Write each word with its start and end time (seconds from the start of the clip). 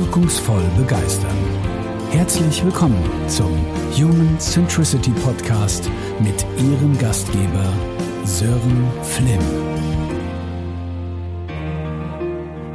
wirkungsvoll 0.00 0.64
begeistern. 0.78 1.36
Herzlich 2.10 2.64
willkommen 2.64 3.04
zum 3.28 3.54
Human 3.92 4.40
Centricity 4.40 5.10
Podcast 5.10 5.90
mit 6.20 6.46
Ihrem 6.56 6.96
Gastgeber 6.98 7.70
Sören 8.24 8.90
Flimm. 9.02 9.40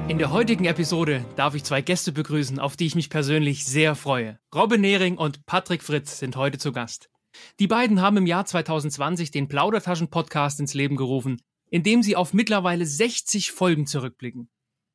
In 0.08 0.20
der 0.20 0.32
heutigen 0.32 0.66
Episode 0.66 1.26
darf 1.36 1.56
ich 1.56 1.64
zwei 1.64 1.82
Gäste 1.82 2.12
begrüßen, 2.12 2.60
auf 2.60 2.78
die 2.78 2.86
ich 2.86 2.94
mich 2.94 3.10
persönlich 3.10 3.66
sehr 3.66 3.96
freue. 3.96 4.38
Robin 4.54 4.82
Nehring 4.82 5.18
und 5.18 5.48
Patrick 5.48 5.82
Fritz 5.82 6.20
sind 6.20 6.36
heute 6.36 6.60
zu 6.60 6.72
Gast. 6.72 7.10
Die 7.60 7.68
beiden 7.68 8.02
haben 8.02 8.18
im 8.18 8.28
Jahr 8.28 8.46
2020 8.46 9.32
den 9.32 9.48
Plaudertaschen-Podcast 9.48 10.60
ins 10.60 10.76
Leben 10.76 10.96
gerufen, 10.96 11.42
in 11.72 11.82
dem 11.82 12.04
sie 12.04 12.16
auf 12.16 12.36
mittlerweile 12.36 12.86
60 12.86 13.52
Folgen 13.52 13.88
zurückblicken. 13.88 14.48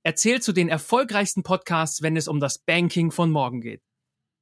Erzählt 0.02 0.42
zu 0.42 0.52
den 0.52 0.70
erfolgreichsten 0.70 1.42
Podcasts, 1.42 2.00
wenn 2.00 2.16
es 2.16 2.27
um 2.27 2.40
das 2.40 2.59
Banking 2.59 3.10
von 3.10 3.30
morgen 3.30 3.60
geht. 3.60 3.82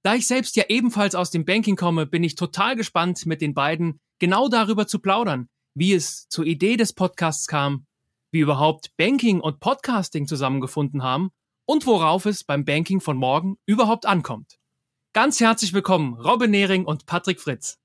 Da 0.04 0.14
ich 0.14 0.28
selbst 0.28 0.54
ja 0.54 0.64
ebenfalls 0.68 1.16
aus 1.16 1.32
dem 1.32 1.44
Banking 1.44 1.74
komme, 1.74 2.06
bin 2.06 2.22
ich 2.22 2.36
total 2.36 2.76
gespannt, 2.76 3.26
mit 3.26 3.40
den 3.40 3.54
beiden 3.54 4.00
genau 4.20 4.48
darüber 4.48 4.86
zu 4.86 5.00
plaudern, 5.00 5.48
wie 5.74 5.94
es 5.94 6.28
zur 6.28 6.46
Idee 6.46 6.76
des 6.76 6.92
Podcasts 6.92 7.48
kam, 7.48 7.86
wie 8.30 8.38
überhaupt 8.38 8.96
Banking 8.96 9.40
und 9.40 9.58
Podcasting 9.58 10.28
zusammengefunden 10.28 11.02
haben 11.02 11.30
und 11.64 11.86
worauf 11.86 12.26
es 12.26 12.44
beim 12.44 12.64
Banking 12.64 13.00
von 13.00 13.16
morgen 13.16 13.56
überhaupt 13.66 14.06
ankommt. 14.06 14.58
Ganz 15.12 15.40
herzlich 15.40 15.72
willkommen, 15.72 16.14
Robin 16.14 16.52
Nehring 16.52 16.84
und 16.84 17.06
Patrick 17.06 17.40
Fritz. 17.40 17.78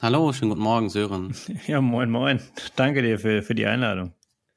Hallo, 0.00 0.32
schönen 0.32 0.50
guten 0.50 0.62
Morgen, 0.62 0.88
Sören. 0.88 1.34
Ja, 1.66 1.80
moin, 1.80 2.10
moin. 2.10 2.40
Danke 2.76 3.02
dir 3.02 3.18
für, 3.18 3.42
für 3.42 3.56
die 3.56 3.66
Einladung. 3.66 4.12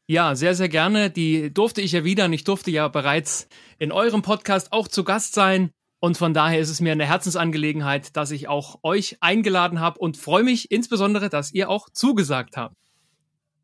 Ja, 0.09 0.35
sehr, 0.35 0.55
sehr 0.55 0.69
gerne. 0.69 1.09
Die 1.09 1.53
durfte 1.53 1.81
ich 1.81 1.93
erwidern. 1.93 2.31
Ich 2.31 2.45
durfte 2.45 2.71
ja 2.71 2.87
bereits 2.87 3.49
in 3.77 3.91
eurem 3.91 4.21
Podcast 4.21 4.71
auch 4.71 4.87
zu 4.87 5.03
Gast 5.03 5.33
sein. 5.33 5.71
Und 5.99 6.17
von 6.17 6.33
daher 6.33 6.59
ist 6.59 6.69
es 6.69 6.79
mir 6.79 6.93
eine 6.93 7.05
Herzensangelegenheit, 7.05 8.15
dass 8.15 8.31
ich 8.31 8.47
auch 8.47 8.79
euch 8.83 9.17
eingeladen 9.19 9.81
habe 9.81 9.99
und 9.99 10.15
freue 10.15 10.43
mich 10.43 10.71
insbesondere, 10.71 11.29
dass 11.29 11.51
ihr 11.51 11.69
auch 11.69 11.89
zugesagt 11.89 12.55
habt. 12.55 12.75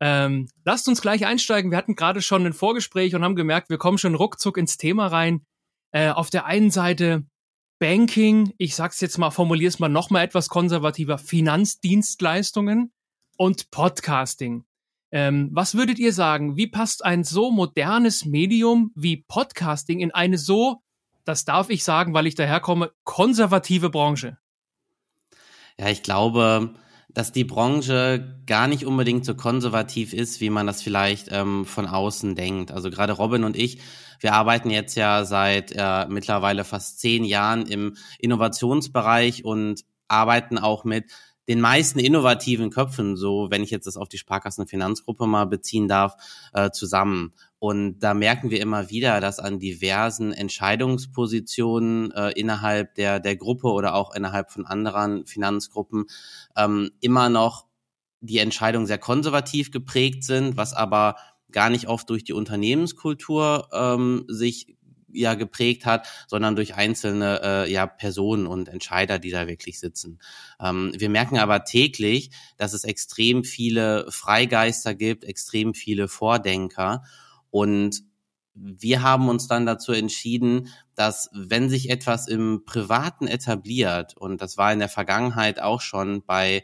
Ähm, 0.00 0.48
lasst 0.64 0.86
uns 0.86 1.00
gleich 1.00 1.24
einsteigen. 1.24 1.70
Wir 1.70 1.78
hatten 1.78 1.94
gerade 1.94 2.20
schon 2.20 2.44
ein 2.44 2.52
Vorgespräch 2.52 3.14
und 3.14 3.22
haben 3.22 3.36
gemerkt, 3.36 3.70
wir 3.70 3.78
kommen 3.78 3.96
schon 3.96 4.14
ruckzuck 4.14 4.58
ins 4.58 4.76
Thema 4.76 5.06
rein. 5.06 5.46
Äh, 5.92 6.10
auf 6.10 6.28
der 6.28 6.44
einen 6.44 6.70
Seite 6.70 7.24
Banking, 7.78 8.52
ich 8.58 8.74
sag's 8.74 9.00
jetzt 9.00 9.16
mal, 9.16 9.30
formulier's 9.30 9.78
mal 9.78 9.88
noch 9.88 10.10
mal 10.10 10.22
etwas 10.22 10.48
konservativer, 10.48 11.16
Finanzdienstleistungen 11.16 12.92
und 13.36 13.70
Podcasting. 13.70 14.64
Ähm, 15.14 15.48
was 15.52 15.76
würdet 15.76 16.00
ihr 16.00 16.12
sagen? 16.12 16.56
Wie 16.56 16.66
passt 16.66 17.04
ein 17.04 17.22
so 17.22 17.52
modernes 17.52 18.24
Medium 18.24 18.90
wie 18.96 19.18
Podcasting 19.18 20.00
in 20.00 20.10
eine 20.10 20.38
so, 20.38 20.82
das 21.24 21.44
darf 21.44 21.70
ich 21.70 21.84
sagen, 21.84 22.14
weil 22.14 22.26
ich 22.26 22.34
daherkomme, 22.34 22.90
konservative 23.04 23.90
Branche? 23.90 24.38
Ja, 25.78 25.88
ich 25.88 26.02
glaube, 26.02 26.74
dass 27.10 27.30
die 27.30 27.44
Branche 27.44 28.42
gar 28.44 28.66
nicht 28.66 28.86
unbedingt 28.86 29.24
so 29.24 29.36
konservativ 29.36 30.14
ist, 30.14 30.40
wie 30.40 30.50
man 30.50 30.66
das 30.66 30.82
vielleicht 30.82 31.28
ähm, 31.30 31.64
von 31.64 31.86
außen 31.86 32.34
denkt. 32.34 32.72
Also 32.72 32.90
gerade 32.90 33.12
Robin 33.12 33.44
und 33.44 33.56
ich, 33.56 33.78
wir 34.18 34.32
arbeiten 34.32 34.68
jetzt 34.68 34.96
ja 34.96 35.24
seit 35.24 35.70
äh, 35.76 36.06
mittlerweile 36.08 36.64
fast 36.64 36.98
zehn 36.98 37.22
Jahren 37.22 37.66
im 37.66 37.96
Innovationsbereich 38.18 39.44
und 39.44 39.82
arbeiten 40.08 40.58
auch 40.58 40.82
mit 40.82 41.12
den 41.48 41.60
meisten 41.60 41.98
innovativen 41.98 42.70
Köpfen, 42.70 43.16
so 43.16 43.48
wenn 43.50 43.62
ich 43.62 43.70
jetzt 43.70 43.86
das 43.86 43.96
auf 43.96 44.08
die 44.08 44.18
Sparkassenfinanzgruppe 44.18 45.26
mal 45.26 45.44
beziehen 45.44 45.88
darf, 45.88 46.16
äh, 46.52 46.70
zusammen. 46.70 47.34
Und 47.58 47.98
da 48.00 48.14
merken 48.14 48.50
wir 48.50 48.60
immer 48.60 48.90
wieder, 48.90 49.20
dass 49.20 49.38
an 49.38 49.58
diversen 49.58 50.32
Entscheidungspositionen 50.32 52.12
äh, 52.12 52.30
innerhalb 52.30 52.94
der, 52.94 53.20
der 53.20 53.36
Gruppe 53.36 53.68
oder 53.68 53.94
auch 53.94 54.14
innerhalb 54.14 54.50
von 54.50 54.66
anderen 54.66 55.26
Finanzgruppen 55.26 56.06
ähm, 56.56 56.90
immer 57.00 57.28
noch 57.28 57.66
die 58.20 58.38
Entscheidungen 58.38 58.86
sehr 58.86 58.98
konservativ 58.98 59.70
geprägt 59.70 60.24
sind, 60.24 60.56
was 60.56 60.72
aber 60.72 61.16
gar 61.52 61.70
nicht 61.70 61.88
oft 61.88 62.08
durch 62.10 62.24
die 62.24 62.32
Unternehmenskultur 62.32 63.68
ähm, 63.72 64.24
sich 64.28 64.76
ja 65.14 65.34
geprägt 65.34 65.86
hat, 65.86 66.08
sondern 66.26 66.56
durch 66.56 66.74
einzelne 66.74 67.40
äh, 67.42 67.72
ja 67.72 67.86
Personen 67.86 68.46
und 68.46 68.68
Entscheider, 68.68 69.18
die 69.18 69.30
da 69.30 69.46
wirklich 69.46 69.80
sitzen. 69.80 70.18
Ähm, 70.60 70.92
wir 70.96 71.08
merken 71.08 71.38
aber 71.38 71.64
täglich, 71.64 72.30
dass 72.56 72.72
es 72.72 72.84
extrem 72.84 73.44
viele 73.44 74.06
Freigeister 74.10 74.94
gibt, 74.94 75.24
extrem 75.24 75.74
viele 75.74 76.08
Vordenker 76.08 77.02
und 77.50 78.02
wir 78.54 79.02
haben 79.02 79.28
uns 79.28 79.48
dann 79.48 79.66
dazu 79.66 79.92
entschieden, 79.92 80.68
dass 80.94 81.28
wenn 81.32 81.68
sich 81.68 81.90
etwas 81.90 82.28
im 82.28 82.62
Privaten 82.64 83.26
etabliert, 83.26 84.16
und 84.16 84.40
das 84.40 84.56
war 84.56 84.72
in 84.72 84.78
der 84.78 84.88
Vergangenheit 84.88 85.60
auch 85.60 85.80
schon 85.80 86.24
bei 86.24 86.62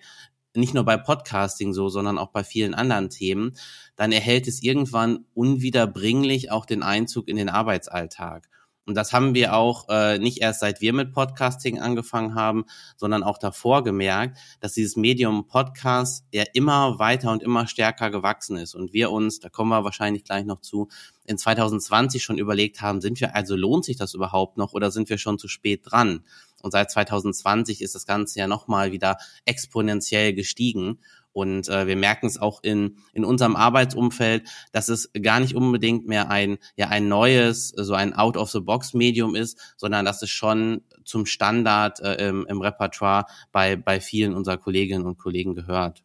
nicht 0.55 0.75
nur 0.75 0.85
bei 0.85 0.97
Podcasting 0.97 1.73
so, 1.73 1.89
sondern 1.89 2.19
auch 2.19 2.31
bei 2.31 2.45
vielen 2.45 2.75
anderen 2.75 3.11
Themen, 3.11 3.57
dann 3.97 4.13
erhält 4.13 4.49
es 4.49 4.63
irgendwann 4.63 5.25
unwiederbringlich 5.35 6.51
auch 6.51 6.67
den 6.67 6.83
Einzug 6.83 7.29
in 7.29 7.37
den 7.37 7.49
Arbeitsalltag. 7.49 8.49
Und 8.87 8.97
das 8.97 9.13
haben 9.13 9.35
wir 9.35 9.55
auch 9.55 9.89
äh, 9.89 10.19
nicht 10.19 10.39
erst 10.39 10.61
seit 10.61 10.81
wir 10.81 10.93
mit 10.93 11.13
Podcasting 11.13 11.79
angefangen 11.79 12.35
haben, 12.35 12.65
sondern 12.97 13.23
auch 13.23 13.39
davor 13.39 13.85
gemerkt, 13.85 14.39
dass 14.59 14.73
dieses 14.73 14.97
Medium 14.97 15.47
Podcast 15.47 16.25
ja 16.33 16.43
immer 16.55 16.99
weiter 16.99 17.31
und 17.31 17.43
immer 17.43 17.69
stärker 17.69 18.11
gewachsen 18.11 18.57
ist. 18.57 18.75
Und 18.75 18.93
wir 18.93 19.13
uns, 19.13 19.39
da 19.39 19.49
kommen 19.49 19.71
wir 19.71 19.85
wahrscheinlich 19.85 20.25
gleich 20.25 20.45
noch 20.45 20.61
zu, 20.61 20.89
in 21.25 21.39
2020 21.39 22.21
schon 22.21 22.39
überlegt 22.39 22.81
haben, 22.81 23.01
sind 23.01 23.21
wir 23.21 23.37
also 23.37 23.55
lohnt 23.55 23.85
sich 23.85 23.97
das 23.97 24.15
überhaupt 24.15 24.57
noch 24.57 24.73
oder 24.73 24.91
sind 24.91 25.09
wir 25.09 25.19
schon 25.19 25.39
zu 25.39 25.47
spät 25.47 25.83
dran? 25.85 26.25
Und 26.63 26.73
seit 26.73 26.91
2020 26.91 27.83
ist 27.83 27.95
das 27.95 28.07
Ganze 28.07 28.39
ja 28.39 28.47
nochmal 28.47 28.93
wieder 28.93 29.19
exponentiell 29.45 30.33
gestiegen. 30.33 31.01
Und 31.33 31.69
äh, 31.69 31.87
wir 31.87 31.97
merken 31.97 32.27
es 32.27 32.39
auch 32.39 32.63
in, 32.63 32.99
in 33.13 33.25
unserem 33.25 33.55
Arbeitsumfeld, 33.55 34.49
dass 34.73 34.89
es 34.89 35.11
gar 35.23 35.41
nicht 35.41 35.55
unbedingt 35.55 36.07
mehr 36.07 36.31
ein, 36.31 36.59
ja, 36.77 36.89
ein 36.89 37.09
neues, 37.09 37.69
so 37.69 37.95
ein 37.95 38.15
Out-of-the-Box-Medium 38.15 39.37
ist, 39.37 39.75
sondern 39.77 40.05
dass 40.05 40.23
es 40.23 40.31
schon 40.31 40.83
zum 41.05 41.27
Standard 41.27 42.01
äh, 42.01 42.29
im, 42.29 42.47
im 42.49 42.61
Repertoire 42.61 43.27
bei, 43.53 43.77
bei 43.77 44.01
vielen 44.01 44.35
unserer 44.35 44.59
Kolleginnen 44.59 45.07
und 45.07 45.19
Kollegen 45.19 45.55
gehört. 45.55 46.03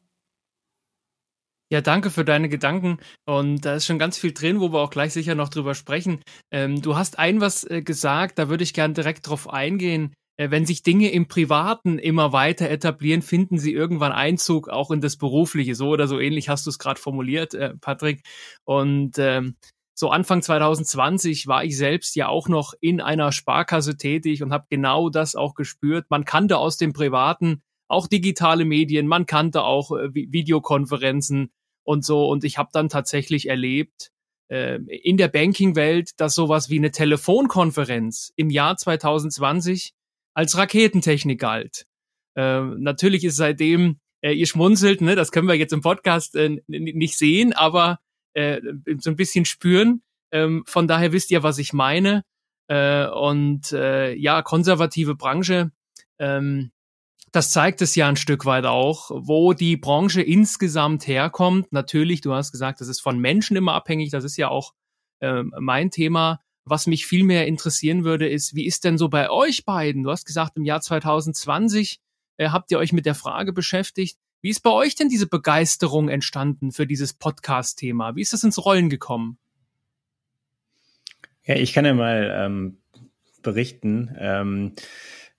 Ja, 1.72 1.82
danke 1.82 2.12
für 2.12 2.24
deine 2.24 2.48
Gedanken. 2.48 3.00
Und 3.26 3.66
da 3.66 3.76
ist 3.76 3.88
schon 3.88 3.98
ganz 3.98 4.20
viel 4.20 4.34
drin, 4.34 4.60
wo 4.60 4.72
wir 4.72 4.80
auch 4.80 4.92
gleich 4.92 5.14
sicher 5.14 5.34
noch 5.34 5.50
drüber 5.50 5.74
sprechen. 5.74 6.22
Ähm, 6.52 6.82
du 6.82 6.96
hast 6.96 7.18
ein 7.18 7.42
was 7.42 7.64
äh, 7.64 7.82
gesagt, 7.82 8.38
da 8.38 8.50
würde 8.50 8.64
ich 8.64 8.74
gern 8.74 8.94
direkt 8.94 9.28
drauf 9.28 9.50
eingehen. 9.50 10.14
Äh, 10.38 10.52
wenn 10.52 10.66
sich 10.66 10.84
Dinge 10.84 11.12
im 11.12 11.28
Privaten 11.28 11.98
immer 11.98 12.34
weiter 12.34 12.70
etablieren, 12.70 13.22
finden 13.22 13.58
sie 13.58 13.74
irgendwann 13.74 14.12
Einzug 14.12 14.70
auch 14.70 14.92
in 14.92 15.02
das 15.02 15.18
Berufliche. 15.18 15.76
So 15.76 15.90
oder 15.90 16.08
so 16.08 16.20
ähnlich 16.20 16.50
hast 16.50 16.66
du 16.66 16.70
es 16.70 16.80
gerade 16.80 17.00
formuliert, 17.00 17.54
äh, 17.54 17.76
Patrick. 17.80 18.24
Und 18.64 19.18
ähm, 19.18 19.56
so 19.94 20.10
Anfang 20.10 20.42
2020 20.42 21.48
war 21.48 21.64
ich 21.64 21.78
selbst 21.78 22.16
ja 22.16 22.28
auch 22.28 22.50
noch 22.50 22.74
in 22.82 23.00
einer 23.00 23.32
Sparkasse 23.32 23.96
tätig 23.96 24.44
und 24.44 24.52
habe 24.52 24.66
genau 24.70 25.10
das 25.10 25.36
auch 25.36 25.56
gespürt. 25.56 26.08
Man 26.10 26.26
kannte 26.26 26.58
aus 26.58 26.78
dem 26.78 26.92
Privaten 26.92 27.62
auch 27.88 28.08
digitale 28.08 28.66
Medien, 28.66 29.08
man 29.08 29.26
kannte 29.26 29.64
auch 29.64 29.92
äh, 29.92 30.14
Videokonferenzen 30.14 31.52
und 31.84 32.04
so. 32.04 32.28
Und 32.28 32.44
ich 32.44 32.58
habe 32.58 32.70
dann 32.74 32.90
tatsächlich 32.90 33.48
erlebt, 33.48 34.12
äh, 34.50 34.80
in 34.80 35.18
der 35.18 35.30
Banking-Welt, 35.30 36.12
dass 36.18 36.36
sowas 36.36 36.70
wie 36.70 36.78
eine 36.78 36.92
Telefonkonferenz 36.92 38.34
im 38.36 38.50
Jahr 38.50 38.76
2020 38.76 39.94
als 40.36 40.58
Raketentechnik 40.58 41.40
galt. 41.40 41.88
Äh, 42.36 42.62
natürlich 42.62 43.24
ist 43.24 43.38
seitdem, 43.38 44.00
äh, 44.22 44.34
ihr 44.34 44.46
schmunzelt, 44.46 45.02
ne, 45.02 45.16
das 45.16 45.32
können 45.32 45.48
wir 45.48 45.56
jetzt 45.56 45.74
im 45.74 45.82
Podcast 45.82 46.36
äh, 46.36 46.58
nicht 46.68 47.18
sehen, 47.18 47.54
aber 47.54 48.00
äh, 48.34 48.62
so 49.00 49.10
ein 49.10 49.16
bisschen 49.16 49.46
spüren. 49.46 50.04
Ähm, 50.32 50.64
von 50.68 50.88
daher 50.88 51.12
wisst 51.12 51.32
ihr, 51.32 51.44
was 51.44 51.58
ich 51.58 51.74
meine. 51.74 52.24
Äh, 52.68 53.08
und 53.08 53.72
äh, 53.72 54.14
ja, 54.14 54.42
konservative 54.42 55.16
Branche, 55.16 55.72
ähm, 56.20 56.72
das 57.32 57.52
zeigt 57.52 57.82
es 57.82 57.96
ja 57.96 58.08
ein 58.08 58.16
Stück 58.16 58.46
weit 58.46 58.66
auch, 58.66 59.12
wo 59.14 59.54
die 59.54 59.78
Branche 59.78 60.22
insgesamt 60.22 61.06
herkommt. 61.06 61.72
Natürlich, 61.72 62.22
du 62.22 62.34
hast 62.34 62.52
gesagt, 62.52 62.82
das 62.82 62.88
ist 62.88 63.02
von 63.02 63.20
Menschen 63.20 63.58
immer 63.58 63.74
abhängig, 63.74 64.10
das 64.10 64.24
ist 64.24 64.38
ja 64.38 64.48
auch 64.48 64.74
äh, 65.20 65.44
mein 65.44 65.92
Thema. 65.92 66.40
Was 66.68 66.88
mich 66.88 67.06
viel 67.06 67.24
mehr 67.24 67.46
interessieren 67.46 68.04
würde, 68.04 68.28
ist, 68.28 68.56
wie 68.56 68.66
ist 68.66 68.84
denn 68.84 68.98
so 68.98 69.08
bei 69.08 69.30
euch 69.30 69.66
beiden? 69.66 70.04
Du 70.04 70.10
hast 70.10 70.26
gesagt, 70.26 70.58
im 70.58 70.64
Jahr 70.64 70.82
2020 70.82 72.00
äh, 72.38 72.50
habt 72.50 72.72
ihr 72.72 72.80
euch 72.80 72.92
mit 72.92 73.06
der 73.06 73.14
Frage 73.14 73.54
beschäftigt. 73.54 74.18
Wie 74.42 74.50
ist 74.50 74.62
bei 74.62 74.72
euch 74.72 74.96
denn 74.96 75.10
diese 75.10 75.28
Begeisterung 75.28 76.10
entstanden 76.10 76.72
für 76.72 76.88
dieses 76.88 77.14
Podcast-Thema? 77.14 78.16
Wie 78.16 78.22
ist 78.22 78.34
das 78.34 78.44
ins 78.44 78.64
Rollen 78.64 78.90
gekommen? 78.90 79.38
Ja, 81.46 81.56
ich 81.56 81.74
kann 81.74 81.86
ja 81.86 81.94
mal 81.94 82.34
ähm, 82.36 82.78
berichten. 83.44 84.16
Ähm, 84.18 84.74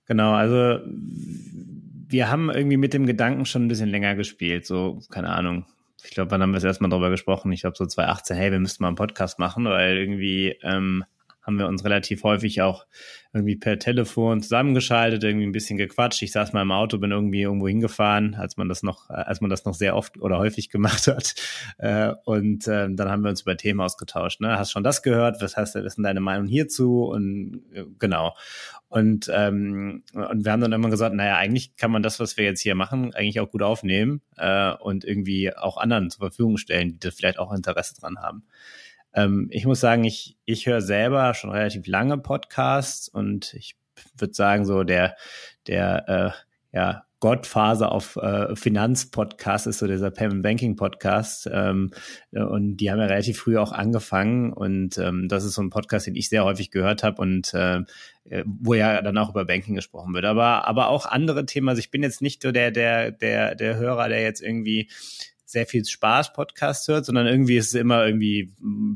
genau, 0.06 0.32
also 0.32 0.81
wir 0.87 2.31
haben 2.31 2.50
irgendwie 2.50 2.76
mit 2.76 2.94
dem 2.94 3.05
Gedanken 3.06 3.46
schon 3.46 3.64
ein 3.64 3.69
bisschen 3.69 3.90
länger 3.90 4.14
gespielt, 4.14 4.64
so, 4.64 5.00
keine 5.11 5.31
Ahnung, 5.31 5.67
ich 6.05 6.11
glaube, 6.12 6.31
wann 6.31 6.40
haben 6.40 6.50
wir 6.50 6.56
das 6.56 6.64
erstmal 6.64 6.90
drüber 6.90 7.11
gesprochen? 7.11 7.50
Ich 7.52 7.62
glaube, 7.62 7.76
so 7.76 7.84
2018, 7.84 8.37
hey, 8.37 8.52
wir 8.52 8.61
müssten 8.61 8.82
mal 8.82 8.88
einen 8.88 8.96
Podcast 8.96 9.38
machen, 9.40 9.64
weil 9.64 9.96
irgendwie 9.96 10.56
ähm, 10.62 11.05
haben 11.46 11.58
wir 11.58 11.69
uns 11.69 11.84
relativ 11.84 12.25
häufig 12.25 12.60
auch 12.60 12.87
irgendwie 13.32 13.56
per 13.56 13.78
Telefon 13.78 14.43
zusammengeschaltet, 14.43 15.22
irgendwie 15.22 15.46
ein 15.46 15.52
bisschen 15.52 15.76
gequatscht. 15.76 16.22
Ich 16.22 16.32
saß 16.32 16.52
mal 16.52 16.62
im 16.62 16.72
Auto, 16.72 16.98
bin 16.98 17.12
irgendwie 17.12 17.43
irgendwo 17.43 17.69
hingefahren, 17.69 18.34
als 18.34 18.56
man 18.56 18.69
das 18.69 18.82
noch, 18.82 19.10
als 19.10 19.40
man 19.40 19.50
das 19.50 19.64
noch 19.64 19.75
sehr 19.75 19.94
oft 19.94 20.19
oder 20.19 20.38
häufig 20.38 20.70
gemacht 20.70 21.06
hat. 21.06 21.34
Äh, 21.78 22.14
und 22.25 22.66
äh, 22.66 22.88
dann 22.90 23.10
haben 23.10 23.22
wir 23.22 23.31
uns 23.31 23.43
über 23.43 23.56
Themen 23.56 23.81
ausgetauscht. 23.81 24.40
Ne? 24.40 24.58
Hast 24.58 24.72
schon 24.72 24.82
das 24.82 25.02
gehört? 25.02 25.40
Was 25.40 25.56
heißt, 25.56 25.76
was 25.76 25.84
ist 25.84 25.96
denn 25.96 26.04
deine 26.04 26.20
Meinung 26.20 26.46
hierzu? 26.48 27.04
Und 27.04 27.62
äh, 27.72 27.84
genau. 27.99 28.34
Und, 28.88 29.31
ähm, 29.32 30.02
und 30.14 30.44
wir 30.44 30.52
haben 30.52 30.60
dann 30.60 30.72
immer 30.72 30.90
gesagt, 30.90 31.14
naja, 31.14 31.37
eigentlich 31.37 31.76
kann 31.76 31.90
man 31.90 32.02
das, 32.02 32.19
was 32.19 32.37
wir 32.37 32.44
jetzt 32.44 32.60
hier 32.60 32.75
machen, 32.75 33.14
eigentlich 33.14 33.40
auch 33.40 33.50
gut 33.50 33.62
aufnehmen 33.62 34.22
äh, 34.37 34.72
und 34.72 35.04
irgendwie 35.04 35.54
auch 35.54 35.76
anderen 35.76 36.10
zur 36.10 36.20
Verfügung 36.20 36.56
stellen, 36.56 36.92
die 36.92 36.99
da 36.99 37.10
vielleicht 37.10 37.38
auch 37.38 37.52
Interesse 37.52 37.94
dran 38.00 38.19
haben. 38.20 38.44
Ähm, 39.16 39.48
ich 39.50 39.66
muss 39.66 39.80
sagen, 39.80 40.04
ich, 40.04 40.36
ich 40.44 40.66
höre 40.66 40.82
selber 40.82 41.34
schon 41.34 41.50
relativ 41.50 41.86
lange 41.86 42.18
Podcasts 42.18 43.08
und 43.08 43.54
ich 43.54 43.76
würde 44.16 44.34
sagen, 44.34 44.64
so 44.64 44.84
der, 44.84 45.16
der 45.66 46.08
äh, 46.72 46.76
ja, 46.76 47.06
Gottphase 47.20 47.88
auf 47.88 48.16
äh, 48.16 48.54
Finanzpodcast 48.54 49.66
ist 49.66 49.78
so 49.78 49.86
dieser 49.86 50.10
Payment 50.10 50.42
Banking 50.42 50.76
Podcast 50.76 51.48
ähm, 51.50 51.90
und 52.30 52.76
die 52.76 52.90
haben 52.90 52.98
ja 52.98 53.06
relativ 53.06 53.38
früh 53.38 53.56
auch 53.56 53.72
angefangen 53.72 54.52
und 54.52 54.98
ähm, 54.98 55.26
das 55.26 55.44
ist 55.44 55.54
so 55.54 55.62
ein 55.62 55.70
Podcast, 55.70 56.06
den 56.06 56.14
ich 56.14 56.28
sehr 56.28 56.44
häufig 56.44 56.70
gehört 56.70 57.02
habe 57.02 57.22
und 57.22 57.54
äh, 57.54 57.80
wo 58.44 58.74
ja 58.74 59.00
dann 59.00 59.16
auch 59.16 59.30
über 59.30 59.46
Banking 59.46 59.76
gesprochen 59.76 60.12
wird, 60.12 60.26
aber 60.26 60.68
aber 60.68 60.88
auch 60.88 61.06
andere 61.06 61.46
Themen. 61.46 61.70
Also 61.70 61.78
ich 61.78 61.90
bin 61.90 62.02
jetzt 62.02 62.20
nicht 62.20 62.42
so 62.42 62.52
der 62.52 62.70
der 62.70 63.12
der 63.12 63.54
der 63.54 63.76
Hörer, 63.76 64.10
der 64.10 64.20
jetzt 64.20 64.42
irgendwie 64.42 64.90
sehr 65.46 65.66
viel 65.66 65.84
Spaß-Podcast 65.84 66.88
hört, 66.88 67.06
sondern 67.06 67.26
irgendwie 67.26 67.56
ist 67.56 67.69
es 67.69 67.75
immer 67.75 68.04
irgendwie 68.04 68.52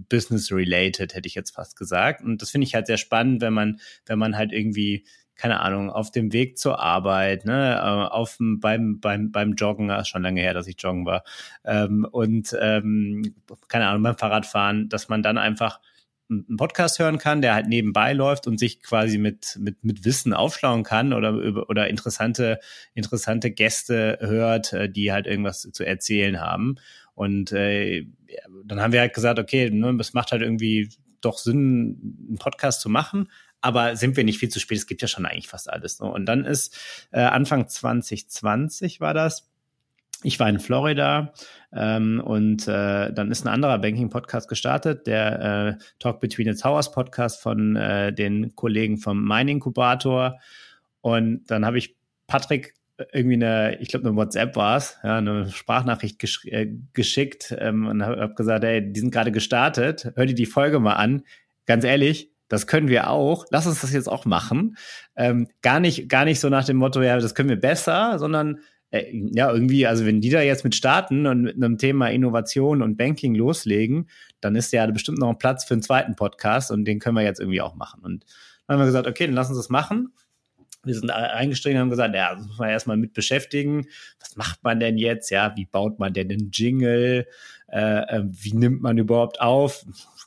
business-related, 0.09 1.15
hätte 1.15 1.27
ich 1.29 1.35
jetzt 1.35 1.53
fast 1.53 1.77
gesagt. 1.77 2.23
Und 2.23 2.43
das 2.43 2.51
finde 2.51 2.67
ich 2.67 2.75
halt 2.75 2.87
sehr 2.87 2.99
spannend, 2.99 3.41
wenn 3.41 3.55
man, 3.55 3.81
wenn 4.05 4.19
man 4.19 4.37
halt 4.37 4.53
irgendwie 4.53 5.07
keine 5.37 5.61
Ahnung, 5.61 5.89
auf 5.89 6.11
dem 6.11 6.35
Weg 6.35 6.59
zur 6.59 6.81
Arbeit, 6.81 7.47
ne, 7.47 7.77
äh, 7.77 8.13
auf 8.13 8.37
beim 8.39 9.01
beim 9.01 9.33
beim 9.33 9.55
Joggen, 9.55 9.89
ist 9.89 10.09
schon 10.09 10.23
lange 10.23 10.43
her, 10.43 10.53
dass 10.53 10.67
ich 10.67 10.77
joggen 10.79 11.07
war, 11.07 11.25
ähm, 11.65 12.07
und 12.11 12.55
ähm, 12.61 13.35
keine 13.69 13.87
Ahnung 13.89 14.03
beim 14.03 14.19
Fahrradfahren, 14.19 14.91
dass 14.91 15.09
man 15.09 15.23
dann 15.23 15.39
einfach 15.39 15.81
einen 16.31 16.57
Podcast 16.57 16.99
hören 16.99 17.19
kann, 17.19 17.43
der 17.43 17.55
halt 17.55 17.69
nebenbei 17.69 18.13
läuft 18.13 18.47
und 18.47 18.59
sich 18.59 18.83
quasi 18.83 19.19
mit, 19.19 19.59
mit, 19.61 19.85
mit 19.85 20.05
Wissen 20.05 20.33
aufschlauen 20.33 20.85
kann 20.85 21.13
oder, 21.13 21.69
oder 21.69 21.89
interessante, 21.89 22.61
interessante 22.95 23.51
Gäste 23.51 24.19
hört, 24.21 24.73
äh, 24.73 24.89
die 24.89 25.13
halt 25.13 25.27
irgendwas 25.27 25.63
zu 25.63 25.85
erzählen 25.85 26.41
haben. 26.41 26.77
Und 27.15 27.53
äh, 27.53 28.07
dann 28.65 28.81
haben 28.81 28.93
wir 28.93 29.01
halt 29.01 29.15
gesagt, 29.15 29.39
okay, 29.39 29.71
ne, 29.71 29.97
es 30.01 30.15
macht 30.15 30.33
halt 30.33 30.43
irgendwie 30.43 30.89
doch 31.21 31.39
Sinn, 31.39 32.17
einen 32.29 32.39
Podcast 32.39 32.81
zu 32.81 32.89
machen, 32.89 33.29
aber 33.61 33.97
sind 33.97 34.17
wir 34.17 34.25
nicht 34.25 34.39
viel 34.39 34.49
zu 34.49 34.61
spät? 34.61 34.79
Es 34.79 34.87
gibt 34.87 35.03
ja 35.03 35.09
schon 35.09 35.27
eigentlich 35.27 35.49
fast 35.49 35.69
alles. 35.69 36.01
Ne? 36.01 36.11
Und 36.11 36.27
dann 36.27 36.45
ist 36.45 36.79
äh, 37.11 37.21
Anfang 37.21 37.69
2020 37.69 39.01
war 39.01 39.13
das, 39.13 39.51
ich 40.23 40.39
war 40.39 40.49
in 40.49 40.61
Florida 40.61 41.33
ähm, 41.73 42.21
und 42.25 42.69
äh, 42.69 43.13
dann 43.13 43.31
ist 43.31 43.45
ein 43.45 43.53
anderer 43.53 43.79
Banking-Podcast 43.79 44.49
gestartet, 44.49 45.07
der 45.07 45.79
äh, 45.79 45.85
Talk 45.99 46.21
Between 46.21 46.53
the 46.53 46.61
Towers 46.61 46.93
Podcast 46.93 47.41
von 47.43 47.77
äh, 47.77 48.13
den 48.13 48.55
Kollegen 48.55 48.99
vom 48.99 49.25
Mine-Inkubator. 49.27 50.39
Und 51.01 51.51
dann 51.51 51.65
habe 51.65 51.79
ich 51.79 51.97
Patrick 52.27 52.75
irgendwie 53.13 53.37
eine, 53.37 53.79
ich 53.81 53.89
glaube, 53.89 54.07
eine 54.07 54.17
WhatsApp 54.17 54.57
war 54.57 54.77
es, 54.77 54.99
ja, 55.03 55.19
eine 55.19 55.51
Sprachnachricht 55.51 56.19
gesch 56.19 56.45
äh, 56.47 56.69
geschickt 56.93 57.55
ähm, 57.59 57.87
und 57.87 58.05
habe 58.05 58.21
hab 58.21 58.37
gesagt, 58.37 58.65
ey, 58.65 58.93
die 58.93 59.01
sind 59.01 59.11
gerade 59.11 59.33
gestartet, 59.33 60.13
hör 60.17 60.27
dir 60.27 60.35
die 60.35 60.47
Folge 60.47 60.81
mal 60.81 60.95
an. 60.95 61.23
Ganz 61.67 61.85
ehrlich, 61.85 62.31
das 62.49 62.67
können 62.67 62.89
wir 62.89 63.09
auch. 63.09 63.47
Lass 63.51 63.67
uns 63.67 63.81
das 63.81 63.93
jetzt 63.93 64.09
auch 64.09 64.27
machen. 64.27 64.77
Ähm, 65.17 65.49
gar 65.63 65.81
nicht, 65.81 66.09
gar 66.09 66.25
nicht 66.25 66.41
so 66.41 66.49
nach 66.49 66.65
dem 66.65 66.77
Motto, 66.77 67.01
ja, 67.01 67.19
das 67.19 67.35
können 67.35 67.49
wir 67.49 67.61
besser, 67.61 68.19
sondern 68.19 68.57
äh, 68.57 68.61
ja, 68.93 69.53
irgendwie, 69.53 69.87
also 69.87 70.05
wenn 70.05 70.21
die 70.21 70.31
da 70.31 70.43
jetzt 70.43 70.65
mit 70.65 70.75
starten 70.75 71.27
und 71.27 71.43
mit 71.43 71.57
einem 71.57 71.79
Thema 71.79 72.09
Innovation 72.09 72.83
und 72.83 72.97
Banking 72.97 73.35
loslegen, 73.35 74.09
dann 74.41 74.57
ist 74.57 74.73
ja 74.73 74.85
bestimmt 74.87 75.19
noch 75.19 75.29
ein 75.29 75.39
Platz 75.39 75.65
für 75.65 75.75
einen 75.75 75.83
zweiten 75.83 76.17
Podcast 76.17 76.71
und 76.71 76.85
den 76.85 76.99
können 76.99 77.17
wir 77.17 77.23
jetzt 77.23 77.41
irgendwie 77.41 77.61
auch 77.61 77.77
machen. 77.77 78.03
Und 78.03 78.25
dann 78.67 78.75
haben 78.75 78.83
wir 78.83 78.87
gesagt, 78.87 79.07
okay, 79.07 79.27
dann 79.27 79.35
lass 79.35 79.49
uns 79.49 79.59
das 79.59 79.69
machen. 79.69 80.13
Wir 80.83 80.95
sind 80.95 81.11
eingestiegen 81.11 81.77
und 81.77 81.83
haben 81.83 81.91
gesagt, 81.91 82.15
ja, 82.15 82.35
das 82.35 82.47
muss 82.47 82.59
man 82.59 82.71
erstmal 82.71 82.97
mit 82.97 83.13
beschäftigen. 83.13 83.87
Was 84.19 84.37
macht 84.37 84.65
man 84.65 84.81
denn 84.81 84.97
jetzt? 84.97 85.31
Ja, 85.31 85.55
wie 85.55 85.67
baut 85.67 85.99
man 85.99 86.15
denn 86.15 86.31
einen 86.31 86.51
Jingle? 86.53 87.27
Äh, 87.69 88.01
äh 88.01 88.23
wie 88.25 88.55
nimmt 88.55 88.81
man 88.81 88.97
überhaupt 88.97 89.41
auf? 89.41 89.85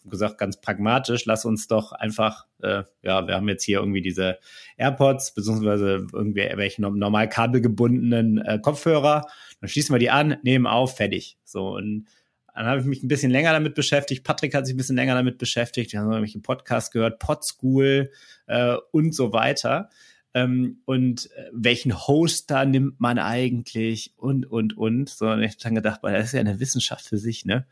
Gesagt, 0.09 0.37
ganz 0.37 0.59
pragmatisch, 0.59 1.25
lass 1.25 1.45
uns 1.45 1.67
doch 1.67 1.91
einfach, 1.91 2.45
äh, 2.61 2.83
ja, 3.01 3.27
wir 3.27 3.35
haben 3.35 3.47
jetzt 3.47 3.63
hier 3.63 3.79
irgendwie 3.79 4.01
diese 4.01 4.37
AirPods, 4.77 5.33
beziehungsweise 5.33 6.07
irgendwie 6.11 6.49
welche 6.55 6.81
normal 6.81 7.29
kabelgebundenen 7.29 8.39
äh, 8.39 8.59
Kopfhörer, 8.59 9.27
dann 9.61 9.69
schließen 9.69 9.93
wir 9.93 9.99
die 9.99 10.09
an, 10.09 10.37
nehmen 10.43 10.67
auf, 10.67 10.97
fertig. 10.97 11.37
So, 11.43 11.75
und 11.75 12.07
dann 12.55 12.65
habe 12.65 12.81
ich 12.81 12.85
mich 12.85 13.03
ein 13.03 13.07
bisschen 13.07 13.31
länger 13.31 13.51
damit 13.51 13.73
beschäftigt. 13.73 14.23
Patrick 14.23 14.53
hat 14.53 14.65
sich 14.65 14.75
ein 14.75 14.77
bisschen 14.77 14.95
länger 14.95 15.15
damit 15.15 15.37
beschäftigt. 15.37 15.91
Wir 15.91 15.99
haben 15.99 16.11
irgendwelche 16.11 16.39
Podcasts 16.39 16.91
gehört, 16.91 17.19
Podschool 17.19 18.11
äh, 18.45 18.75
und 18.91 19.15
so 19.15 19.33
weiter. 19.33 19.89
Ähm, 20.35 20.81
und 20.85 21.31
äh, 21.31 21.49
welchen 21.51 22.07
Hoster 22.07 22.65
nimmt 22.65 22.99
man 22.99 23.19
eigentlich 23.19 24.13
und, 24.17 24.45
und, 24.45 24.77
und. 24.77 25.09
So, 25.09 25.27
und 25.27 25.41
ich 25.41 25.51
habe 25.51 25.61
dann 25.61 25.75
gedacht, 25.75 25.99
das 26.03 26.25
ist 26.25 26.33
ja 26.33 26.39
eine 26.39 26.59
Wissenschaft 26.59 27.05
für 27.05 27.17
sich, 27.17 27.45
ne? 27.45 27.65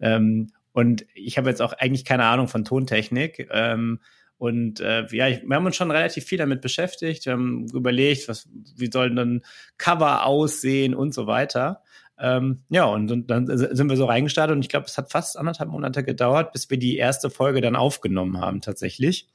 Ähm, 0.00 0.52
und 0.76 1.06
ich 1.14 1.38
habe 1.38 1.48
jetzt 1.48 1.62
auch 1.62 1.72
eigentlich 1.72 2.04
keine 2.04 2.24
Ahnung 2.24 2.48
von 2.48 2.66
Tontechnik. 2.66 3.48
Ähm, 3.50 3.98
und 4.36 4.78
äh, 4.80 5.06
ja, 5.10 5.26
ich, 5.26 5.42
wir 5.42 5.56
haben 5.56 5.64
uns 5.64 5.74
schon 5.74 5.90
relativ 5.90 6.24
viel 6.24 6.36
damit 6.36 6.60
beschäftigt. 6.60 7.24
Wir 7.24 7.32
haben 7.32 7.66
überlegt, 7.72 8.28
was, 8.28 8.46
wie 8.76 8.90
sollen 8.92 9.16
dann 9.16 9.42
Cover 9.78 10.26
aussehen 10.26 10.94
und 10.94 11.14
so 11.14 11.26
weiter. 11.26 11.82
Ähm, 12.18 12.58
ja, 12.68 12.84
und, 12.84 13.10
und 13.10 13.30
dann 13.30 13.46
sind 13.46 13.88
wir 13.88 13.96
so 13.96 14.04
reingestartet 14.04 14.54
und 14.54 14.60
ich 14.60 14.68
glaube, 14.68 14.84
es 14.84 14.98
hat 14.98 15.10
fast 15.10 15.38
anderthalb 15.38 15.70
Monate 15.70 16.04
gedauert, 16.04 16.52
bis 16.52 16.68
wir 16.68 16.78
die 16.78 16.98
erste 16.98 17.30
Folge 17.30 17.62
dann 17.62 17.74
aufgenommen 17.74 18.38
haben 18.38 18.60
tatsächlich. 18.60 19.30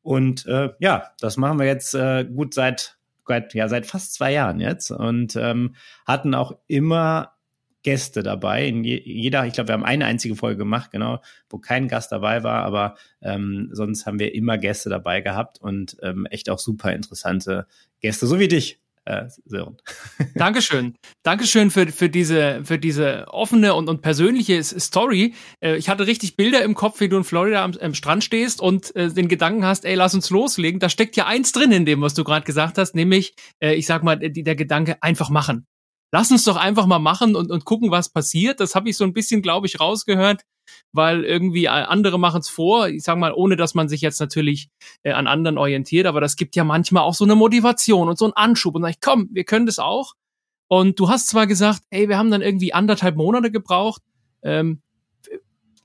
Und 0.00 0.46
äh, 0.46 0.70
ja, 0.78 1.10
das 1.20 1.36
machen 1.36 1.58
wir 1.58 1.66
jetzt 1.66 1.94
äh, 1.94 2.24
gut 2.24 2.54
seit, 2.54 2.96
ja, 3.52 3.68
seit 3.68 3.84
fast 3.84 4.14
zwei 4.14 4.32
Jahren 4.32 4.60
jetzt 4.60 4.90
und 4.90 5.36
ähm, 5.36 5.74
hatten 6.06 6.34
auch 6.34 6.56
immer 6.68 7.34
Gäste 7.82 8.22
dabei. 8.22 8.66
In 8.66 8.84
jeder, 8.84 9.46
ich 9.46 9.54
glaube, 9.54 9.68
wir 9.68 9.74
haben 9.74 9.84
eine 9.84 10.06
einzige 10.06 10.36
Folge 10.36 10.58
gemacht, 10.58 10.90
genau, 10.90 11.20
wo 11.48 11.58
kein 11.58 11.88
Gast 11.88 12.12
dabei 12.12 12.42
war, 12.42 12.64
aber 12.64 12.96
ähm, 13.22 13.70
sonst 13.72 14.06
haben 14.06 14.18
wir 14.18 14.34
immer 14.34 14.58
Gäste 14.58 14.90
dabei 14.90 15.20
gehabt 15.20 15.60
und 15.60 15.96
ähm, 16.02 16.26
echt 16.26 16.50
auch 16.50 16.58
super 16.58 16.92
interessante 16.92 17.66
Gäste, 18.00 18.26
so 18.26 18.38
wie 18.38 18.48
dich. 18.48 18.80
Äh, 19.06 19.28
Sören. 19.46 19.78
Dankeschön. 20.34 20.94
Dankeschön 21.22 21.70
für, 21.70 21.86
für, 21.86 22.10
diese, 22.10 22.60
für 22.64 22.78
diese 22.78 23.26
offene 23.28 23.74
und, 23.74 23.88
und 23.88 24.02
persönliche 24.02 24.62
Story. 24.62 25.34
Äh, 25.60 25.76
ich 25.76 25.88
hatte 25.88 26.06
richtig 26.06 26.36
Bilder 26.36 26.62
im 26.62 26.74
Kopf, 26.74 27.00
wie 27.00 27.08
du 27.08 27.16
in 27.16 27.24
Florida 27.24 27.64
am, 27.64 27.72
am 27.80 27.94
Strand 27.94 28.24
stehst 28.24 28.60
und 28.60 28.94
äh, 28.94 29.08
den 29.08 29.28
Gedanken 29.28 29.64
hast, 29.64 29.86
ey, 29.86 29.94
lass 29.94 30.14
uns 30.14 30.28
loslegen. 30.28 30.80
Da 30.80 30.90
steckt 30.90 31.16
ja 31.16 31.26
eins 31.26 31.52
drin 31.52 31.72
in 31.72 31.86
dem, 31.86 32.02
was 32.02 32.12
du 32.12 32.24
gerade 32.24 32.44
gesagt 32.44 32.76
hast, 32.76 32.94
nämlich, 32.94 33.34
äh, 33.58 33.74
ich 33.74 33.86
sag 33.86 34.02
mal, 34.02 34.16
die, 34.16 34.42
der 34.42 34.54
Gedanke, 34.54 35.02
einfach 35.02 35.30
machen 35.30 35.66
lass 36.12 36.30
uns 36.30 36.44
doch 36.44 36.56
einfach 36.56 36.86
mal 36.86 36.98
machen 36.98 37.36
und, 37.36 37.50
und 37.50 37.64
gucken, 37.64 37.90
was 37.90 38.08
passiert. 38.08 38.60
Das 38.60 38.74
habe 38.74 38.88
ich 38.88 38.96
so 38.96 39.04
ein 39.04 39.12
bisschen, 39.12 39.42
glaube 39.42 39.66
ich, 39.66 39.80
rausgehört, 39.80 40.42
weil 40.92 41.24
irgendwie 41.24 41.68
andere 41.68 42.18
machen 42.18 42.40
es 42.40 42.48
vor. 42.48 42.88
Ich 42.88 43.02
sage 43.02 43.20
mal, 43.20 43.32
ohne 43.32 43.56
dass 43.56 43.74
man 43.74 43.88
sich 43.88 44.00
jetzt 44.00 44.20
natürlich 44.20 44.68
äh, 45.02 45.12
an 45.12 45.26
anderen 45.26 45.58
orientiert, 45.58 46.06
aber 46.06 46.20
das 46.20 46.36
gibt 46.36 46.56
ja 46.56 46.64
manchmal 46.64 47.02
auch 47.02 47.14
so 47.14 47.24
eine 47.24 47.34
Motivation 47.34 48.08
und 48.08 48.18
so 48.18 48.24
einen 48.24 48.34
Anschub 48.34 48.74
und 48.74 48.82
sag 48.82 48.90
ich, 48.90 49.00
komm, 49.00 49.28
wir 49.32 49.44
können 49.44 49.66
das 49.66 49.78
auch. 49.78 50.14
Und 50.68 51.00
du 51.00 51.08
hast 51.08 51.28
zwar 51.28 51.46
gesagt, 51.46 51.82
ey, 51.90 52.08
wir 52.08 52.16
haben 52.16 52.30
dann 52.30 52.42
irgendwie 52.42 52.72
anderthalb 52.72 53.16
Monate 53.16 53.50
gebraucht. 53.50 54.02
Ähm, 54.42 54.82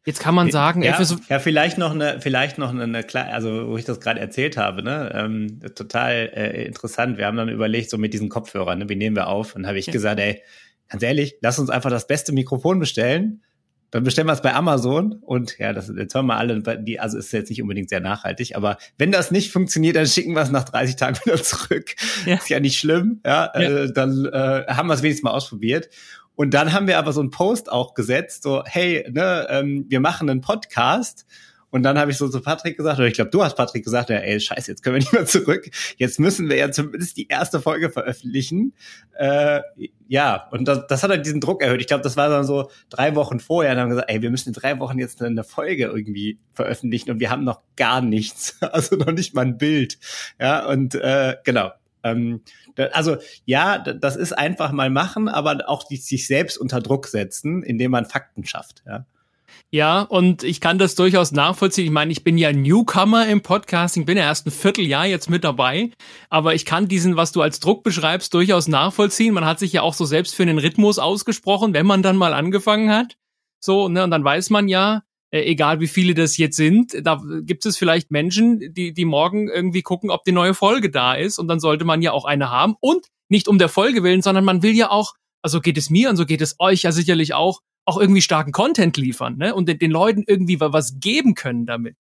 Jetzt 0.05 0.19
kann 0.19 0.35
man 0.35 0.51
sagen, 0.51 0.83
ja, 0.83 1.03
so 1.03 1.15
ja, 1.29 1.39
vielleicht 1.39 1.79
noch 1.79 1.91
eine, 1.91 2.21
vielleicht 2.21 2.59
noch 2.59 2.69
eine, 2.69 2.83
eine 2.83 3.33
also 3.33 3.69
wo 3.69 3.75
ich 3.77 3.85
das 3.85 3.99
gerade 3.99 4.19
erzählt 4.19 4.55
habe, 4.55 4.83
ne, 4.83 5.11
ähm, 5.15 5.59
total 5.73 6.29
äh, 6.31 6.65
interessant. 6.65 7.17
Wir 7.17 7.25
haben 7.25 7.37
dann 7.37 7.49
überlegt, 7.49 7.89
so 7.89 7.97
mit 7.97 8.13
diesen 8.13 8.29
Kopfhörern, 8.29 8.77
ne, 8.77 8.87
wie 8.87 8.95
nehmen 8.95 9.15
wir 9.15 9.27
auf? 9.27 9.55
Und 9.55 9.65
habe 9.65 9.79
ich 9.79 9.87
ja. 9.87 9.93
gesagt, 9.93 10.19
ey, 10.19 10.43
ganz 10.89 11.01
ehrlich, 11.01 11.37
lass 11.41 11.57
uns 11.57 11.71
einfach 11.71 11.89
das 11.89 12.05
beste 12.05 12.33
Mikrofon 12.33 12.79
bestellen. 12.79 13.41
Dann 13.89 14.03
bestellen 14.03 14.27
wir 14.27 14.33
es 14.33 14.41
bei 14.41 14.53
Amazon 14.53 15.13
und 15.21 15.57
ja, 15.57 15.73
das 15.73 15.91
jetzt 15.95 16.13
hören 16.13 16.25
wir 16.27 16.37
alle, 16.37 16.61
die, 16.83 16.99
also 16.99 17.17
ist 17.17 17.31
jetzt 17.31 17.49
nicht 17.49 17.61
unbedingt 17.61 17.89
sehr 17.89 18.01
nachhaltig, 18.01 18.55
aber 18.55 18.77
wenn 18.97 19.11
das 19.11 19.31
nicht 19.31 19.51
funktioniert, 19.51 19.95
dann 19.95 20.05
schicken 20.05 20.33
wir 20.33 20.41
es 20.41 20.51
nach 20.51 20.65
30 20.65 20.97
Tagen 20.97 21.17
wieder 21.25 21.41
zurück. 21.41 21.95
Ja. 22.25 22.35
Ist 22.35 22.49
ja 22.49 22.59
nicht 22.59 22.77
schlimm, 22.77 23.21
ja, 23.25 23.51
ja. 23.55 23.59
Äh, 23.59 23.93
dann 23.93 24.25
äh, 24.25 24.65
haben 24.67 24.87
wir 24.87 24.93
es 24.93 25.01
wenigstens 25.01 25.23
mal 25.23 25.31
ausprobiert. 25.31 25.89
Und 26.35 26.53
dann 26.53 26.73
haben 26.73 26.87
wir 26.87 26.97
aber 26.97 27.13
so 27.13 27.21
einen 27.21 27.31
Post 27.31 27.71
auch 27.71 27.93
gesetzt, 27.93 28.43
so, 28.43 28.63
hey, 28.65 29.07
ne, 29.11 29.47
ähm, 29.49 29.85
wir 29.89 29.99
machen 29.99 30.29
einen 30.29 30.41
Podcast 30.41 31.25
Und 31.75 31.83
dann 31.83 31.99
habe 31.99 32.09
ich 32.09 32.15
so 32.15 32.29
zu 32.29 32.39
Patrick 32.39 32.77
gesagt, 32.77 32.99
oder 32.99 33.07
ich 33.09 33.15
glaube, 33.15 33.31
du 33.31 33.43
hast 33.43 33.55
Patrick 33.55 33.83
gesagt, 33.83 34.09
ja, 34.09 34.15
ey, 34.15 34.39
scheiße, 34.39 34.71
jetzt 34.71 34.81
können 34.81 34.95
wir 34.95 34.99
nicht 35.01 35.11
mehr 35.11 35.25
zurück. 35.25 35.69
Jetzt 35.97 36.21
müssen 36.21 36.47
wir 36.47 36.55
ja 36.55 36.71
zumindest 36.71 37.17
die 37.17 37.27
erste 37.27 37.59
Folge 37.59 37.89
veröffentlichen. 37.89 38.73
Äh, 39.17 39.59
ja, 40.07 40.47
und 40.51 40.69
das, 40.69 40.87
das 40.87 41.03
hat 41.03 41.09
halt 41.09 41.25
diesen 41.25 41.41
Druck 41.41 41.61
erhöht. 41.61 41.81
Ich 41.81 41.87
glaube, 41.87 42.03
das 42.03 42.15
war 42.15 42.29
dann 42.29 42.45
so 42.45 42.69
drei 42.89 43.15
Wochen 43.15 43.41
vorher. 43.41 43.73
Und 43.73 43.79
haben 43.79 43.89
gesagt, 43.89 44.09
ey, 44.09 44.21
wir 44.21 44.31
müssen 44.31 44.49
in 44.49 44.53
drei 44.53 44.79
Wochen 44.79 44.99
jetzt 44.99 45.21
eine 45.21 45.43
Folge 45.43 45.87
irgendwie 45.87 46.39
veröffentlichen 46.53 47.11
und 47.11 47.19
wir 47.19 47.29
haben 47.29 47.43
noch 47.43 47.61
gar 47.75 47.99
nichts. 47.99 48.57
Also 48.71 48.95
noch 48.95 49.11
nicht 49.11 49.33
mal 49.33 49.41
ein 49.41 49.57
Bild. 49.57 49.97
Ja, 50.39 50.65
und 50.65 50.95
äh, 50.95 51.35
genau. 51.43 51.71
Ähm, 52.05 52.41
also 52.93 53.17
ja, 53.45 53.79
das 53.79 54.15
ist 54.15 54.31
einfach 54.31 54.71
mal 54.71 54.89
machen, 54.89 55.27
aber 55.27 55.67
auch 55.67 55.83
die, 55.83 55.97
sich 55.97 56.27
selbst 56.27 56.57
unter 56.57 56.79
Druck 56.79 57.07
setzen, 57.07 57.63
indem 57.63 57.91
man 57.91 58.05
Fakten 58.05 58.45
schafft. 58.45 58.83
Ja. 58.85 59.05
Ja, 59.71 60.01
und 60.01 60.43
ich 60.43 60.61
kann 60.61 60.77
das 60.77 60.95
durchaus 60.95 61.31
nachvollziehen. 61.31 61.85
Ich 61.85 61.91
meine, 61.91 62.11
ich 62.11 62.23
bin 62.23 62.37
ja 62.37 62.51
Newcomer 62.51 63.27
im 63.27 63.41
Podcasting, 63.41 64.05
bin 64.05 64.17
ja 64.17 64.23
erst 64.23 64.45
ein 64.45 64.51
Vierteljahr 64.51 65.05
jetzt 65.05 65.29
mit 65.29 65.43
dabei, 65.43 65.91
aber 66.29 66.53
ich 66.53 66.65
kann 66.65 66.87
diesen, 66.87 67.17
was 67.17 67.31
du 67.31 67.41
als 67.41 67.59
Druck 67.59 67.83
beschreibst, 67.83 68.33
durchaus 68.33 68.67
nachvollziehen. 68.67 69.33
Man 69.33 69.45
hat 69.45 69.59
sich 69.59 69.73
ja 69.73 69.81
auch 69.81 69.93
so 69.93 70.05
selbst 70.05 70.35
für 70.35 70.43
einen 70.43 70.59
Rhythmus 70.59 70.99
ausgesprochen, 70.99 71.73
wenn 71.73 71.85
man 71.85 72.03
dann 72.03 72.17
mal 72.17 72.33
angefangen 72.33 72.91
hat. 72.91 73.17
So, 73.59 73.89
ne, 73.89 74.03
und 74.03 74.11
dann 74.11 74.23
weiß 74.23 74.49
man 74.51 74.67
ja, 74.67 75.01
äh, 75.31 75.41
egal 75.41 75.79
wie 75.79 75.87
viele 75.87 76.13
das 76.13 76.37
jetzt 76.37 76.55
sind, 76.55 76.95
da 77.03 77.21
gibt 77.41 77.65
es 77.65 77.77
vielleicht 77.77 78.11
Menschen, 78.11 78.73
die, 78.73 78.93
die 78.93 79.05
morgen 79.05 79.49
irgendwie 79.49 79.81
gucken, 79.81 80.09
ob 80.09 80.23
die 80.23 80.31
neue 80.31 80.53
Folge 80.53 80.89
da 80.89 81.13
ist 81.13 81.39
und 81.39 81.47
dann 81.47 81.59
sollte 81.59 81.85
man 81.85 82.01
ja 82.01 82.11
auch 82.11 82.25
eine 82.25 82.49
haben 82.49 82.75
und 82.79 83.07
nicht 83.29 83.47
um 83.47 83.57
der 83.57 83.69
Folge 83.69 84.03
willen, 84.03 84.21
sondern 84.21 84.45
man 84.45 84.63
will 84.63 84.75
ja 84.75 84.91
auch, 84.91 85.13
also 85.41 85.61
geht 85.61 85.77
es 85.77 85.89
mir 85.89 86.09
und 86.09 86.15
so 86.15 86.25
geht 86.25 86.41
es 86.41 86.55
euch 86.59 86.83
ja 86.83 86.91
sicherlich 86.91 87.33
auch, 87.33 87.61
auch 87.85 87.99
irgendwie 87.99 88.21
starken 88.21 88.51
Content 88.51 88.97
liefern 88.97 89.37
ne? 89.37 89.53
und 89.53 89.67
den, 89.67 89.79
den 89.79 89.91
Leuten 89.91 90.23
irgendwie 90.25 90.59
was 90.59 90.99
geben 90.99 91.35
können 91.35 91.65
damit. 91.65 91.95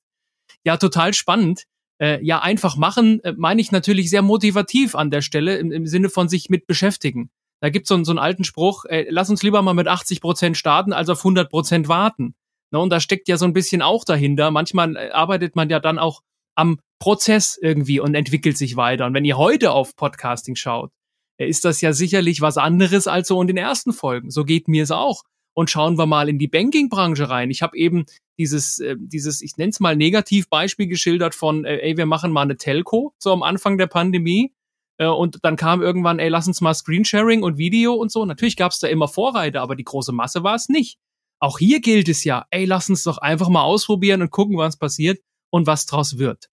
Ja, 0.63 0.77
total 0.77 1.13
spannend. 1.13 1.63
Äh, 1.99 2.23
ja, 2.25 2.41
einfach 2.41 2.75
machen, 2.75 3.23
äh, 3.23 3.33
meine 3.37 3.61
ich 3.61 3.71
natürlich 3.71 4.09
sehr 4.09 4.21
motivativ 4.21 4.95
an 4.95 5.11
der 5.11 5.21
Stelle, 5.21 5.57
im, 5.57 5.71
im 5.71 5.87
Sinne 5.87 6.09
von 6.09 6.27
sich 6.27 6.49
mit 6.49 6.67
beschäftigen. 6.67 7.29
Da 7.61 7.69
gibt's 7.69 7.87
so, 7.87 8.03
so 8.03 8.11
einen 8.11 8.19
alten 8.19 8.43
Spruch, 8.43 8.83
äh, 8.85 9.05
lass 9.09 9.29
uns 9.29 9.43
lieber 9.43 9.61
mal 9.61 9.73
mit 9.73 9.87
80 9.87 10.19
Prozent 10.19 10.57
starten, 10.57 10.91
als 10.91 11.09
auf 11.09 11.19
100 11.19 11.49
Prozent 11.49 11.87
warten. 11.87 12.35
Ne? 12.71 12.79
Und 12.79 12.89
da 12.89 12.99
steckt 12.99 13.27
ja 13.27 13.37
so 13.37 13.45
ein 13.45 13.53
bisschen 13.53 13.81
auch 13.81 14.03
dahinter. 14.05 14.51
Manchmal 14.51 14.95
äh, 14.95 15.09
arbeitet 15.11 15.55
man 15.55 15.69
ja 15.69 15.79
dann 15.79 15.99
auch 15.99 16.21
am 16.55 16.79
Prozess 16.99 17.57
irgendwie 17.61 17.99
und 17.99 18.15
entwickelt 18.15 18.57
sich 18.57 18.75
weiter. 18.77 19.05
Und 19.05 19.13
wenn 19.13 19.25
ihr 19.25 19.37
heute 19.37 19.71
auf 19.71 19.95
Podcasting 19.95 20.55
schaut, 20.55 20.91
äh, 21.37 21.47
ist 21.47 21.65
das 21.65 21.81
ja 21.81 21.93
sicherlich 21.93 22.41
was 22.41 22.57
anderes 22.57 23.07
als 23.07 23.27
so 23.27 23.41
in 23.41 23.47
den 23.47 23.57
ersten 23.57 23.93
Folgen. 23.93 24.31
So 24.31 24.45
geht 24.45 24.67
mir 24.67 24.83
es 24.83 24.91
auch 24.91 25.23
und 25.53 25.69
schauen 25.69 25.97
wir 25.97 26.05
mal 26.05 26.29
in 26.29 26.37
die 26.37 26.47
Banking-Branche 26.47 27.29
rein. 27.29 27.49
Ich 27.49 27.61
habe 27.61 27.77
eben 27.77 28.05
dieses, 28.37 28.79
äh, 28.79 28.95
dieses, 28.99 29.41
ich 29.41 29.57
nenne 29.57 29.69
es 29.69 29.79
mal 29.79 29.95
Negativbeispiel 29.95 30.87
geschildert 30.87 31.35
von, 31.35 31.65
äh, 31.65 31.77
ey, 31.77 31.97
wir 31.97 32.05
machen 32.05 32.31
mal 32.31 32.41
eine 32.41 32.57
Telco, 32.57 33.13
so 33.17 33.31
am 33.31 33.43
Anfang 33.43 33.77
der 33.77 33.87
Pandemie. 33.87 34.53
Äh, 34.97 35.07
und 35.07 35.39
dann 35.43 35.55
kam 35.55 35.81
irgendwann, 35.81 36.19
ey, 36.19 36.29
lass 36.29 36.47
uns 36.47 36.61
mal 36.61 36.73
Screensharing 36.73 37.43
und 37.43 37.57
Video 37.57 37.93
und 37.93 38.11
so. 38.11 38.25
Natürlich 38.25 38.57
gab 38.57 38.71
es 38.71 38.79
da 38.79 38.87
immer 38.87 39.07
Vorreiter, 39.07 39.61
aber 39.61 39.75
die 39.75 39.83
große 39.83 40.11
Masse 40.11 40.43
war 40.43 40.55
es 40.55 40.69
nicht. 40.69 40.97
Auch 41.45 41.59
hier 41.59 41.79
gilt 41.79 42.09
es 42.09 42.23
ja, 42.23 42.47
ey, 42.49 42.65
lass 42.65 42.89
uns 42.89 43.03
doch 43.03 43.19
einfach 43.19 43.49
mal 43.49 43.61
ausprobieren 43.61 44.23
und 44.23 44.31
gucken, 44.31 44.57
was 44.57 44.77
passiert 44.77 45.19
und 45.51 45.67
was 45.67 45.85
draus 45.85 46.17
wird. 46.17 46.49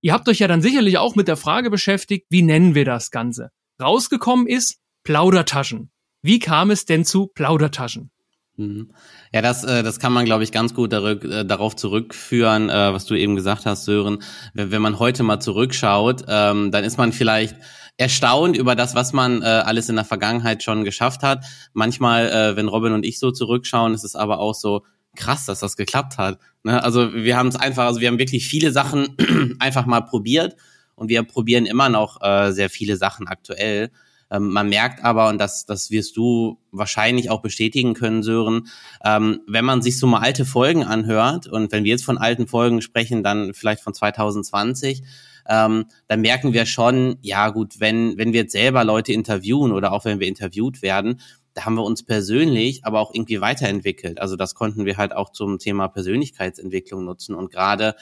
Ihr 0.00 0.12
habt 0.12 0.28
euch 0.28 0.40
ja 0.40 0.48
dann 0.48 0.60
sicherlich 0.60 0.98
auch 0.98 1.14
mit 1.14 1.28
der 1.28 1.36
Frage 1.36 1.70
beschäftigt, 1.70 2.26
wie 2.28 2.42
nennen 2.42 2.74
wir 2.74 2.84
das 2.84 3.12
Ganze? 3.12 3.50
Rausgekommen 3.80 4.48
ist 4.48 4.80
Plaudertaschen. 5.04 5.92
Wie 6.22 6.40
kam 6.40 6.72
es 6.72 6.86
denn 6.86 7.04
zu 7.04 7.28
Plaudertaschen? 7.28 8.10
Mhm. 8.56 8.90
Ja, 9.32 9.42
das, 9.42 9.62
äh, 9.62 9.84
das 9.84 10.00
kann 10.00 10.12
man, 10.12 10.24
glaube 10.24 10.42
ich, 10.42 10.50
ganz 10.50 10.74
gut 10.74 10.92
äh, 10.92 11.44
darauf 11.44 11.76
zurückführen, 11.76 12.68
äh, 12.68 12.92
was 12.92 13.06
du 13.06 13.14
eben 13.14 13.36
gesagt 13.36 13.64
hast, 13.64 13.84
Sören. 13.84 14.24
Wenn, 14.54 14.72
wenn 14.72 14.82
man 14.82 14.98
heute 14.98 15.22
mal 15.22 15.38
zurückschaut, 15.38 16.24
ähm, 16.26 16.72
dann 16.72 16.82
ist 16.82 16.98
man 16.98 17.12
vielleicht 17.12 17.54
erstaunt 17.96 18.56
über 18.56 18.74
das, 18.74 18.94
was 18.94 19.12
man 19.12 19.42
äh, 19.42 19.44
alles 19.44 19.88
in 19.88 19.96
der 19.96 20.04
Vergangenheit 20.04 20.62
schon 20.62 20.84
geschafft 20.84 21.22
hat. 21.22 21.44
Manchmal, 21.72 22.28
äh, 22.30 22.56
wenn 22.56 22.68
Robin 22.68 22.92
und 22.92 23.04
ich 23.04 23.18
so 23.18 23.30
zurückschauen, 23.30 23.94
ist 23.94 24.04
es 24.04 24.16
aber 24.16 24.38
auch 24.38 24.54
so 24.54 24.82
krass, 25.14 25.46
dass 25.46 25.60
das 25.60 25.76
geklappt 25.76 26.18
hat. 26.18 26.38
Ne? 26.64 26.82
Also 26.82 27.12
wir 27.14 27.36
haben 27.36 27.48
es 27.48 27.56
einfach, 27.56 27.84
also 27.84 28.00
wir 28.00 28.08
haben 28.08 28.18
wirklich 28.18 28.48
viele 28.48 28.72
Sachen 28.72 29.16
einfach 29.58 29.86
mal 29.86 30.00
probiert 30.00 30.56
und 30.94 31.08
wir 31.08 31.22
probieren 31.22 31.66
immer 31.66 31.88
noch 31.88 32.22
äh, 32.22 32.52
sehr 32.52 32.70
viele 32.70 32.96
Sachen 32.96 33.28
aktuell. 33.28 33.90
Ähm, 34.30 34.48
man 34.48 34.70
merkt 34.70 35.04
aber, 35.04 35.28
und 35.28 35.38
das, 35.38 35.66
das 35.66 35.90
wirst 35.90 36.16
du 36.16 36.58
wahrscheinlich 36.70 37.28
auch 37.28 37.42
bestätigen 37.42 37.92
können, 37.92 38.22
Sören, 38.22 38.68
ähm, 39.04 39.40
wenn 39.46 39.64
man 39.64 39.82
sich 39.82 39.98
so 39.98 40.06
mal 40.06 40.20
alte 40.20 40.46
Folgen 40.46 40.84
anhört, 40.84 41.46
und 41.46 41.70
wenn 41.72 41.84
wir 41.84 41.90
jetzt 41.90 42.04
von 42.04 42.18
alten 42.18 42.46
Folgen 42.46 42.80
sprechen, 42.80 43.22
dann 43.22 43.52
vielleicht 43.52 43.82
von 43.82 43.92
2020, 43.92 45.02
ähm, 45.48 45.86
dann 46.08 46.20
merken 46.20 46.52
wir 46.52 46.66
schon, 46.66 47.18
ja 47.22 47.50
gut, 47.50 47.80
wenn, 47.80 48.16
wenn 48.18 48.32
wir 48.32 48.42
jetzt 48.42 48.52
selber 48.52 48.84
Leute 48.84 49.12
interviewen 49.12 49.72
oder 49.72 49.92
auch 49.92 50.04
wenn 50.04 50.20
wir 50.20 50.28
interviewt 50.28 50.82
werden, 50.82 51.20
da 51.54 51.64
haben 51.64 51.74
wir 51.74 51.84
uns 51.84 52.02
persönlich 52.02 52.84
aber 52.84 53.00
auch 53.00 53.12
irgendwie 53.14 53.40
weiterentwickelt. 53.40 54.20
Also 54.20 54.36
das 54.36 54.54
konnten 54.54 54.84
wir 54.86 54.96
halt 54.96 55.14
auch 55.14 55.30
zum 55.30 55.58
Thema 55.58 55.88
Persönlichkeitsentwicklung 55.88 57.04
nutzen. 57.04 57.34
Und 57.34 57.50
gerade 57.50 57.94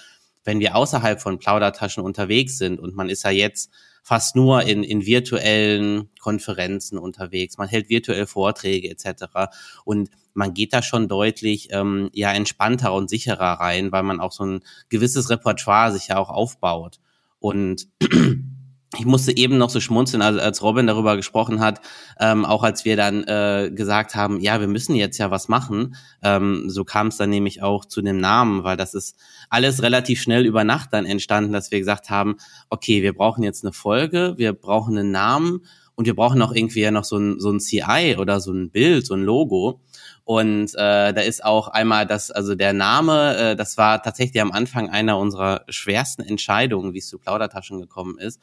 wenn 0.44 0.60
wir 0.60 0.76
außerhalb 0.76 1.20
von 1.20 1.38
Plaudertaschen 1.38 2.02
unterwegs 2.02 2.58
sind 2.58 2.78
und 2.78 2.94
man 2.94 3.08
ist 3.08 3.24
ja 3.24 3.30
jetzt 3.30 3.70
fast 4.02 4.36
nur 4.36 4.62
in, 4.62 4.82
in 4.82 5.04
virtuellen 5.04 6.08
Konferenzen 6.18 6.98
unterwegs. 6.98 7.58
Man 7.58 7.68
hält 7.68 7.90
virtuell 7.90 8.26
Vorträge 8.26 8.88
etc. 8.88 9.52
Und 9.84 10.10
man 10.32 10.54
geht 10.54 10.72
da 10.72 10.82
schon 10.82 11.08
deutlich 11.08 11.68
ähm, 11.72 12.10
ja 12.12 12.32
entspannter 12.32 12.94
und 12.94 13.10
sicherer 13.10 13.60
rein, 13.60 13.92
weil 13.92 14.02
man 14.02 14.20
auch 14.20 14.32
so 14.32 14.44
ein 14.44 14.60
gewisses 14.88 15.28
Repertoire 15.28 15.92
sich 15.92 16.08
ja 16.08 16.16
auch 16.16 16.30
aufbaut. 16.30 16.98
Und 17.40 17.88
ich 18.98 19.06
musste 19.06 19.36
eben 19.36 19.56
noch 19.56 19.70
so 19.70 19.80
schmunzeln, 19.80 20.20
als, 20.20 20.38
als 20.38 20.62
Robin 20.62 20.86
darüber 20.86 21.16
gesprochen 21.16 21.60
hat, 21.60 21.80
ähm, 22.18 22.44
auch 22.44 22.62
als 22.62 22.84
wir 22.84 22.96
dann 22.96 23.22
äh, 23.24 23.70
gesagt 23.72 24.14
haben, 24.14 24.40
ja, 24.40 24.60
wir 24.60 24.66
müssen 24.66 24.94
jetzt 24.94 25.18
ja 25.18 25.30
was 25.30 25.48
machen. 25.48 25.94
Ähm, 26.22 26.64
so 26.68 26.84
kam 26.84 27.08
es 27.08 27.16
dann 27.16 27.30
nämlich 27.30 27.62
auch 27.62 27.84
zu 27.84 28.02
dem 28.02 28.18
Namen, 28.18 28.64
weil 28.64 28.76
das 28.76 28.94
ist 28.94 29.16
alles 29.48 29.82
relativ 29.82 30.20
schnell 30.20 30.44
über 30.44 30.64
Nacht 30.64 30.92
dann 30.92 31.06
entstanden, 31.06 31.52
dass 31.52 31.70
wir 31.70 31.78
gesagt 31.78 32.10
haben, 32.10 32.36
okay, 32.68 33.02
wir 33.02 33.14
brauchen 33.14 33.44
jetzt 33.44 33.64
eine 33.64 33.72
Folge, 33.72 34.34
wir 34.36 34.52
brauchen 34.52 34.98
einen 34.98 35.12
Namen 35.12 35.60
und 36.00 36.06
wir 36.06 36.16
brauchen 36.16 36.40
auch 36.42 36.52
irgendwie 36.52 36.80
ja 36.80 36.90
noch 36.90 37.04
so 37.04 37.18
ein, 37.18 37.38
so 37.38 37.50
ein 37.50 37.60
CI 37.60 38.16
oder 38.18 38.40
so 38.40 38.52
ein 38.52 38.70
Bild, 38.70 39.06
so 39.06 39.14
ein 39.14 39.22
Logo. 39.22 39.80
Und 40.24 40.74
äh, 40.74 41.12
da 41.12 41.20
ist 41.20 41.44
auch 41.44 41.68
einmal 41.68 42.06
das, 42.06 42.30
also 42.30 42.54
der 42.54 42.72
Name, 42.72 43.36
äh, 43.36 43.56
das 43.56 43.76
war 43.76 44.02
tatsächlich 44.02 44.40
am 44.40 44.52
Anfang 44.52 44.90
einer 44.90 45.18
unserer 45.18 45.64
schwersten 45.68 46.22
Entscheidungen, 46.22 46.94
wie 46.94 46.98
es 46.98 47.08
zu 47.08 47.18
Plaudertaschen 47.18 47.80
gekommen 47.80 48.18
ist 48.18 48.40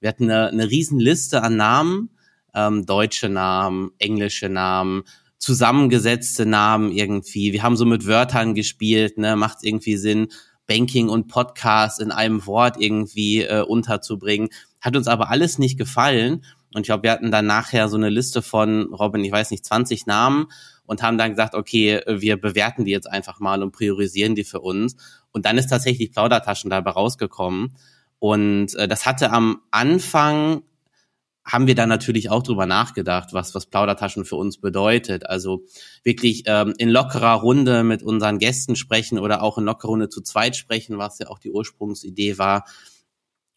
wir 0.00 0.08
hatten 0.08 0.30
eine, 0.30 0.48
eine 0.48 0.70
riesen 0.70 0.98
Liste 0.98 1.42
an 1.42 1.56
Namen, 1.56 2.10
ähm, 2.54 2.86
deutsche 2.86 3.28
Namen, 3.28 3.90
englische 3.98 4.48
Namen, 4.48 5.04
zusammengesetzte 5.38 6.46
Namen 6.46 6.92
irgendwie. 6.92 7.52
Wir 7.52 7.62
haben 7.62 7.76
so 7.76 7.84
mit 7.84 8.06
Wörtern 8.06 8.54
gespielt, 8.54 9.18
ne, 9.18 9.36
macht 9.36 9.58
irgendwie 9.62 9.96
Sinn, 9.96 10.28
Banking 10.66 11.08
und 11.08 11.28
Podcast 11.28 12.00
in 12.00 12.10
einem 12.10 12.46
Wort 12.46 12.76
irgendwie 12.80 13.42
äh, 13.42 13.62
unterzubringen. 13.62 14.48
Hat 14.80 14.96
uns 14.96 15.06
aber 15.06 15.30
alles 15.30 15.58
nicht 15.58 15.78
gefallen. 15.78 16.44
Und 16.76 16.82
ich 16.82 16.88
glaube, 16.88 17.04
wir 17.04 17.12
hatten 17.12 17.30
dann 17.30 17.46
nachher 17.46 17.88
so 17.88 17.96
eine 17.96 18.10
Liste 18.10 18.42
von, 18.42 18.92
Robin, 18.92 19.24
ich 19.24 19.32
weiß 19.32 19.50
nicht, 19.50 19.64
20 19.64 20.04
Namen 20.04 20.48
und 20.84 21.02
haben 21.02 21.16
dann 21.16 21.30
gesagt, 21.30 21.54
okay, 21.54 22.02
wir 22.06 22.38
bewerten 22.38 22.84
die 22.84 22.90
jetzt 22.90 23.10
einfach 23.10 23.40
mal 23.40 23.62
und 23.62 23.72
priorisieren 23.72 24.34
die 24.34 24.44
für 24.44 24.60
uns. 24.60 24.94
Und 25.32 25.46
dann 25.46 25.56
ist 25.56 25.68
tatsächlich 25.68 26.12
Plaudertaschen 26.12 26.68
dabei 26.68 26.90
rausgekommen. 26.90 27.78
Und 28.18 28.74
äh, 28.74 28.88
das 28.88 29.06
hatte 29.06 29.30
am 29.30 29.62
Anfang 29.70 30.64
haben 31.46 31.66
wir 31.66 31.74
dann 31.74 31.88
natürlich 31.88 32.28
auch 32.28 32.42
drüber 32.42 32.66
nachgedacht, 32.66 33.30
was, 33.32 33.54
was 33.54 33.64
Plaudertaschen 33.64 34.26
für 34.26 34.36
uns 34.36 34.58
bedeutet. 34.58 35.30
Also 35.30 35.64
wirklich 36.02 36.42
ähm, 36.44 36.74
in 36.76 36.90
lockerer 36.90 37.36
Runde 37.36 37.84
mit 37.84 38.02
unseren 38.02 38.38
Gästen 38.38 38.76
sprechen 38.76 39.18
oder 39.18 39.42
auch 39.42 39.56
in 39.56 39.64
lockerer 39.64 39.92
Runde 39.92 40.08
zu 40.10 40.20
zweit 40.20 40.56
sprechen, 40.56 40.98
was 40.98 41.20
ja 41.20 41.28
auch 41.28 41.38
die 41.38 41.52
Ursprungsidee 41.52 42.36
war. 42.36 42.66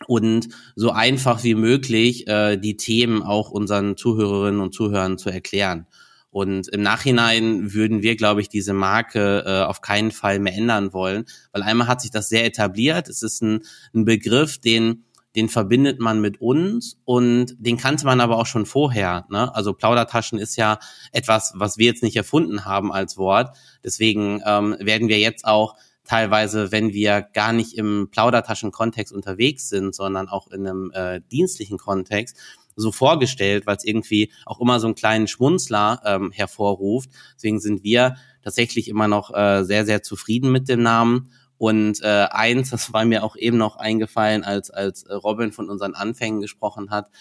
Und 0.08 0.48
so 0.76 0.92
einfach 0.92 1.44
wie 1.44 1.56
möglich 1.56 2.28
äh, 2.28 2.58
die 2.58 2.78
Themen 2.78 3.22
auch 3.22 3.52
unseren 3.52 3.98
Zuhörerinnen 3.98 4.62
und 4.62 4.74
Zuhörern 4.74 5.18
zu 5.18 5.30
erklären. 5.30 5.88
Und 6.32 6.68
im 6.68 6.82
Nachhinein 6.82 7.74
würden 7.74 8.04
wir, 8.04 8.16
glaube 8.16 8.42
ich, 8.42 8.50
diese 8.50 8.74
Marke 8.74 9.44
äh, 9.46 9.64
auf 9.64 9.82
keinen 9.82 10.12
Fall 10.12 10.40
mehr 10.40 10.54
ändern 10.54 10.94
wollen, 10.94 11.26
weil 11.52 11.64
einmal 11.64 11.88
hat 11.88 12.02
sich 12.02 12.12
das 12.12 12.30
sehr 12.30 12.46
etabliert. 12.46 13.10
Es 13.10 13.24
ist 13.24 13.42
ein, 13.42 13.64
ein 13.94 14.06
Begriff, 14.06 14.60
den 14.60 15.06
den 15.36 15.50
verbindet 15.50 16.00
man 16.00 16.22
mit 16.22 16.42
uns 16.42 16.98
und 17.06 17.56
den 17.60 17.78
kannte 17.78 18.06
man 18.06 18.20
aber 18.20 18.38
auch 18.38 18.46
schon 18.46 18.66
vorher. 18.66 19.26
Ne? 19.30 19.54
Also 19.54 19.74
Plaudertaschen 19.74 20.40
ist 20.40 20.56
ja 20.56 20.80
etwas, 21.12 21.54
was 21.56 21.78
wir 21.78 21.86
jetzt 21.86 22.04
nicht 22.04 22.16
erfunden 22.16 22.66
haben 22.66 22.92
als 22.92 23.16
Wort. 23.18 23.56
Deswegen 23.84 24.42
ähm, 24.46 24.76
werden 24.80 25.08
wir 25.08 25.20
jetzt 25.20 25.46
auch 25.46 25.76
teilweise, 26.10 26.72
wenn 26.72 26.92
wir 26.92 27.22
gar 27.22 27.54
nicht 27.54 27.78
im 27.78 28.10
Plaudertaschen-Kontext 28.10 29.14
unterwegs 29.14 29.70
sind, 29.70 29.94
sondern 29.94 30.28
auch 30.28 30.48
in 30.48 30.66
einem 30.66 30.92
äh, 30.92 31.22
dienstlichen 31.32 31.78
Kontext, 31.78 32.36
so 32.76 32.92
vorgestellt, 32.92 33.68
weil 33.68 33.76
es 33.76 33.84
irgendwie 33.84 34.32
auch 34.46 34.60
immer 34.60 34.80
so 34.80 34.88
einen 34.88 34.96
kleinen 34.96 35.28
Schmunzler 35.28 36.02
ähm, 36.06 36.32
hervorruft. 36.32 37.10
Deswegen 37.36 37.60
sind 37.60 37.84
wir 37.84 38.16
tatsächlich 38.42 38.88
immer 38.88 39.08
noch 39.08 39.36
äh, 39.36 39.64
sehr, 39.66 39.86
sehr 39.86 40.02
zufrieden 40.02 40.52
mit 40.52 40.68
dem 40.68 40.82
Namen 40.82 41.30
Und 41.60 42.02
äh, 42.02 42.26
eins, 42.32 42.70
das 42.70 42.94
war 42.94 43.04
mir 43.04 43.22
auch 43.24 43.36
eben 43.36 43.58
noch 43.58 43.76
eingefallen, 43.76 44.46
als, 44.46 44.72
als 44.72 45.06
Robin 45.10 45.52
von 45.52 45.70
unseren 45.70 45.94
Anfängen 45.94 46.40
gesprochen 46.40 46.90
hat. 46.90 47.12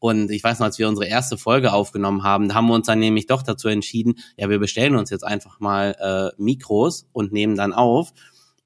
Und 0.00 0.32
ich 0.32 0.42
weiß 0.42 0.58
noch, 0.58 0.66
als 0.66 0.80
wir 0.80 0.88
unsere 0.88 1.06
erste 1.06 1.38
Folge 1.38 1.72
aufgenommen 1.72 2.24
haben, 2.24 2.48
da 2.48 2.56
haben 2.56 2.66
wir 2.66 2.74
uns 2.74 2.88
dann 2.88 2.98
nämlich 2.98 3.26
doch 3.26 3.42
dazu 3.42 3.68
entschieden, 3.68 4.16
ja, 4.36 4.50
wir 4.50 4.58
bestellen 4.58 4.96
uns 4.96 5.10
jetzt 5.10 5.24
einfach 5.24 5.60
mal 5.60 5.94
äh, 6.36 6.42
Mikros 6.42 7.06
und 7.12 7.32
nehmen 7.32 7.56
dann 7.56 7.72
auf. 7.72 8.12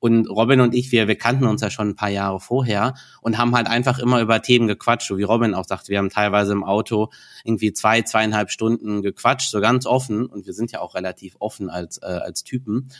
Und 0.00 0.26
Robin 0.26 0.60
und 0.60 0.74
ich, 0.74 0.92
wir, 0.92 1.08
wir 1.08 1.16
kannten 1.16 1.44
uns 1.46 1.60
ja 1.60 1.70
schon 1.70 1.88
ein 1.88 1.96
paar 1.96 2.08
Jahre 2.08 2.38
vorher 2.38 2.94
und 3.20 3.36
haben 3.36 3.56
halt 3.56 3.66
einfach 3.66 3.98
immer 3.98 4.20
über 4.20 4.40
Themen 4.42 4.68
gequatscht, 4.68 5.08
so 5.08 5.18
wie 5.18 5.24
Robin 5.24 5.54
auch 5.54 5.64
sagt, 5.64 5.88
wir 5.88 5.98
haben 5.98 6.10
teilweise 6.10 6.52
im 6.52 6.62
Auto 6.62 7.10
irgendwie 7.44 7.72
zwei, 7.72 8.02
zweieinhalb 8.02 8.50
Stunden 8.50 9.02
gequatscht, 9.02 9.50
so 9.50 9.60
ganz 9.60 9.86
offen. 9.86 10.26
Und 10.26 10.46
wir 10.46 10.52
sind 10.52 10.70
ja 10.70 10.80
auch 10.80 10.94
relativ 10.94 11.36
offen 11.40 11.68
als, 11.68 11.98
äh, 11.98 12.06
als 12.06 12.44
Typen. 12.44 12.90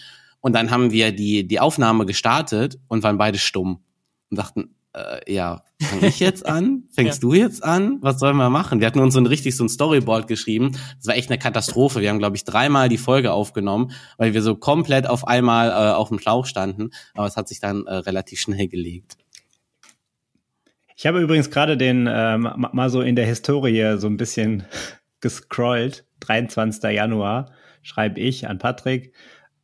Und 0.40 0.54
dann 0.54 0.70
haben 0.70 0.90
wir 0.90 1.12
die, 1.12 1.46
die 1.46 1.60
Aufnahme 1.60 2.06
gestartet 2.06 2.78
und 2.88 3.02
waren 3.02 3.18
beide 3.18 3.38
stumm 3.38 3.80
und 4.30 4.38
dachten, 4.38 4.74
äh, 4.98 5.32
ja, 5.32 5.62
fange 5.80 6.06
ich 6.06 6.20
jetzt 6.20 6.44
an? 6.46 6.84
Fängst 6.92 7.22
ja. 7.22 7.28
du 7.28 7.34
jetzt 7.34 7.62
an? 7.62 7.98
Was 8.00 8.18
sollen 8.18 8.36
wir 8.36 8.50
machen? 8.50 8.80
Wir 8.80 8.86
hatten 8.86 9.00
uns 9.00 9.14
so 9.14 9.20
ein 9.20 9.26
richtig 9.26 9.56
so 9.56 9.64
ein 9.64 9.68
Storyboard 9.68 10.26
geschrieben. 10.26 10.72
Das 10.98 11.06
war 11.06 11.16
echt 11.16 11.30
eine 11.30 11.38
Katastrophe. 11.38 12.00
Wir 12.00 12.10
haben, 12.10 12.18
glaube 12.18 12.36
ich, 12.36 12.44
dreimal 12.44 12.88
die 12.88 12.98
Folge 12.98 13.32
aufgenommen, 13.32 13.92
weil 14.16 14.34
wir 14.34 14.42
so 14.42 14.54
komplett 14.54 15.06
auf 15.06 15.26
einmal 15.26 15.70
äh, 15.70 15.94
auf 15.94 16.08
dem 16.08 16.18
Schlauch 16.18 16.46
standen. 16.46 16.90
Aber 17.14 17.26
es 17.26 17.36
hat 17.36 17.48
sich 17.48 17.60
dann 17.60 17.86
äh, 17.86 17.94
relativ 17.94 18.40
schnell 18.40 18.68
gelegt. 18.68 19.16
Ich 20.96 21.06
habe 21.06 21.20
übrigens 21.20 21.50
gerade 21.50 21.76
den 21.76 22.08
ähm, 22.10 22.52
mal 22.72 22.90
so 22.90 23.02
in 23.02 23.14
der 23.14 23.26
Historie 23.26 23.98
so 23.98 24.08
ein 24.08 24.16
bisschen 24.16 24.64
gescrollt. 25.20 26.04
23. 26.20 26.92
Januar 26.92 27.52
schreibe 27.82 28.18
ich 28.20 28.48
an 28.48 28.58
Patrick. 28.58 29.14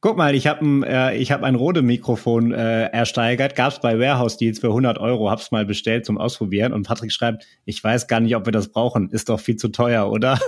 Guck 0.04 0.18
mal, 0.18 0.34
ich 0.34 0.46
habe 0.46 0.62
ein, 0.62 0.82
äh, 0.82 1.16
ich 1.16 1.32
hab 1.32 1.42
ein 1.42 1.54
Rode-Mikrofon 1.54 2.52
äh, 2.52 2.88
ersteigert, 2.88 3.56
gab's 3.56 3.80
bei 3.80 3.98
Warehouse 3.98 4.36
Deals 4.36 4.58
für 4.58 4.66
100 4.66 4.98
Euro, 4.98 5.30
hab's 5.30 5.50
mal 5.50 5.64
bestellt 5.64 6.04
zum 6.04 6.18
Ausprobieren 6.18 6.74
und 6.74 6.86
Patrick 6.86 7.10
schreibt, 7.10 7.46
ich 7.64 7.82
weiß 7.82 8.06
gar 8.06 8.20
nicht, 8.20 8.36
ob 8.36 8.44
wir 8.44 8.52
das 8.52 8.68
brauchen, 8.68 9.08
ist 9.08 9.30
doch 9.30 9.40
viel 9.40 9.56
zu 9.56 9.68
teuer, 9.68 10.10
oder? 10.10 10.38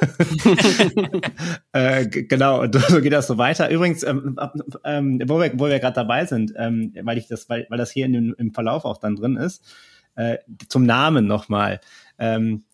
äh, 1.73 2.07
genau, 2.07 2.61
und 2.61 2.75
so 2.91 3.01
geht 3.01 3.15
das 3.15 3.29
so 3.29 3.39
weiter. 3.39 3.71
Übrigens, 3.71 4.03
ähm, 4.03 4.39
ähm, 4.85 5.23
wo 5.25 5.41
wir, 5.41 5.51
wo 5.55 5.69
wir 5.69 5.81
gerade 5.81 5.95
dabei 5.95 6.27
sind, 6.27 6.53
ähm, 6.59 6.93
weil 7.01 7.17
ich 7.17 7.27
das, 7.27 7.49
weil, 7.49 7.67
weil 7.71 7.79
das 7.79 7.91
hier 7.91 8.05
in 8.05 8.13
dem, 8.13 8.35
im 8.37 8.53
Verlauf 8.53 8.85
auch 8.85 8.99
dann 8.99 9.17
drin 9.17 9.37
ist, 9.37 9.65
äh, 10.17 10.37
zum 10.69 10.85
Namen 10.85 11.27
nochmal. 11.27 11.81
Ähm, 12.19 12.65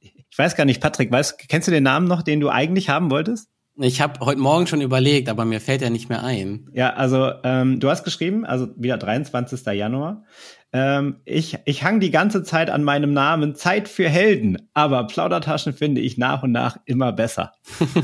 ich 0.00 0.36
weiß 0.36 0.54
gar 0.54 0.66
nicht, 0.66 0.82
Patrick, 0.82 1.10
weißt, 1.10 1.48
kennst 1.48 1.66
du 1.66 1.72
den 1.72 1.84
Namen 1.84 2.06
noch, 2.06 2.20
den 2.20 2.40
du 2.40 2.50
eigentlich 2.50 2.90
haben 2.90 3.10
wolltest? 3.10 3.48
Ich 3.78 4.00
habe 4.00 4.20
heute 4.20 4.40
Morgen 4.40 4.66
schon 4.66 4.80
überlegt, 4.80 5.28
aber 5.28 5.44
mir 5.44 5.60
fällt 5.60 5.82
ja 5.82 5.90
nicht 5.90 6.08
mehr 6.08 6.24
ein. 6.24 6.70
Ja, 6.72 6.94
also 6.94 7.30
ähm, 7.44 7.78
du 7.78 7.90
hast 7.90 8.04
geschrieben, 8.04 8.46
also 8.46 8.68
wieder 8.76 8.96
23. 8.96 9.66
Januar. 9.66 10.24
Ähm, 10.72 11.16
ich, 11.26 11.58
ich 11.66 11.84
hang 11.84 12.00
die 12.00 12.10
ganze 12.10 12.42
Zeit 12.42 12.70
an 12.70 12.84
meinem 12.84 13.12
Namen 13.12 13.54
Zeit 13.54 13.88
für 13.88 14.08
Helden, 14.08 14.68
aber 14.72 15.06
Plaudertaschen 15.06 15.74
finde 15.74 16.00
ich 16.00 16.16
nach 16.16 16.42
und 16.42 16.52
nach 16.52 16.78
immer 16.86 17.12
besser. 17.12 17.52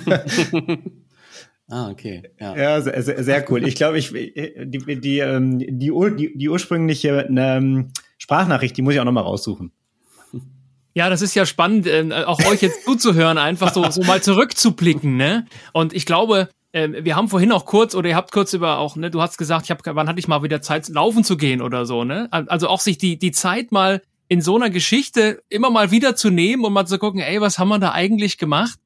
ah, 1.68 1.90
okay. 1.90 2.22
Ja, 2.38 2.56
ja 2.56 2.80
sehr, 2.82 3.24
sehr 3.24 3.50
cool. 3.50 3.66
Ich 3.66 3.74
glaube, 3.74 3.96
ich 3.98 4.10
die, 4.12 4.66
die, 4.66 5.00
die, 5.00 5.18
ähm, 5.20 5.58
die, 5.58 5.90
die, 6.16 6.32
die 6.36 6.48
ursprüngliche 6.50 7.28
ähm, 7.34 7.92
Sprachnachricht, 8.18 8.76
die 8.76 8.82
muss 8.82 8.92
ich 8.92 9.00
auch 9.00 9.04
nochmal 9.04 9.24
raussuchen. 9.24 9.72
Ja, 10.94 11.08
das 11.08 11.22
ist 11.22 11.34
ja 11.34 11.46
spannend, 11.46 11.86
äh, 11.86 12.24
auch 12.26 12.44
euch 12.46 12.60
jetzt 12.62 12.84
zuzuhören, 12.84 13.38
einfach 13.38 13.72
so, 13.72 13.90
so 13.90 14.02
mal 14.02 14.22
zurückzublicken, 14.22 15.16
ne? 15.16 15.46
Und 15.72 15.94
ich 15.94 16.04
glaube, 16.04 16.48
äh, 16.72 16.88
wir 17.04 17.16
haben 17.16 17.28
vorhin 17.28 17.52
auch 17.52 17.64
kurz, 17.64 17.94
oder 17.94 18.10
ihr 18.10 18.16
habt 18.16 18.32
kurz 18.32 18.52
über 18.52 18.78
auch, 18.78 18.96
ne, 18.96 19.10
du 19.10 19.22
hast 19.22 19.38
gesagt, 19.38 19.64
ich 19.64 19.70
hab, 19.70 19.80
wann 19.84 20.08
hatte 20.08 20.18
ich 20.18 20.28
mal 20.28 20.42
wieder 20.42 20.60
Zeit, 20.60 20.88
laufen 20.88 21.24
zu 21.24 21.36
gehen 21.36 21.62
oder 21.62 21.86
so, 21.86 22.04
ne? 22.04 22.28
Also 22.30 22.68
auch 22.68 22.80
sich 22.80 22.98
die, 22.98 23.18
die 23.18 23.32
Zeit 23.32 23.72
mal 23.72 24.02
in 24.28 24.40
so 24.40 24.56
einer 24.56 24.70
Geschichte 24.70 25.42
immer 25.48 25.70
mal 25.70 25.90
wieder 25.90 26.16
zu 26.16 26.30
nehmen 26.30 26.64
und 26.64 26.72
mal 26.72 26.86
zu 26.86 26.98
gucken, 26.98 27.20
ey, 27.20 27.40
was 27.40 27.58
haben 27.58 27.68
wir 27.68 27.78
da 27.78 27.92
eigentlich 27.92 28.38
gemacht, 28.38 28.78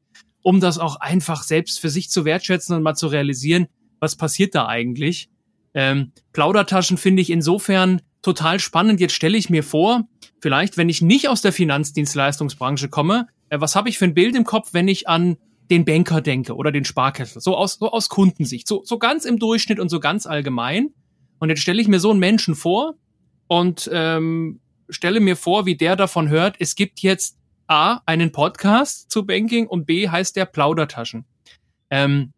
um 0.42 0.60
das 0.60 0.78
auch 0.78 0.96
einfach 0.96 1.42
selbst 1.42 1.80
für 1.80 1.88
sich 1.88 2.10
zu 2.10 2.24
wertschätzen 2.24 2.76
und 2.76 2.82
mal 2.82 2.94
zu 2.94 3.08
realisieren, 3.08 3.66
was 4.00 4.16
passiert 4.16 4.54
da 4.54 4.66
eigentlich. 4.66 5.28
Ähm, 5.74 6.12
Plaudertaschen 6.32 6.98
finde 6.98 7.22
ich 7.22 7.30
insofern 7.30 8.02
total 8.22 8.58
spannend. 8.58 8.98
Jetzt 9.00 9.14
stelle 9.14 9.38
ich 9.38 9.50
mir 9.50 9.62
vor, 9.62 10.08
vielleicht, 10.46 10.76
wenn 10.76 10.88
ich 10.88 11.02
nicht 11.02 11.28
aus 11.28 11.42
der 11.42 11.52
Finanzdienstleistungsbranche 11.52 12.88
komme, 12.88 13.26
äh, 13.48 13.58
was 13.58 13.74
habe 13.74 13.88
ich 13.88 13.98
für 13.98 14.04
ein 14.04 14.14
Bild 14.14 14.36
im 14.36 14.44
Kopf, 14.44 14.68
wenn 14.74 14.86
ich 14.86 15.08
an 15.08 15.38
den 15.70 15.84
Banker 15.84 16.20
denke 16.20 16.54
oder 16.54 16.70
den 16.70 16.84
Sparkessel, 16.84 17.42
so 17.42 17.56
aus, 17.56 17.80
so 17.80 17.90
aus 17.90 18.08
Kundensicht, 18.08 18.68
so, 18.68 18.84
so 18.84 19.00
ganz 19.00 19.24
im 19.24 19.40
Durchschnitt 19.40 19.80
und 19.80 19.88
so 19.88 19.98
ganz 19.98 20.24
allgemein. 20.24 20.90
Und 21.40 21.48
jetzt 21.48 21.62
stelle 21.62 21.82
ich 21.82 21.88
mir 21.88 21.98
so 21.98 22.12
einen 22.12 22.20
Menschen 22.20 22.54
vor 22.54 22.94
und 23.48 23.90
ähm, 23.92 24.60
stelle 24.88 25.18
mir 25.18 25.34
vor, 25.34 25.66
wie 25.66 25.76
der 25.76 25.96
davon 25.96 26.28
hört, 26.28 26.54
es 26.60 26.76
gibt 26.76 27.00
jetzt 27.00 27.36
A, 27.66 28.02
einen 28.06 28.30
Podcast 28.30 29.10
zu 29.10 29.26
Banking 29.26 29.66
und 29.66 29.84
B 29.84 30.08
heißt 30.08 30.36
der 30.36 30.44
Plaudertaschen. 30.44 31.24
Ähm, 31.90 32.32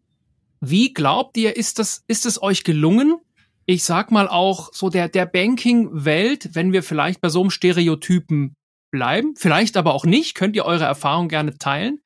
wie 0.63 0.95
glaubt 0.95 1.37
ihr, 1.37 1.59
ist 1.59 1.79
das, 1.79 2.05
ist 2.07 2.25
es 2.25 2.43
euch 2.43 2.65
gelungen, 2.65 3.21
ich 3.69 3.85
sag 3.85 4.11
mal 4.11 4.29
auch 4.29 4.73
so 4.73 4.89
der, 4.89 5.11
der 5.11 5.27
Banking-Welt, 5.27 6.55
wenn 6.55 6.73
wir 6.73 6.83
vielleicht 6.83 7.21
bei 7.21 7.29
so 7.29 7.43
einem 7.43 7.51
Stereotypen 7.51 8.57
bleiben, 8.91 9.35
vielleicht 9.37 9.77
aber 9.77 9.93
auch 9.93 10.07
nicht, 10.07 10.35
könnt 10.35 10.57
ihr 10.57 10.65
eure 10.65 10.85
Erfahrung 10.85 11.29
gerne 11.29 11.59
teilen. 11.59 12.01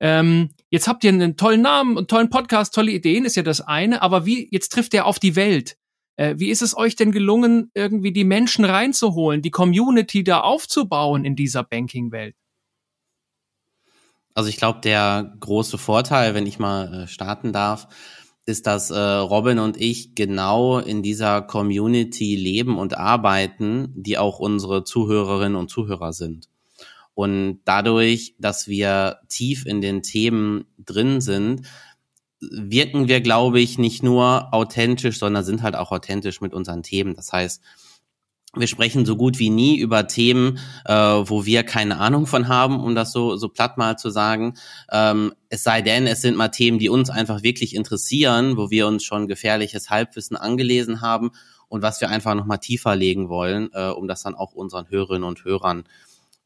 Ähm, 0.00 0.54
jetzt 0.70 0.88
habt 0.88 1.04
ihr 1.04 1.10
einen 1.10 1.36
tollen 1.36 1.60
Namen, 1.60 1.98
einen 1.98 2.06
tollen 2.06 2.30
Podcast, 2.30 2.74
tolle 2.74 2.90
Ideen, 2.90 3.26
ist 3.26 3.36
ja 3.36 3.42
das 3.42 3.60
eine, 3.60 4.00
aber 4.00 4.24
wie, 4.24 4.48
jetzt 4.50 4.70
trifft 4.70 4.94
der 4.94 5.04
auf 5.04 5.18
die 5.18 5.36
Welt. 5.36 5.76
Äh, 6.16 6.36
wie 6.38 6.48
ist 6.48 6.62
es 6.62 6.74
euch 6.74 6.96
denn 6.96 7.12
gelungen, 7.12 7.70
irgendwie 7.74 8.12
die 8.12 8.24
Menschen 8.24 8.64
reinzuholen, 8.64 9.42
die 9.42 9.50
Community 9.50 10.24
da 10.24 10.40
aufzubauen 10.40 11.26
in 11.26 11.36
dieser 11.36 11.64
Banking-Welt? 11.64 12.34
Also 14.32 14.48
ich 14.48 14.56
glaube, 14.56 14.80
der 14.80 15.34
große 15.38 15.76
Vorteil, 15.76 16.34
wenn 16.34 16.46
ich 16.46 16.58
mal 16.58 17.02
äh, 17.02 17.08
starten 17.08 17.52
darf, 17.52 17.88
ist, 18.46 18.66
dass 18.66 18.90
äh, 18.90 18.98
Robin 18.98 19.58
und 19.58 19.80
ich 19.80 20.14
genau 20.14 20.78
in 20.78 21.02
dieser 21.02 21.42
Community 21.42 22.36
leben 22.36 22.78
und 22.78 22.96
arbeiten, 22.96 23.92
die 23.94 24.18
auch 24.18 24.38
unsere 24.38 24.84
Zuhörerinnen 24.84 25.56
und 25.56 25.70
Zuhörer 25.70 26.12
sind. 26.12 26.48
Und 27.14 27.60
dadurch, 27.64 28.34
dass 28.38 28.68
wir 28.68 29.18
tief 29.28 29.66
in 29.66 29.80
den 29.80 30.02
Themen 30.02 30.64
drin 30.78 31.20
sind, 31.20 31.62
wirken 32.40 33.08
wir, 33.08 33.20
glaube 33.20 33.60
ich, 33.60 33.78
nicht 33.78 34.02
nur 34.02 34.52
authentisch, 34.52 35.18
sondern 35.18 35.44
sind 35.44 35.62
halt 35.62 35.76
auch 35.76 35.92
authentisch 35.92 36.40
mit 36.40 36.52
unseren 36.52 36.82
Themen. 36.82 37.14
Das 37.14 37.32
heißt, 37.32 37.62
wir 38.56 38.66
sprechen 38.66 39.06
so 39.06 39.16
gut 39.16 39.38
wie 39.38 39.50
nie 39.50 39.78
über 39.78 40.06
Themen, 40.06 40.58
äh, 40.84 40.94
wo 40.94 41.44
wir 41.44 41.62
keine 41.62 41.98
Ahnung 41.98 42.26
von 42.26 42.48
haben, 42.48 42.80
um 42.80 42.94
das 42.94 43.12
so, 43.12 43.36
so 43.36 43.48
platt 43.48 43.78
mal 43.78 43.96
zu 43.96 44.10
sagen. 44.10 44.54
Ähm, 44.90 45.34
es 45.48 45.62
sei 45.62 45.82
denn, 45.82 46.06
es 46.06 46.22
sind 46.22 46.36
mal 46.36 46.48
Themen, 46.48 46.78
die 46.78 46.88
uns 46.88 47.10
einfach 47.10 47.42
wirklich 47.42 47.74
interessieren, 47.74 48.56
wo 48.56 48.70
wir 48.70 48.86
uns 48.86 49.04
schon 49.04 49.28
gefährliches 49.28 49.90
Halbwissen 49.90 50.36
angelesen 50.36 51.00
haben 51.00 51.30
und 51.68 51.82
was 51.82 52.00
wir 52.00 52.08
einfach 52.08 52.34
nochmal 52.34 52.58
tiefer 52.58 52.94
legen 52.96 53.28
wollen, 53.28 53.70
äh, 53.72 53.88
um 53.88 54.08
das 54.08 54.22
dann 54.22 54.34
auch 54.34 54.52
unseren 54.52 54.88
Hörerinnen 54.88 55.24
und 55.24 55.44
Hörern 55.44 55.84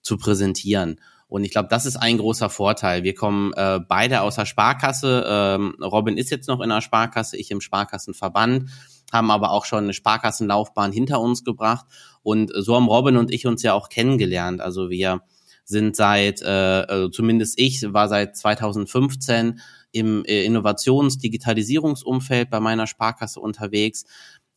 zu 0.03 0.17
präsentieren. 0.17 1.01
Und 1.29 1.45
ich 1.45 1.51
glaube, 1.51 1.69
das 1.69 1.85
ist 1.85 1.97
ein 1.97 2.17
großer 2.17 2.49
Vorteil. 2.49 3.03
Wir 3.03 3.15
kommen 3.15 3.53
äh, 3.53 3.81
beide 3.87 4.23
aus 4.23 4.37
der 4.37 4.47
Sparkasse. 4.47 5.25
Ähm, 5.29 5.77
Robin 5.83 6.17
ist 6.17 6.31
jetzt 6.31 6.49
noch 6.49 6.61
in 6.63 6.71
der 6.71 6.81
Sparkasse, 6.81 7.37
ich 7.37 7.51
im 7.51 7.61
Sparkassenverband 7.61 8.71
haben 9.13 9.31
aber 9.31 9.51
auch 9.51 9.65
schon 9.65 9.85
eine 9.85 9.93
Sparkassenlaufbahn 9.93 10.93
hinter 10.93 11.21
uns 11.21 11.45
gebracht. 11.45 11.87
Und 12.23 12.51
so 12.55 12.75
haben 12.75 12.89
Robin 12.89 13.17
und 13.17 13.33
ich 13.33 13.47
uns 13.47 13.63
ja 13.63 13.75
auch 13.75 13.89
kennengelernt. 13.89 14.61
Also 14.61 14.91
wir 14.91 15.23
sind 15.65 15.97
seit, 15.97 16.43
äh, 16.43 16.85
also 16.89 17.09
zumindest 17.09 17.59
ich 17.59 17.93
war 17.93 18.09
seit 18.09 18.37
2015 18.37 19.61
im 19.93 20.25
äh, 20.25 20.45
Innovations-Digitalisierungsumfeld 20.45 22.51
bei 22.51 22.61
meiner 22.61 22.87
Sparkasse 22.87 23.41
unterwegs, 23.41 24.05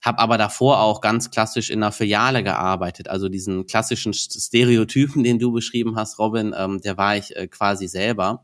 habe 0.03 0.19
aber 0.19 0.37
davor 0.37 0.79
auch 0.79 1.01
ganz 1.01 1.29
klassisch 1.29 1.69
in 1.69 1.83
einer 1.83 1.91
Filiale 1.91 2.43
gearbeitet. 2.43 3.07
Also 3.07 3.29
diesen 3.29 3.67
klassischen 3.67 4.13
Stereotypen, 4.13 5.23
den 5.23 5.37
du 5.37 5.51
beschrieben 5.51 5.95
hast, 5.95 6.17
Robin, 6.17 6.55
ähm, 6.57 6.81
der 6.81 6.97
war 6.97 7.17
ich 7.17 7.35
äh, 7.35 7.47
quasi 7.47 7.87
selber. 7.87 8.43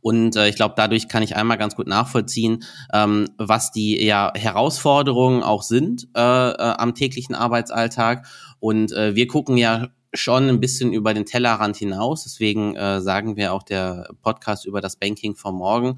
Und 0.00 0.36
äh, 0.36 0.48
ich 0.48 0.56
glaube, 0.56 0.74
dadurch 0.76 1.08
kann 1.08 1.22
ich 1.22 1.36
einmal 1.36 1.58
ganz 1.58 1.76
gut 1.76 1.86
nachvollziehen, 1.86 2.64
ähm, 2.92 3.28
was 3.38 3.72
die 3.72 4.02
ja, 4.04 4.32
Herausforderungen 4.34 5.42
auch 5.42 5.62
sind 5.62 6.08
äh, 6.16 6.20
äh, 6.20 6.54
am 6.56 6.94
täglichen 6.94 7.34
Arbeitsalltag. 7.34 8.26
Und 8.60 8.92
äh, 8.92 9.14
wir 9.14 9.26
gucken 9.26 9.56
ja 9.56 9.88
schon 10.14 10.48
ein 10.48 10.60
bisschen 10.60 10.92
über 10.92 11.14
den 11.14 11.26
Tellerrand 11.26 11.76
hinaus. 11.76 12.24
Deswegen 12.24 12.76
äh, 12.76 13.00
sagen 13.00 13.36
wir 13.36 13.52
auch 13.52 13.62
der 13.62 14.08
Podcast 14.22 14.66
über 14.66 14.80
das 14.80 14.96
Banking 14.96 15.36
von 15.36 15.54
morgen 15.54 15.96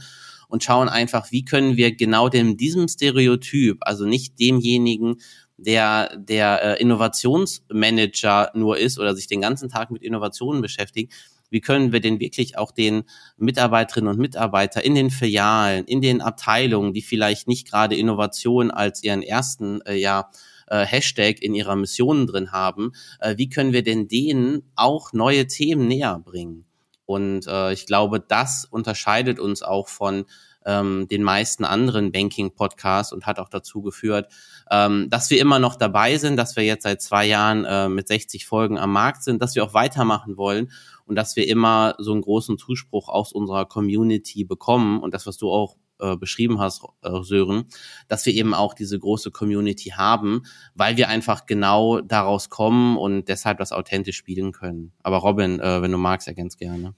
und 0.48 0.64
schauen 0.64 0.88
einfach, 0.88 1.30
wie 1.30 1.44
können 1.44 1.76
wir 1.76 1.94
genau 1.94 2.28
dem, 2.28 2.56
diesem 2.56 2.88
Stereotyp, 2.88 3.78
also 3.82 4.04
nicht 4.04 4.38
demjenigen, 4.40 5.16
der 5.56 6.16
der 6.16 6.62
äh, 6.62 6.80
Innovationsmanager 6.80 8.50
nur 8.54 8.78
ist 8.78 8.98
oder 8.98 9.14
sich 9.14 9.26
den 9.26 9.42
ganzen 9.42 9.68
Tag 9.68 9.90
mit 9.90 10.02
Innovationen 10.02 10.60
beschäftigt, 10.62 11.12
wie 11.50 11.60
können 11.60 11.92
wir 11.92 12.00
denn 12.00 12.20
wirklich 12.20 12.56
auch 12.56 12.70
den 12.72 13.04
Mitarbeiterinnen 13.36 14.10
und 14.10 14.18
Mitarbeiter 14.18 14.84
in 14.84 14.94
den 14.94 15.10
Filialen, 15.10 15.84
in 15.84 16.00
den 16.00 16.20
Abteilungen, 16.20 16.94
die 16.94 17.02
vielleicht 17.02 17.48
nicht 17.48 17.68
gerade 17.68 17.96
Innovation 17.96 18.70
als 18.70 19.02
ihren 19.02 19.22
ersten 19.22 19.80
äh, 19.82 19.96
ja, 19.96 20.30
äh, 20.68 20.86
Hashtag 20.86 21.42
in 21.42 21.54
ihrer 21.54 21.76
Mission 21.76 22.26
drin 22.26 22.52
haben, 22.52 22.92
äh, 23.18 23.36
wie 23.36 23.48
können 23.48 23.72
wir 23.72 23.82
denn 23.82 24.08
denen 24.08 24.62
auch 24.76 25.12
neue 25.12 25.46
Themen 25.46 25.86
näher 25.88 26.20
bringen? 26.24 26.64
Und 27.04 27.48
äh, 27.48 27.72
ich 27.72 27.86
glaube, 27.86 28.20
das 28.20 28.64
unterscheidet 28.64 29.40
uns 29.40 29.62
auch 29.62 29.88
von 29.88 30.26
ähm, 30.66 31.08
den 31.08 31.22
meisten 31.22 31.64
anderen 31.64 32.12
Banking-Podcasts 32.12 33.12
und 33.12 33.26
hat 33.26 33.38
auch 33.38 33.48
dazu 33.48 33.82
geführt, 33.82 34.30
ähm, 34.70 35.08
dass 35.10 35.30
wir 35.30 35.40
immer 35.40 35.58
noch 35.58 35.76
dabei 35.76 36.18
sind, 36.18 36.36
dass 36.36 36.56
wir 36.56 36.64
jetzt 36.64 36.84
seit 36.84 37.02
zwei 37.02 37.26
Jahren 37.26 37.64
äh, 37.64 37.88
mit 37.88 38.08
60 38.08 38.46
Folgen 38.46 38.78
am 38.78 38.92
Markt 38.92 39.22
sind, 39.22 39.40
dass 39.42 39.54
wir 39.54 39.64
auch 39.64 39.74
weitermachen 39.74 40.36
wollen 40.36 40.70
und 41.06 41.16
dass 41.16 41.36
wir 41.36 41.48
immer 41.48 41.94
so 41.98 42.12
einen 42.12 42.22
großen 42.22 42.58
Zuspruch 42.58 43.08
aus 43.08 43.32
unserer 43.32 43.66
Community 43.66 44.44
bekommen 44.44 45.00
und 45.00 45.14
das, 45.14 45.26
was 45.26 45.36
du 45.38 45.50
auch 45.50 45.76
äh, 46.00 46.16
beschrieben 46.16 46.60
hast, 46.60 46.82
äh, 47.02 47.22
Sören, 47.22 47.66
dass 48.08 48.24
wir 48.26 48.32
eben 48.32 48.54
auch 48.54 48.74
diese 48.74 48.98
große 48.98 49.30
Community 49.30 49.90
haben, 49.90 50.42
weil 50.74 50.96
wir 50.96 51.08
einfach 51.08 51.46
genau 51.46 52.00
daraus 52.00 52.48
kommen 52.48 52.96
und 52.96 53.28
deshalb 53.28 53.58
das 53.58 53.72
authentisch 53.72 54.16
spielen 54.16 54.52
können. 54.52 54.92
Aber 55.02 55.18
Robin, 55.18 55.60
äh, 55.60 55.82
wenn 55.82 55.92
du 55.92 55.98
magst, 55.98 56.26
ergänzt 56.26 56.58
gerne. 56.58 56.94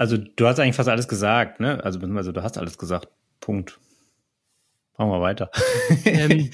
Also 0.00 0.16
du 0.16 0.46
hast 0.46 0.58
eigentlich 0.58 0.76
fast 0.76 0.88
alles 0.88 1.08
gesagt, 1.08 1.60
ne? 1.60 1.84
Also 1.84 1.98
beziehungsweise 1.98 2.32
du 2.32 2.42
hast 2.42 2.56
alles 2.56 2.78
gesagt. 2.78 3.08
Punkt. 3.38 3.78
Machen 4.96 5.10
wir 5.10 5.20
weiter. 5.20 5.50
ähm, 6.06 6.50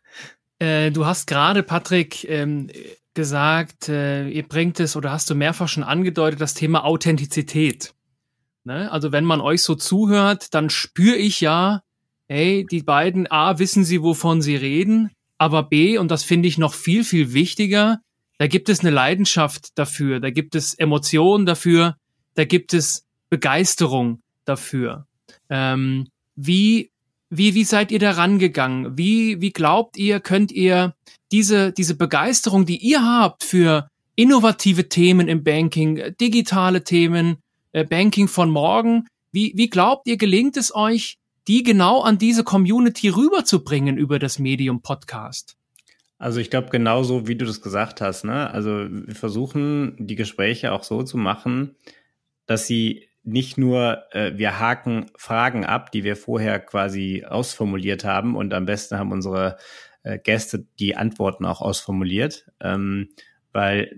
äh, 0.58 0.90
du 0.90 1.04
hast 1.04 1.26
gerade, 1.26 1.62
Patrick, 1.62 2.24
ähm, 2.24 2.70
gesagt, 3.12 3.90
äh, 3.90 4.26
ihr 4.28 4.48
bringt 4.48 4.80
es 4.80 4.96
oder 4.96 5.12
hast 5.12 5.28
du 5.28 5.34
mehrfach 5.34 5.68
schon 5.68 5.82
angedeutet, 5.82 6.40
das 6.40 6.54
Thema 6.54 6.84
Authentizität. 6.86 7.92
Ne? 8.64 8.90
Also 8.90 9.12
wenn 9.12 9.26
man 9.26 9.42
euch 9.42 9.60
so 9.62 9.74
zuhört, 9.74 10.54
dann 10.54 10.70
spüre 10.70 11.16
ich 11.16 11.42
ja, 11.42 11.82
hey, 12.28 12.64
die 12.64 12.82
beiden 12.82 13.30
A, 13.30 13.58
wissen 13.58 13.84
sie, 13.84 14.02
wovon 14.02 14.40
sie 14.40 14.56
reden, 14.56 15.10
aber 15.36 15.64
B, 15.64 15.98
und 15.98 16.10
das 16.10 16.24
finde 16.24 16.48
ich 16.48 16.56
noch 16.56 16.72
viel, 16.72 17.04
viel 17.04 17.34
wichtiger, 17.34 18.00
da 18.38 18.46
gibt 18.46 18.70
es 18.70 18.80
eine 18.80 18.90
Leidenschaft 18.90 19.78
dafür, 19.78 20.18
da 20.18 20.30
gibt 20.30 20.54
es 20.54 20.72
Emotionen 20.72 21.44
dafür, 21.44 21.96
da 22.36 22.44
gibt 22.44 22.72
es 22.72 23.04
Begeisterung 23.28 24.22
dafür. 24.44 25.06
Ähm, 25.50 26.06
wie 26.36 26.90
wie, 27.28 27.54
wie 27.54 27.64
seid 27.64 27.90
ihr 27.90 27.98
da 27.98 28.12
rangegangen? 28.12 28.96
Wie, 28.96 29.40
wie 29.40 29.52
glaubt 29.52 29.96
ihr, 29.96 30.20
könnt 30.20 30.52
ihr 30.52 30.94
diese, 31.32 31.72
diese 31.72 31.96
Begeisterung, 31.96 32.66
die 32.66 32.78
ihr 32.78 33.02
habt 33.02 33.42
für 33.42 33.88
innovative 34.14 34.88
Themen 34.88 35.28
im 35.28 35.42
Banking, 35.42 36.14
digitale 36.20 36.84
Themen, 36.84 37.38
äh, 37.72 37.84
Banking 37.84 38.28
von 38.28 38.48
morgen, 38.50 39.06
wie, 39.32 39.52
wie 39.56 39.68
glaubt 39.68 40.06
ihr, 40.06 40.16
gelingt 40.16 40.56
es 40.56 40.74
euch, 40.74 41.18
die 41.48 41.62
genau 41.62 42.00
an 42.00 42.18
diese 42.18 42.44
Community 42.44 43.08
rüberzubringen 43.08 43.98
über 43.98 44.18
das 44.18 44.38
Medium 44.38 44.80
Podcast? 44.82 45.56
Also 46.18 46.40
ich 46.40 46.48
glaube 46.48 46.70
genauso, 46.70 47.28
wie 47.28 47.34
du 47.34 47.44
das 47.44 47.60
gesagt 47.60 48.00
hast. 48.00 48.24
Ne? 48.24 48.50
Also 48.50 48.86
wir 48.88 49.14
versuchen 49.14 49.96
die 49.98 50.16
Gespräche 50.16 50.72
auch 50.72 50.84
so 50.84 51.02
zu 51.02 51.18
machen, 51.18 51.74
dass 52.46 52.66
sie 52.66 53.08
nicht 53.22 53.58
nur, 53.58 54.04
äh, 54.12 54.32
wir 54.36 54.60
haken 54.60 55.10
Fragen 55.16 55.64
ab, 55.64 55.90
die 55.90 56.04
wir 56.04 56.16
vorher 56.16 56.60
quasi 56.60 57.24
ausformuliert 57.28 58.04
haben 58.04 58.36
und 58.36 58.54
am 58.54 58.66
besten 58.66 58.98
haben 58.98 59.12
unsere 59.12 59.58
äh, 60.04 60.18
Gäste 60.18 60.64
die 60.78 60.96
Antworten 60.96 61.44
auch 61.44 61.60
ausformuliert, 61.60 62.46
ähm, 62.60 63.08
weil 63.52 63.96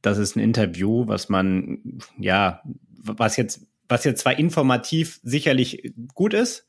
das 0.00 0.18
ist 0.18 0.36
ein 0.36 0.40
Interview, 0.40 1.06
was 1.08 1.28
man, 1.28 1.98
ja, 2.18 2.62
was 2.88 3.36
jetzt, 3.36 3.66
was 3.88 4.04
jetzt 4.04 4.20
zwar 4.20 4.38
informativ 4.38 5.20
sicherlich 5.24 5.92
gut 6.14 6.32
ist, 6.32 6.66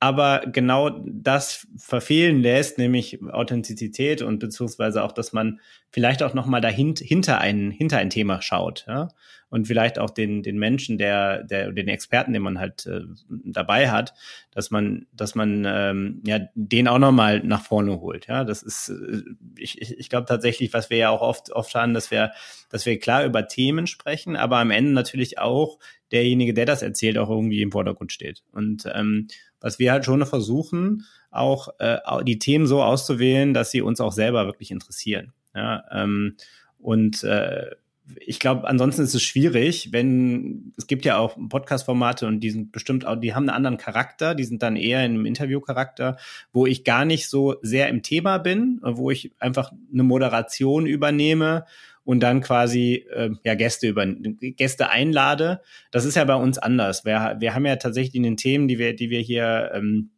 aber 0.00 0.42
genau 0.46 1.00
das 1.04 1.66
verfehlen 1.76 2.40
lässt, 2.40 2.78
nämlich 2.78 3.20
Authentizität 3.22 4.22
und 4.22 4.38
beziehungsweise 4.38 5.04
auch, 5.04 5.12
dass 5.12 5.32
man 5.32 5.60
vielleicht 5.90 6.22
auch 6.22 6.34
nochmal 6.34 6.60
dahinter 6.60 7.04
hinter 7.04 7.38
ein, 7.40 7.70
hinter 7.70 7.98
ein 7.98 8.10
Thema 8.10 8.42
schaut, 8.42 8.84
ja 8.88 9.08
und 9.50 9.66
vielleicht 9.66 9.98
auch 9.98 10.10
den, 10.10 10.42
den 10.42 10.58
Menschen, 10.58 10.96
der, 10.96 11.42
der, 11.42 11.72
den 11.72 11.88
Experten, 11.88 12.32
den 12.32 12.42
man 12.42 12.58
halt 12.58 12.86
äh, 12.86 13.00
dabei 13.28 13.90
hat, 13.90 14.14
dass 14.52 14.70
man, 14.70 15.06
dass 15.12 15.34
man 15.34 15.64
ähm, 15.66 16.22
ja 16.24 16.38
den 16.54 16.88
auch 16.88 16.98
nochmal 16.98 17.40
nach 17.40 17.62
vorne 17.62 18.00
holt. 18.00 18.28
Ja, 18.28 18.44
das 18.44 18.62
ist, 18.62 18.88
äh, 18.90 19.22
ich, 19.58 19.80
ich 19.80 20.08
glaube 20.08 20.26
tatsächlich, 20.26 20.72
was 20.72 20.88
wir 20.88 20.98
ja 20.98 21.10
auch 21.10 21.20
oft, 21.20 21.50
oft 21.50 21.74
haben, 21.74 21.94
dass 21.94 22.10
wir, 22.12 22.30
dass 22.70 22.86
wir 22.86 22.98
klar 23.00 23.24
über 23.24 23.48
Themen 23.48 23.88
sprechen, 23.88 24.36
aber 24.36 24.58
am 24.58 24.70
Ende 24.70 24.92
natürlich 24.92 25.38
auch 25.38 25.78
derjenige, 26.12 26.54
der 26.54 26.66
das 26.66 26.82
erzählt, 26.82 27.18
auch 27.18 27.28
irgendwie 27.28 27.62
im 27.62 27.72
Vordergrund 27.72 28.12
steht. 28.12 28.42
Und 28.52 28.84
ähm, 28.94 29.26
was 29.60 29.78
wir 29.78 29.92
halt 29.92 30.04
schon 30.04 30.24
versuchen, 30.26 31.04
auch 31.30 31.68
äh, 31.78 31.98
die 32.24 32.38
Themen 32.38 32.66
so 32.66 32.82
auszuwählen, 32.82 33.54
dass 33.54 33.70
sie 33.70 33.82
uns 33.82 34.00
auch 34.00 34.12
selber 34.12 34.46
wirklich 34.46 34.70
interessieren. 34.70 35.32
Ja, 35.54 35.84
ähm, 35.92 36.36
und 36.78 37.22
äh, 37.24 37.70
ich 38.18 38.38
glaube, 38.38 38.66
ansonsten 38.66 39.02
ist 39.02 39.14
es 39.14 39.22
schwierig, 39.22 39.92
wenn 39.92 40.72
es 40.76 40.86
gibt 40.86 41.04
ja 41.04 41.18
auch 41.18 41.36
Podcast-Formate 41.48 42.26
und 42.26 42.40
die 42.40 42.50
sind 42.50 42.72
bestimmt 42.72 43.06
auch, 43.06 43.16
die 43.16 43.34
haben 43.34 43.44
einen 43.48 43.56
anderen 43.56 43.76
Charakter, 43.76 44.34
die 44.34 44.44
sind 44.44 44.62
dann 44.62 44.76
eher 44.76 45.04
in 45.04 45.12
einem 45.12 45.26
Interview-Charakter, 45.26 46.16
wo 46.52 46.66
ich 46.66 46.84
gar 46.84 47.04
nicht 47.04 47.28
so 47.28 47.56
sehr 47.62 47.88
im 47.88 48.02
Thema 48.02 48.38
bin, 48.38 48.80
wo 48.82 49.10
ich 49.10 49.32
einfach 49.38 49.72
eine 49.92 50.02
Moderation 50.02 50.86
übernehme 50.86 51.66
und 52.04 52.20
dann 52.20 52.40
quasi 52.40 53.06
äh, 53.12 53.30
ja 53.44 53.54
Gäste 53.54 53.88
über 53.88 54.06
Gäste 54.06 54.90
einlade. 54.90 55.60
Das 55.90 56.04
ist 56.04 56.16
ja 56.16 56.24
bei 56.24 56.34
uns 56.34 56.58
anders. 56.58 57.04
Wir, 57.04 57.36
wir 57.38 57.54
haben 57.54 57.66
ja 57.66 57.76
tatsächlich 57.76 58.14
in 58.14 58.22
den 58.22 58.36
Themen, 58.36 58.68
die 58.68 58.78
wir, 58.78 58.94
die 58.94 59.10
wir 59.10 59.20
hier 59.20 59.70
ähm, 59.74 60.10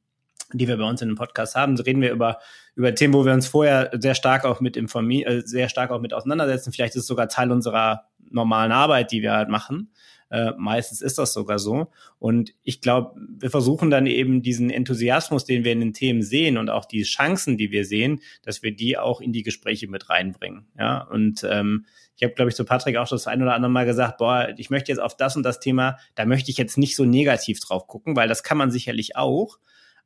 die 0.55 0.69
wir 0.69 0.77
bei 0.77 0.85
uns 0.85 1.03
in 1.03 1.09
dem 1.09 1.17
Podcast 1.17 1.55
haben, 1.55 1.77
so 1.77 1.83
reden 1.83 2.03
wir 2.03 2.13
über, 2.13 2.39
über 2.75 2.95
Themen, 2.95 3.15
wo 3.15 3.25
wir 3.25 3.33
uns 3.33 3.47
vorher 3.47 3.91
sehr 3.95 4.15
stark 4.15 4.45
auch 4.45 4.61
mit 4.61 4.77
informieren, 4.77 5.39
äh, 5.39 5.43
sehr 5.47 5.69
stark 5.69 5.91
auch 5.91 6.01
mit 6.01 6.15
auseinandersetzen. 6.15 6.73
Vielleicht 6.73 6.95
ist 6.95 7.03
es 7.03 7.07
sogar 7.07 7.29
Teil 7.29 7.51
unserer 7.51 8.05
normalen 8.31 8.73
Arbeit, 8.73 9.13
die 9.13 9.23
wir 9.23 9.33
halt 9.33 9.49
machen. 9.49 9.93
Äh, 10.33 10.53
meistens 10.57 11.03
ist 11.03 11.19
das 11.19 11.35
sogar 11.35 11.59
so. 11.59 11.89
Und 12.19 12.55
ich 12.63 12.81
glaube, 12.81 13.21
wir 13.39 13.51
versuchen 13.51 13.91
dann 13.91 14.07
eben 14.07 14.41
diesen 14.41 14.71
Enthusiasmus, 14.71 15.45
den 15.45 15.63
wir 15.63 15.73
in 15.73 15.81
den 15.81 15.93
Themen 15.93 16.23
sehen 16.23 16.57
und 16.57 16.71
auch 16.71 16.87
die 16.87 17.03
Chancen, 17.03 17.59
die 17.59 17.71
wir 17.71 17.85
sehen, 17.85 18.23
dass 18.43 18.63
wir 18.63 18.75
die 18.75 18.97
auch 18.97 19.21
in 19.21 19.35
die 19.35 19.43
Gespräche 19.43 19.89
mit 19.89 20.09
reinbringen. 20.09 20.65
Ja, 20.79 21.03
und 21.03 21.45
ähm, 21.45 21.85
ich 22.17 22.23
habe, 22.23 22.33
glaube 22.33 22.49
ich, 22.49 22.55
zu 22.55 22.65
Patrick 22.65 22.97
auch 22.97 23.09
das 23.09 23.27
ein 23.27 23.43
oder 23.43 23.55
andere 23.55 23.71
Mal 23.71 23.85
gesagt, 23.85 24.17
boah, 24.17 24.55
ich 24.57 24.71
möchte 24.71 24.91
jetzt 24.91 25.01
auf 25.01 25.17
das 25.19 25.37
und 25.37 25.43
das 25.43 25.61
Thema, 25.61 25.99
da 26.15 26.25
möchte 26.25 26.51
ich 26.51 26.57
jetzt 26.57 26.79
nicht 26.79 26.97
so 26.97 27.05
negativ 27.05 27.61
drauf 27.61 27.87
gucken, 27.87 28.17
weil 28.17 28.29
das 28.29 28.43
kann 28.43 28.57
man 28.57 28.71
sicherlich 28.71 29.17
auch. 29.17 29.59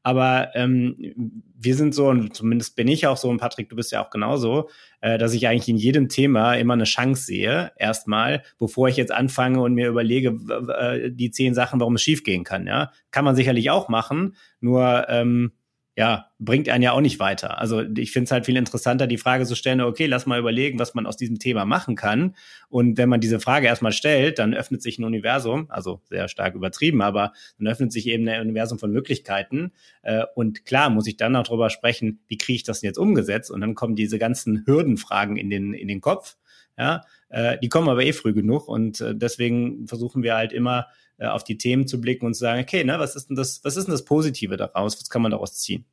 Aber 0.02 0.50
ähm, 0.54 1.42
wir 1.58 1.74
sind 1.74 1.94
so, 1.94 2.08
und 2.08 2.34
zumindest 2.34 2.76
bin 2.76 2.86
ich 2.86 3.06
auch 3.06 3.16
so, 3.16 3.28
und 3.28 3.38
Patrick, 3.38 3.68
du 3.68 3.76
bist 3.76 3.90
ja 3.90 4.04
auch 4.04 4.10
genauso, 4.10 4.68
äh, 5.00 5.18
dass 5.18 5.34
ich 5.34 5.48
eigentlich 5.48 5.68
in 5.68 5.76
jedem 5.76 6.08
Thema 6.08 6.54
immer 6.54 6.74
eine 6.74 6.84
Chance 6.84 7.24
sehe, 7.24 7.72
erstmal, 7.76 8.42
bevor 8.58 8.88
ich 8.88 8.96
jetzt 8.96 9.12
anfange 9.12 9.60
und 9.60 9.74
mir 9.74 9.88
überlege, 9.88 10.38
äh, 10.78 11.10
die 11.10 11.30
zehn 11.30 11.54
Sachen, 11.54 11.80
warum 11.80 11.96
es 11.96 12.02
schiefgehen 12.02 12.44
kann. 12.44 12.66
Ja, 12.66 12.92
kann 13.10 13.24
man 13.24 13.34
sicherlich 13.34 13.70
auch 13.70 13.88
machen. 13.88 14.36
Nur 14.60 15.06
ähm, 15.08 15.52
ja, 15.98 16.30
bringt 16.38 16.68
einen 16.68 16.82
ja 16.82 16.92
auch 16.92 17.00
nicht 17.00 17.18
weiter. 17.20 17.58
Also 17.58 17.80
ich 17.80 18.12
finde 18.12 18.26
es 18.26 18.30
halt 18.30 18.44
viel 18.44 18.56
interessanter, 18.58 19.06
die 19.06 19.16
Frage 19.16 19.46
zu 19.46 19.54
stellen, 19.56 19.80
okay, 19.80 20.04
lass 20.04 20.26
mal 20.26 20.38
überlegen, 20.38 20.78
was 20.78 20.92
man 20.92 21.06
aus 21.06 21.16
diesem 21.16 21.38
Thema 21.38 21.64
machen 21.64 21.96
kann. 21.96 22.36
Und 22.68 22.98
wenn 22.98 23.08
man 23.08 23.20
diese 23.20 23.40
Frage 23.40 23.66
erstmal 23.66 23.92
stellt, 23.92 24.38
dann 24.38 24.52
öffnet 24.52 24.82
sich 24.82 24.98
ein 24.98 25.04
Universum, 25.04 25.70
also 25.70 26.02
sehr 26.10 26.28
stark 26.28 26.54
übertrieben, 26.54 27.00
aber 27.00 27.32
dann 27.58 27.66
öffnet 27.66 27.92
sich 27.92 28.06
eben 28.08 28.28
ein 28.28 28.42
Universum 28.42 28.78
von 28.78 28.92
Möglichkeiten. 28.92 29.72
Äh, 30.02 30.24
und 30.34 30.66
klar 30.66 30.90
muss 30.90 31.06
ich 31.06 31.16
dann 31.16 31.34
auch 31.34 31.44
darüber 31.44 31.70
sprechen, 31.70 32.20
wie 32.28 32.36
kriege 32.36 32.56
ich 32.56 32.64
das 32.64 32.80
denn 32.80 32.88
jetzt 32.88 32.98
umgesetzt? 32.98 33.50
Und 33.50 33.62
dann 33.62 33.74
kommen 33.74 33.96
diese 33.96 34.18
ganzen 34.18 34.64
Hürdenfragen 34.66 35.38
in 35.38 35.48
den, 35.48 35.72
in 35.72 35.88
den 35.88 36.02
Kopf. 36.02 36.36
Ja, 36.78 37.04
äh, 37.28 37.58
die 37.58 37.68
kommen 37.68 37.88
aber 37.88 38.04
eh 38.04 38.12
früh 38.12 38.32
genug 38.32 38.68
und 38.68 39.00
äh, 39.00 39.14
deswegen 39.14 39.86
versuchen 39.86 40.22
wir 40.22 40.34
halt 40.34 40.52
immer 40.52 40.86
äh, 41.18 41.26
auf 41.26 41.44
die 41.44 41.58
Themen 41.58 41.86
zu 41.86 42.00
blicken 42.00 42.26
und 42.26 42.34
zu 42.34 42.40
sagen, 42.40 42.60
okay, 42.60 42.84
ne, 42.84 42.98
was 42.98 43.16
ist 43.16 43.28
denn 43.28 43.36
das, 43.36 43.60
was 43.64 43.76
ist 43.76 43.86
denn 43.86 43.92
das 43.92 44.04
Positive 44.04 44.56
daraus? 44.56 45.00
Was 45.00 45.08
kann 45.08 45.22
man 45.22 45.30
daraus 45.30 45.54
ziehen? 45.54 45.84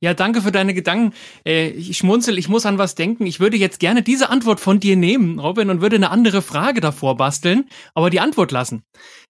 Ja, 0.00 0.12
danke 0.12 0.42
für 0.42 0.52
deine 0.52 0.74
Gedanken. 0.74 1.14
Äh, 1.46 1.70
ich 1.70 1.96
schmunzel, 1.96 2.36
ich 2.38 2.48
muss 2.48 2.66
an 2.66 2.78
was 2.78 2.94
denken. 2.94 3.24
Ich 3.26 3.40
würde 3.40 3.56
jetzt 3.56 3.80
gerne 3.80 4.02
diese 4.02 4.28
Antwort 4.28 4.60
von 4.60 4.78
dir 4.78 4.94
nehmen, 4.94 5.38
Robin, 5.38 5.70
und 5.70 5.80
würde 5.80 5.96
eine 5.96 6.10
andere 6.10 6.42
Frage 6.42 6.80
davor 6.80 7.16
basteln, 7.16 7.68
aber 7.94 8.10
die 8.10 8.20
Antwort 8.20 8.52
lassen. 8.52 8.82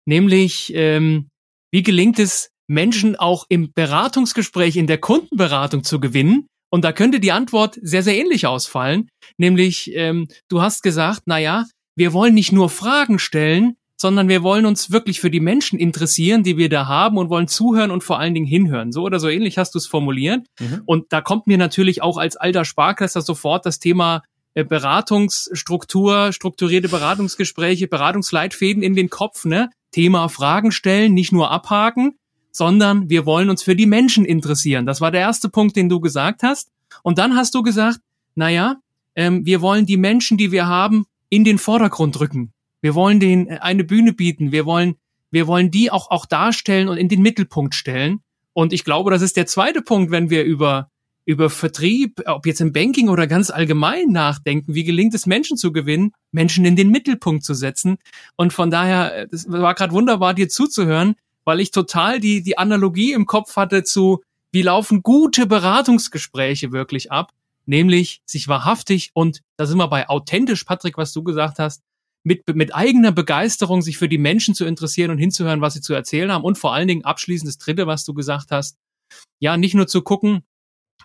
Nämlich, 0.07 0.73
ähm, 0.75 1.29
wie 1.71 1.83
gelingt 1.83 2.19
es 2.19 2.51
Menschen 2.67 3.15
auch 3.15 3.47
im 3.49 3.73
Beratungsgespräch, 3.73 4.77
in 4.77 4.89
der 4.89 4.99
Kundenberatung 4.99 5.85
zu 5.85 6.01
gewinnen? 6.01 6.49
Und 6.71 6.85
da 6.85 6.93
könnte 6.93 7.21
die 7.21 7.33
Antwort 7.33 7.79
sehr, 7.81 8.03
sehr 8.03 8.17
ähnlich 8.17 8.47
ausfallen. 8.47 9.09
Nämlich, 9.37 9.93
ähm, 9.95 10.29
du 10.49 10.61
hast 10.61 10.83
gesagt, 10.83 11.23
na 11.27 11.39
ja, 11.39 11.65
wir 11.97 12.13
wollen 12.13 12.35
nicht 12.35 12.53
nur 12.53 12.69
Fragen 12.69 13.19
stellen, 13.19 13.77
sondern 13.99 14.29
wir 14.29 14.43
wollen 14.43 14.67
uns 14.67 14.91
wirklich 14.91 15.21
für 15.21 15.31
die 15.31 15.41
Menschen 15.41 15.79
interessieren, 15.79 16.43
die 16.43 16.59
wir 16.59 16.69
da 16.69 16.87
haben 16.87 17.17
und 17.17 17.31
wollen 17.31 17.49
zuhören 17.49 17.91
und 17.91 18.05
vor 18.05 18.19
allen 18.19 18.35
Dingen 18.35 18.47
hinhören. 18.47 18.93
So 18.93 19.03
oder 19.03 19.19
so 19.19 19.29
ähnlich 19.29 19.57
hast 19.57 19.75
du 19.75 19.79
es 19.79 19.87
formuliert. 19.87 20.47
Mhm. 20.61 20.83
Und 20.85 21.07
da 21.13 21.23
kommt 21.23 21.47
mir 21.47 21.57
natürlich 21.57 22.03
auch 22.03 22.19
als 22.19 22.37
alter 22.37 22.65
Sparkaster 22.65 23.23
sofort 23.23 23.65
das 23.65 23.79
Thema 23.79 24.23
äh, 24.55 24.65
Beratungsstruktur, 24.65 26.33
strukturierte 26.33 26.89
Beratungsgespräche, 26.89 27.89
Beratungsleitfäden 27.89 28.83
in 28.83 28.95
den 28.95 29.09
Kopf, 29.09 29.45
ne? 29.45 29.71
Thema 29.93 30.29
Fragen 30.29 30.73
stellen, 30.73 31.15
nicht 31.15 31.33
nur 31.33 31.51
abhaken, 31.51 32.17
sondern 32.57 33.11
wir 33.11 33.27
wollen 33.27 33.51
uns 33.51 33.62
für 33.62 33.77
die 33.77 33.87
Menschen 33.87 34.25
interessieren. 34.25 34.87
Das 34.87 35.01
war 35.01 35.11
der 35.11 35.21
erste 35.21 35.49
Punkt, 35.49 35.77
den 35.77 35.88
du 35.88 36.01
gesagt 36.01 36.42
hast. 36.42 36.71
Und 37.03 37.19
dann 37.19 37.37
hast 37.37 37.55
du 37.55 37.62
gesagt, 37.62 38.01
naja, 38.35 38.77
ähm, 39.14 39.45
wir 39.45 39.61
wollen 39.61 39.87
die 39.87 39.97
Menschen, 39.97 40.38
die 40.38 40.53
wir 40.53 40.66
haben, 40.66 41.07
in 41.29 41.45
den 41.45 41.59
Vordergrund 41.59 42.19
rücken. 42.21 42.53
Wir 42.81 42.95
wollen 42.95 43.21
denen 43.21 43.49
äh, 43.49 43.59
eine 43.61 43.85
Bühne 43.85 44.12
bieten. 44.12 44.53
Wir 44.53 44.64
wollen, 44.64 44.97
wir 45.31 45.47
wollen 45.47 45.71
die 45.71 45.90
auch, 45.90 46.11
auch 46.11 46.27
darstellen 46.27 46.88
und 46.88 46.97
in 46.97 47.09
den 47.09 47.23
Mittelpunkt 47.23 47.75
stellen. 47.75 48.21
Und 48.53 48.73
ich 48.73 48.85
glaube, 48.85 49.11
das 49.11 49.23
ist 49.23 49.37
der 49.37 49.47
zweite 49.47 49.83
Punkt, 49.83 50.11
wenn 50.11 50.31
wir 50.31 50.45
über, 50.45 50.90
über 51.27 51.51
Vertrieb, 51.51 52.23
ob 52.25 52.47
jetzt 52.47 52.62
im 52.62 52.73
Banking 52.73 53.11
oder 53.11 53.27
ganz 53.27 53.51
allgemein 53.51 54.09
nachdenken. 54.09 54.75
Wie 54.75 54.85
gelingt 54.85 55.14
es 55.14 55.27
Menschen 55.27 55.59
zu 55.59 55.73
gewinnen, 55.73 56.12
Menschen 56.33 56.64
in 56.64 56.77
den 56.77 56.90
Mittelpunkt 56.90 57.45
zu 57.45 57.53
setzen? 57.53 57.99
Und 58.37 58.55
von 58.55 58.71
daher, 58.71 59.14
äh, 59.14 59.29
das 59.29 59.51
war 59.51 59.75
gerade 59.75 59.92
wunderbar, 59.92 60.33
dir 60.33 60.49
zuzuhören, 60.49 61.16
weil 61.47 61.61
ich 61.61 61.71
total 61.71 62.21
die, 62.21 62.43
die 62.43 62.59
Analogie 62.59 63.13
im 63.13 63.25
Kopf 63.25 63.57
hatte 63.57 63.85
zu, 63.85 64.23
wie 64.53 64.63
laufen 64.63 65.03
gute 65.03 65.47
Beratungsgespräche 65.47 66.73
wirklich 66.73 67.11
ab? 67.11 67.33
Nämlich 67.65 68.21
sich 68.27 68.49
wahrhaftig 68.49 69.11
und 69.15 69.41
da 69.57 69.67
sind 69.67 69.79
wir 69.79 69.89
bei 69.89 70.09
authentisch, 70.09 70.65
Patrick, 70.65 70.99
was 70.99 71.13
du 71.13 71.23
gesagt 71.23 71.59
hast, 71.59 71.83
mit, 72.23 72.47
mit 72.55 72.75
eigener 72.75 73.13
Begeisterung 73.13 73.83
sich 73.83 73.99
für 73.99 74.09
die 74.09 74.19
Menschen 74.19 74.55
zu 74.55 74.65
interessieren 74.65 75.13
und 75.13 75.19
hinzuhören, 75.19 75.61
was 75.61 75.75
sie 75.75 75.81
zu 75.81 75.95
erzählen 75.95 76.33
haben. 76.33 76.45
Und 76.45 76.59
vor 76.59 76.75
allen 76.75 76.89
Dingen 76.89 77.05
abschließend 77.05 77.49
das 77.49 77.59
Dritte, 77.59 77.87
was 77.87 78.05
du 78.05 78.15
gesagt 78.15 78.51
hast, 78.51 78.77
ja, 79.39 79.57
nicht 79.57 79.75
nur 79.75 79.87
zu 79.87 80.03
gucken, 80.03 80.43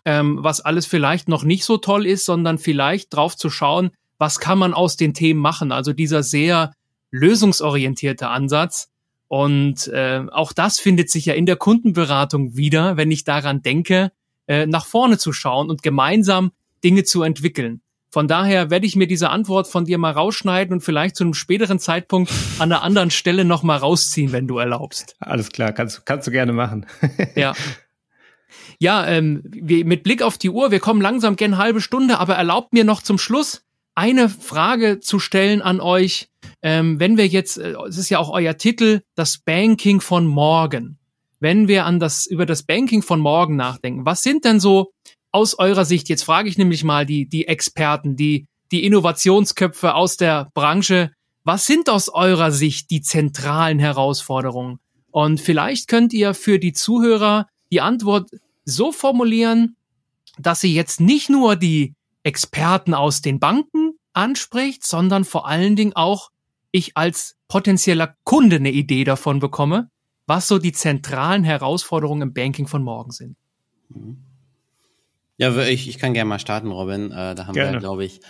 ähm, 0.05 0.39
was 0.41 0.61
alles 0.61 0.87
vielleicht 0.87 1.27
noch 1.29 1.43
nicht 1.43 1.63
so 1.63 1.77
toll 1.77 2.07
ist, 2.07 2.25
sondern 2.25 2.57
vielleicht 2.57 3.13
drauf 3.13 3.37
zu 3.37 3.51
schauen, 3.51 3.91
was 4.17 4.39
kann 4.39 4.57
man 4.57 4.73
aus 4.73 4.97
den 4.97 5.13
Themen 5.13 5.39
machen. 5.39 5.71
Also 5.71 5.93
dieser 5.93 6.23
sehr 6.23 6.73
lösungsorientierte 7.11 8.27
Ansatz. 8.27 8.90
Und 9.31 9.87
äh, 9.87 10.25
auch 10.29 10.51
das 10.51 10.81
findet 10.81 11.09
sich 11.09 11.23
ja 11.23 11.33
in 11.33 11.45
der 11.45 11.55
Kundenberatung 11.55 12.57
wieder, 12.57 12.97
wenn 12.97 13.11
ich 13.11 13.23
daran 13.23 13.61
denke, 13.61 14.11
äh, 14.45 14.65
nach 14.65 14.85
vorne 14.85 15.17
zu 15.17 15.31
schauen 15.31 15.69
und 15.69 15.83
gemeinsam 15.83 16.51
Dinge 16.83 17.05
zu 17.05 17.23
entwickeln. 17.23 17.79
Von 18.09 18.27
daher 18.27 18.69
werde 18.69 18.85
ich 18.85 18.97
mir 18.97 19.07
diese 19.07 19.29
Antwort 19.29 19.69
von 19.69 19.85
dir 19.85 19.97
mal 19.99 20.11
rausschneiden 20.11 20.73
und 20.73 20.81
vielleicht 20.81 21.15
zu 21.15 21.23
einem 21.23 21.33
späteren 21.33 21.79
Zeitpunkt 21.79 22.29
an 22.59 22.73
einer 22.73 22.83
anderen 22.83 23.09
Stelle 23.09 23.45
noch 23.45 23.63
mal 23.63 23.77
rausziehen, 23.77 24.33
wenn 24.33 24.49
du 24.49 24.57
erlaubst. 24.57 25.15
Alles 25.21 25.49
klar, 25.53 25.71
kannst, 25.71 26.05
kannst 26.05 26.27
du 26.27 26.31
gerne 26.31 26.51
machen. 26.51 26.85
ja. 27.35 27.53
Ja, 28.79 29.07
ähm, 29.07 29.43
wir, 29.45 29.85
mit 29.85 30.03
Blick 30.03 30.23
auf 30.23 30.39
die 30.39 30.49
Uhr, 30.49 30.71
wir 30.71 30.81
kommen 30.81 30.99
langsam 30.99 31.37
gern 31.37 31.57
halbe 31.57 31.79
Stunde, 31.79 32.19
aber 32.19 32.35
erlaubt 32.35 32.73
mir 32.73 32.83
noch 32.83 33.01
zum 33.01 33.17
Schluss 33.17 33.63
eine 33.95 34.29
Frage 34.29 34.99
zu 34.99 35.19
stellen 35.19 35.61
an 35.61 35.79
euch. 35.79 36.29
Ähm, 36.61 36.99
wenn 36.99 37.17
wir 37.17 37.27
jetzt, 37.27 37.57
äh, 37.57 37.75
es 37.87 37.97
ist 37.97 38.09
ja 38.09 38.19
auch 38.19 38.29
euer 38.29 38.57
Titel, 38.57 39.01
das 39.15 39.39
Banking 39.39 40.01
von 40.01 40.25
morgen. 40.25 40.97
Wenn 41.39 41.67
wir 41.67 41.85
an 41.85 41.99
das, 41.99 42.27
über 42.27 42.45
das 42.45 42.63
Banking 42.63 43.01
von 43.01 43.19
morgen 43.19 43.55
nachdenken, 43.55 44.05
was 44.05 44.21
sind 44.21 44.45
denn 44.45 44.59
so 44.59 44.91
aus 45.31 45.57
eurer 45.57 45.85
Sicht, 45.85 46.09
jetzt 46.09 46.23
frage 46.23 46.49
ich 46.49 46.57
nämlich 46.57 46.83
mal 46.83 47.05
die, 47.05 47.27
die 47.27 47.47
Experten, 47.47 48.15
die, 48.15 48.45
die 48.71 48.85
Innovationsköpfe 48.85 49.95
aus 49.95 50.17
der 50.17 50.51
Branche, 50.53 51.11
was 51.43 51.65
sind 51.65 51.89
aus 51.89 52.09
eurer 52.09 52.51
Sicht 52.51 52.91
die 52.91 53.01
zentralen 53.01 53.79
Herausforderungen? 53.79 54.79
Und 55.09 55.41
vielleicht 55.41 55.87
könnt 55.87 56.13
ihr 56.13 56.33
für 56.33 56.59
die 56.59 56.73
Zuhörer 56.73 57.47
die 57.71 57.81
Antwort 57.81 58.29
so 58.63 58.91
formulieren, 58.91 59.75
dass 60.37 60.61
sie 60.61 60.73
jetzt 60.73 61.01
nicht 61.01 61.29
nur 61.29 61.55
die 61.55 61.95
Experten 62.23 62.93
aus 62.93 63.21
den 63.21 63.39
Banken 63.39 63.80
anspricht, 64.13 64.85
sondern 64.85 65.25
vor 65.25 65.47
allen 65.47 65.75
Dingen 65.75 65.93
auch 65.95 66.29
ich 66.71 66.97
als 66.97 67.35
potenzieller 67.47 68.15
Kunde 68.23 68.57
eine 68.57 68.71
Idee 68.71 69.03
davon 69.03 69.39
bekomme, 69.39 69.89
was 70.25 70.47
so 70.47 70.57
die 70.57 70.71
zentralen 70.71 71.43
Herausforderungen 71.43 72.21
im 72.29 72.33
Banking 72.33 72.67
von 72.67 72.83
morgen 72.83 73.11
sind. 73.11 73.35
Ja, 75.37 75.57
ich, 75.57 75.89
ich 75.89 75.97
kann 75.97 76.13
gerne 76.13 76.29
mal 76.29 76.39
starten, 76.39 76.71
Robin. 76.71 77.11
Äh, 77.11 77.35
da 77.35 77.47
haben 77.47 77.53
gerne. 77.53 77.73
wir, 77.73 77.79
glaube 77.79 78.05
ich, 78.05 78.21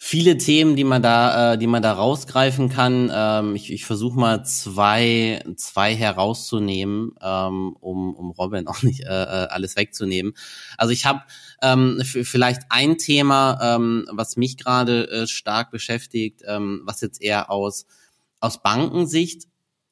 viele 0.00 0.38
Themen, 0.38 0.76
die 0.76 0.84
man 0.84 1.02
da, 1.02 1.54
äh, 1.54 1.58
die 1.58 1.66
man 1.66 1.82
da 1.82 1.92
rausgreifen 1.92 2.68
kann. 2.68 3.10
Ähm, 3.12 3.56
ich 3.56 3.72
ich 3.72 3.84
versuche 3.84 4.18
mal 4.18 4.44
zwei, 4.44 5.42
zwei 5.56 5.94
herauszunehmen, 5.94 7.12
ähm, 7.20 7.76
um, 7.80 8.14
um 8.14 8.30
Robin 8.30 8.66
auch 8.68 8.82
nicht 8.82 9.00
äh, 9.00 9.04
äh 9.04 9.48
alles 9.48 9.76
wegzunehmen. 9.76 10.34
Also 10.78 10.92
ich 10.92 11.04
habe 11.04 11.22
ähm, 11.60 12.00
vielleicht 12.04 12.62
ein 12.70 12.96
Thema, 12.96 13.58
ähm, 13.60 14.06
was 14.12 14.36
mich 14.36 14.56
gerade 14.56 15.10
äh, 15.10 15.26
stark 15.26 15.72
beschäftigt, 15.72 16.42
ähm, 16.46 16.82
was 16.84 17.00
jetzt 17.00 17.20
eher 17.20 17.50
aus 17.50 17.86
aus 18.40 18.62
Bankensicht 18.62 19.48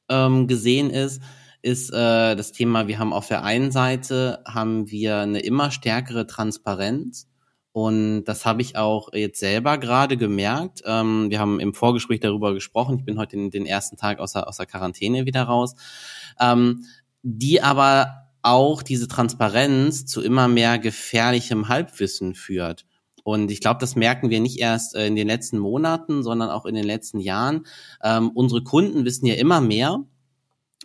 ähm, 0.09 0.47
gesehen 0.47 0.91
ist 0.91 1.21
ist 1.63 1.91
äh, 1.91 2.37
das 2.37 2.53
Thema, 2.53 2.87
wir 2.87 3.01
haben 3.01 3.13
auf 3.13 3.27
der 3.27 3.43
einen 3.43 3.73
Seite 3.73 4.39
haben 4.47 4.89
wir 4.89 5.19
eine 5.19 5.41
immer 5.41 5.73
stärkere 5.73 6.29
Transparenz 6.29 7.27
und 7.77 8.25
das 8.25 8.47
habe 8.47 8.63
ich 8.63 8.79
auch 8.79 9.13
jetzt 9.13 9.39
selber 9.39 9.77
gerade 9.77 10.17
gemerkt. 10.17 10.83
Ähm, 10.87 11.29
wir 11.29 11.39
haben 11.39 11.61
im 11.61 11.75
Vorgespräch 11.75 12.21
darüber 12.21 12.55
gesprochen. 12.55 12.97
Ich 13.01 13.05
bin 13.05 13.19
heute 13.19 13.37
den, 13.37 13.51
den 13.51 13.67
ersten 13.67 13.99
Tag 13.99 14.19
aus 14.19 14.33
der, 14.33 14.49
aus 14.49 14.57
der 14.57 14.65
Quarantäne 14.65 15.27
wieder 15.27 15.43
raus. 15.43 15.75
Ähm, 16.41 16.87
die 17.23 17.61
aber 17.61 18.31
auch 18.41 18.83
diese 18.83 19.09
Transparenz 19.09 20.07
zu 20.07 20.23
immer 20.23 20.49
mehr 20.49 20.79
gefährlichem 20.79 21.69
Halbwissen 21.69 22.35
führt. 22.35 22.87
Und 23.25 23.51
ich 23.51 23.61
glaube, 23.61 23.79
das 23.79 23.95
merken 23.95 24.31
wir 24.31 24.41
nicht 24.41 24.59
erst 24.59 24.95
äh, 24.95 25.07
in 25.07 25.15
den 25.15 25.27
letzten 25.27 25.59
Monaten, 25.59 26.23
sondern 26.23 26.49
auch 26.49 26.65
in 26.65 26.77
den 26.77 26.87
letzten 26.87 27.21
Jahren. 27.21 27.67
Ähm, 28.03 28.31
unsere 28.31 28.65
Kunden 28.65 29.05
wissen 29.05 29.27
ja 29.27 29.35
immer 29.35 29.61
mehr, 29.61 29.99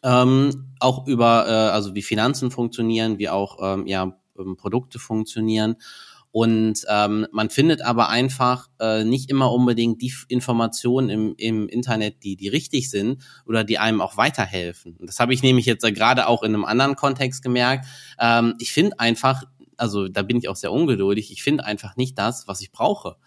ähm, 0.03 0.73
auch 0.81 1.07
über, 1.07 1.45
äh, 1.47 1.71
also 1.71 1.95
wie 1.95 2.01
Finanzen 2.01 2.51
funktionieren, 2.51 3.17
wie 3.17 3.29
auch 3.29 3.59
ähm, 3.61 3.87
ja, 3.87 4.17
ähm, 4.37 4.57
Produkte 4.57 4.99
funktionieren. 4.99 5.77
Und 6.31 6.85
ähm, 6.87 7.27
man 7.31 7.49
findet 7.49 7.81
aber 7.81 8.09
einfach 8.09 8.69
äh, 8.79 9.03
nicht 9.03 9.29
immer 9.29 9.51
unbedingt 9.51 10.01
die 10.01 10.13
Informationen 10.29 11.09
im, 11.09 11.35
im 11.37 11.67
Internet, 11.67 12.23
die, 12.23 12.37
die 12.37 12.47
richtig 12.47 12.89
sind 12.89 13.21
oder 13.45 13.65
die 13.65 13.79
einem 13.79 13.99
auch 13.99 14.15
weiterhelfen. 14.15 14.95
Und 14.97 15.09
das 15.09 15.19
habe 15.19 15.33
ich 15.33 15.43
nämlich 15.43 15.65
jetzt 15.65 15.83
äh, 15.83 15.91
gerade 15.91 16.27
auch 16.27 16.43
in 16.43 16.53
einem 16.53 16.63
anderen 16.63 16.95
Kontext 16.95 17.43
gemerkt. 17.43 17.85
Ähm, 18.17 18.55
ich 18.59 18.71
finde 18.71 18.99
einfach, 18.99 19.43
also 19.75 20.07
da 20.07 20.21
bin 20.21 20.37
ich 20.37 20.47
auch 20.47 20.55
sehr 20.55 20.71
ungeduldig, 20.71 21.31
ich 21.31 21.43
finde 21.43 21.65
einfach 21.65 21.97
nicht 21.97 22.17
das, 22.17 22.47
was 22.47 22.61
ich 22.61 22.71
brauche. 22.71 23.17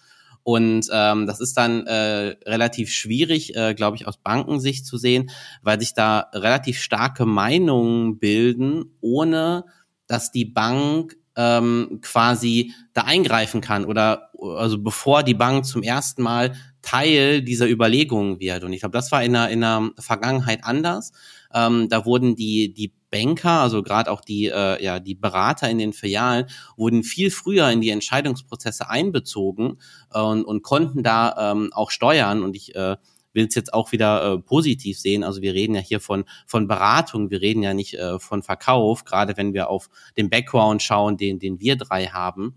Und 0.43 0.89
ähm, 0.93 1.27
das 1.27 1.41
ist 1.41 1.57
dann 1.57 1.87
äh, 1.87 2.37
relativ 2.47 2.91
schwierig, 2.91 3.57
äh, 3.57 3.75
glaube 3.75 3.97
ich, 3.97 4.07
aus 4.07 4.19
Bankensicht 4.19 4.87
zu 4.87 4.99
sehen, 4.99 5.31
weil 5.63 5.81
sich 5.81 5.95
da 5.95 6.31
relativ 6.35 6.81
starke 6.81 7.25
Meinungen 7.25 8.19
bilden, 8.19 8.97
ohne 9.01 9.65
dass 10.07 10.33
die 10.33 10.45
Bank 10.45 11.17
ähm, 11.37 12.01
quasi 12.03 12.73
da 12.93 13.03
eingreifen 13.03 13.61
kann 13.61 13.85
oder 13.85 14.31
also 14.41 14.79
bevor 14.79 15.23
die 15.23 15.35
Bank 15.35 15.65
zum 15.65 15.83
ersten 15.83 16.23
Mal 16.23 16.55
Teil 16.83 17.43
dieser 17.43 17.69
Überlegungen 17.69 18.41
wird. 18.41 18.63
Und 18.63 18.73
ich 18.73 18.81
glaube, 18.81 18.97
das 18.97 19.11
war 19.11 19.23
in 19.25 19.33
der, 19.33 19.49
in 19.49 19.63
der 19.63 19.91
Vergangenheit 19.99 20.61
anders. 20.65 21.13
Ähm, 21.53 21.89
da 21.89 22.05
wurden 22.05 22.37
die, 22.37 22.75
die 22.75 22.93
Banker, 23.11 23.61
also 23.61 23.83
gerade 23.83 24.11
auch 24.11 24.21
die, 24.21 24.47
äh, 24.47 24.83
ja, 24.85 24.99
die 24.99 25.15
Berater 25.15 25.71
in 25.71 25.79
den 25.79 25.93
Filialen, 25.93 26.47
wurden 26.77 27.03
viel 27.03 27.31
früher 27.31 27.71
in 27.71 27.81
die 27.81 27.91
Entscheidungsprozesse 27.91 28.91
einbezogen 28.91 29.79
äh, 30.13 30.21
und, 30.21 30.45
und 30.45 30.63
konnten 30.63 31.03
da 31.03 31.53
ähm, 31.53 31.71
auch 31.73 31.91
steuern. 31.91 32.43
Und 32.43 32.55
ich 32.55 32.75
äh, 32.75 32.97
will 33.35 33.47
es 33.47 33.55
jetzt 33.55 33.75
auch 33.75 33.93
wieder 33.93 34.35
äh, 34.35 34.39
positiv 34.39 34.99
sehen. 34.99 35.25
Also 35.25 35.43
wir 35.43 35.55
reden 35.55 35.75
ja 35.75 35.81
hier 35.81 36.01
von, 36.01 36.25
von 36.47 36.67
Beratung, 36.67 37.31
wir 37.31 37.41
reden 37.41 37.63
ja 37.63 37.75
nicht 37.75 37.95
äh, 37.95 38.19
von 38.19 38.43
Verkauf, 38.43 39.05
gerade 39.05 39.37
wenn 39.37 39.53
wir 39.53 39.69
auf 39.69 39.91
den 40.17 40.31
Background 40.31 40.83
schauen, 40.83 41.17
den, 41.17 41.39
den 41.39 41.61
wir 41.61 41.77
drei 41.77 42.07
haben. 42.07 42.55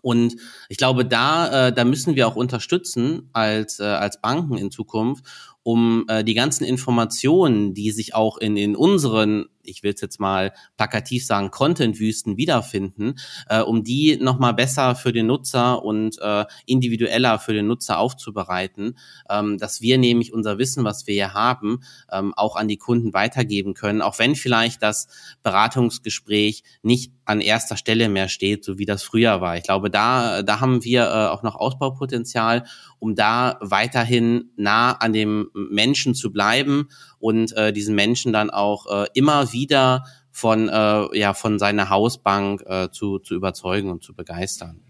Und 0.00 0.36
ich 0.68 0.76
glaube, 0.76 1.04
da, 1.04 1.68
äh, 1.68 1.72
da 1.72 1.84
müssen 1.84 2.14
wir 2.14 2.28
auch 2.28 2.36
unterstützen 2.36 3.30
als, 3.32 3.80
äh, 3.80 3.84
als 3.84 4.20
Banken 4.20 4.56
in 4.56 4.70
Zukunft, 4.70 5.24
um 5.62 6.04
äh, 6.08 6.24
die 6.24 6.34
ganzen 6.34 6.64
Informationen, 6.64 7.74
die 7.74 7.90
sich 7.90 8.14
auch 8.14 8.38
in, 8.38 8.56
in 8.56 8.76
unseren 8.76 9.46
ich 9.68 9.82
will 9.82 9.92
es 9.94 10.00
jetzt 10.00 10.20
mal 10.20 10.52
plakativ 10.76 11.24
sagen, 11.26 11.50
Content-Wüsten 11.50 12.36
wiederfinden, 12.36 13.14
äh, 13.48 13.60
um 13.60 13.84
die 13.84 14.16
nochmal 14.16 14.54
besser 14.54 14.94
für 14.94 15.12
den 15.12 15.26
Nutzer 15.26 15.84
und 15.84 16.18
äh, 16.20 16.44
individueller 16.66 17.38
für 17.38 17.52
den 17.52 17.66
Nutzer 17.66 17.98
aufzubereiten, 17.98 18.98
ähm, 19.30 19.58
dass 19.58 19.80
wir 19.80 19.98
nämlich 19.98 20.32
unser 20.32 20.58
Wissen, 20.58 20.84
was 20.84 21.06
wir 21.06 21.14
hier 21.14 21.34
haben, 21.34 21.80
ähm, 22.10 22.32
auch 22.34 22.56
an 22.56 22.68
die 22.68 22.78
Kunden 22.78 23.12
weitergeben 23.12 23.74
können, 23.74 24.02
auch 24.02 24.18
wenn 24.18 24.34
vielleicht 24.34 24.82
das 24.82 25.08
Beratungsgespräch 25.42 26.62
nicht 26.82 27.12
an 27.24 27.42
erster 27.42 27.76
Stelle 27.76 28.08
mehr 28.08 28.28
steht, 28.28 28.64
so 28.64 28.78
wie 28.78 28.86
das 28.86 29.02
früher 29.02 29.42
war. 29.42 29.56
Ich 29.58 29.62
glaube, 29.62 29.90
da, 29.90 30.42
da 30.42 30.60
haben 30.60 30.82
wir 30.82 31.02
äh, 31.02 31.28
auch 31.28 31.42
noch 31.42 31.56
Ausbaupotenzial, 31.56 32.64
um 32.98 33.14
da 33.14 33.58
weiterhin 33.60 34.50
nah 34.56 34.92
an 34.92 35.12
dem 35.12 35.50
Menschen 35.52 36.14
zu 36.14 36.32
bleiben 36.32 36.88
und 37.20 37.56
äh, 37.56 37.72
diesen 37.72 37.94
Menschen 37.94 38.32
dann 38.32 38.50
auch 38.50 38.86
äh, 38.86 39.06
immer 39.14 39.52
wieder 39.52 40.04
von, 40.30 40.68
äh, 40.68 41.18
ja, 41.18 41.34
von 41.34 41.58
seiner 41.58 41.90
Hausbank 41.90 42.62
äh, 42.66 42.90
zu, 42.90 43.18
zu 43.18 43.34
überzeugen 43.34 43.90
und 43.90 44.02
zu 44.02 44.14
begeistern. 44.14 44.80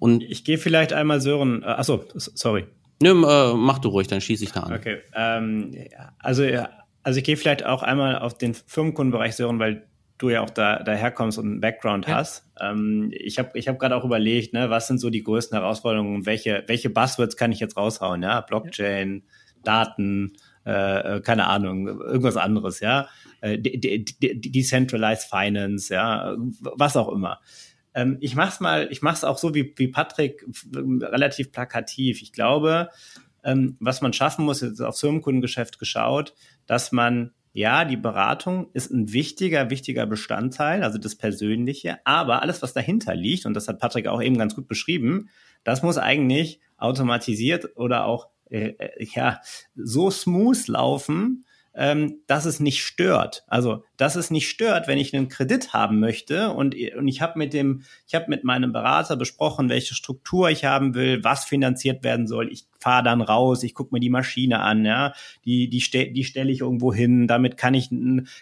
Und 0.00 0.22
ich 0.22 0.44
gehe 0.44 0.58
vielleicht 0.58 0.92
einmal 0.92 1.20
Sören, 1.20 1.62
äh, 1.62 1.66
achso, 1.66 2.04
sorry. 2.14 2.66
Nö, 3.02 3.10
äh, 3.10 3.54
mach 3.54 3.78
du 3.78 3.90
ruhig, 3.90 4.06
dann 4.06 4.20
schieße 4.22 4.44
ich 4.44 4.52
da 4.52 4.60
an. 4.60 4.72
Okay, 4.72 4.98
ähm, 5.14 5.72
also, 6.18 6.44
also 7.02 7.18
ich 7.18 7.24
gehe 7.24 7.36
vielleicht 7.36 7.66
auch 7.66 7.82
einmal 7.82 8.18
auf 8.18 8.38
den 8.38 8.54
Firmenkundenbereich 8.54 9.36
Sören, 9.36 9.58
weil 9.58 9.86
du 10.18 10.30
ja 10.30 10.40
auch 10.40 10.50
da 10.50 10.82
daherkommst 10.82 11.38
und 11.38 11.46
einen 11.46 11.60
Background 11.60 12.06
ja. 12.06 12.16
hast. 12.16 12.44
Ähm, 12.60 13.10
ich 13.12 13.38
habe 13.38 13.50
ich 13.58 13.68
hab 13.68 13.78
gerade 13.78 13.94
auch 13.96 14.04
überlegt, 14.04 14.54
ne, 14.54 14.70
was 14.70 14.86
sind 14.86 14.98
so 14.98 15.10
die 15.10 15.22
größten 15.22 15.58
Herausforderungen 15.58 16.16
und 16.16 16.26
welche, 16.26 16.64
welche 16.66 16.88
Buzzwords 16.88 17.36
kann 17.36 17.52
ich 17.52 17.60
jetzt 17.60 17.76
raushauen? 17.76 18.22
Ja, 18.22 18.40
Blockchain, 18.40 19.22
ja. 19.26 19.32
Daten, 19.64 20.32
äh, 20.64 21.16
äh 21.16 21.20
keine 21.20 21.46
Ahnung, 21.46 21.86
irgendwas 21.86 22.36
anderes, 22.36 22.80
ja. 22.80 23.08
Äh, 23.40 23.58
Decentralized 23.58 25.28
Finance, 25.28 25.92
ja, 25.92 26.36
was 26.60 26.96
auch 26.96 27.12
immer. 27.12 27.40
Ähm, 27.94 28.18
ich 28.20 28.34
mach's 28.34 28.60
mal, 28.60 28.88
ich 28.90 29.02
mach's 29.02 29.24
auch 29.24 29.38
so 29.38 29.54
wie, 29.54 29.74
wie 29.76 29.88
Patrick, 29.88 30.46
relativ 30.74 31.52
plakativ. 31.52 32.22
Ich 32.22 32.32
glaube, 32.32 32.90
ähm, 33.44 33.76
was 33.80 34.02
man 34.02 34.12
schaffen 34.12 34.44
muss, 34.44 34.60
jetzt 34.60 34.80
aufs 34.80 35.00
Firmenkundengeschäft 35.00 35.78
geschaut, 35.78 36.34
dass 36.66 36.92
man 36.92 37.32
ja, 37.56 37.86
die 37.86 37.96
Beratung 37.96 38.68
ist 38.74 38.90
ein 38.90 39.14
wichtiger, 39.14 39.70
wichtiger 39.70 40.04
Bestandteil, 40.04 40.82
also 40.82 40.98
das 40.98 41.14
Persönliche, 41.14 42.00
aber 42.04 42.42
alles, 42.42 42.60
was 42.60 42.74
dahinter 42.74 43.14
liegt, 43.14 43.46
und 43.46 43.54
das 43.54 43.66
hat 43.66 43.78
Patrick 43.78 44.08
auch 44.08 44.20
eben 44.20 44.36
ganz 44.36 44.54
gut 44.54 44.68
beschrieben, 44.68 45.30
das 45.64 45.82
muss 45.82 45.96
eigentlich 45.96 46.60
automatisiert 46.76 47.74
oder 47.76 48.04
auch 48.04 48.28
äh, 48.50 48.74
äh 48.78 49.06
ja 49.14 49.40
so 49.74 50.10
smooth 50.10 50.68
laufen, 50.68 51.44
ähm, 51.76 52.22
dass 52.26 52.46
es 52.46 52.58
nicht 52.58 52.82
stört. 52.82 53.44
Also, 53.48 53.84
dass 53.98 54.16
es 54.16 54.30
nicht 54.30 54.48
stört, 54.48 54.88
wenn 54.88 54.96
ich 54.96 55.14
einen 55.14 55.28
Kredit 55.28 55.74
haben 55.74 56.00
möchte 56.00 56.50
und, 56.50 56.74
und 56.96 57.06
ich 57.06 57.20
habe 57.20 57.38
mit 57.38 57.52
dem, 57.52 57.82
ich 58.06 58.14
habe 58.14 58.26
mit 58.28 58.44
meinem 58.44 58.72
Berater 58.72 59.14
besprochen, 59.14 59.68
welche 59.68 59.94
Struktur 59.94 60.48
ich 60.48 60.64
haben 60.64 60.94
will, 60.94 61.22
was 61.22 61.44
finanziert 61.44 62.02
werden 62.02 62.26
soll. 62.26 62.50
Ich 62.50 62.64
fahre 62.80 63.04
dann 63.04 63.20
raus, 63.20 63.62
ich 63.62 63.74
gucke 63.74 63.94
mir 63.94 64.00
die 64.00 64.08
Maschine 64.08 64.60
an, 64.60 64.86
ja, 64.86 65.12
die, 65.44 65.68
die, 65.68 65.80
ste 65.80 66.10
die 66.10 66.24
stelle 66.24 66.50
ich 66.50 66.60
irgendwo 66.60 66.94
hin, 66.94 67.26
damit 67.26 67.58
kann 67.58 67.74
ich, 67.74 67.90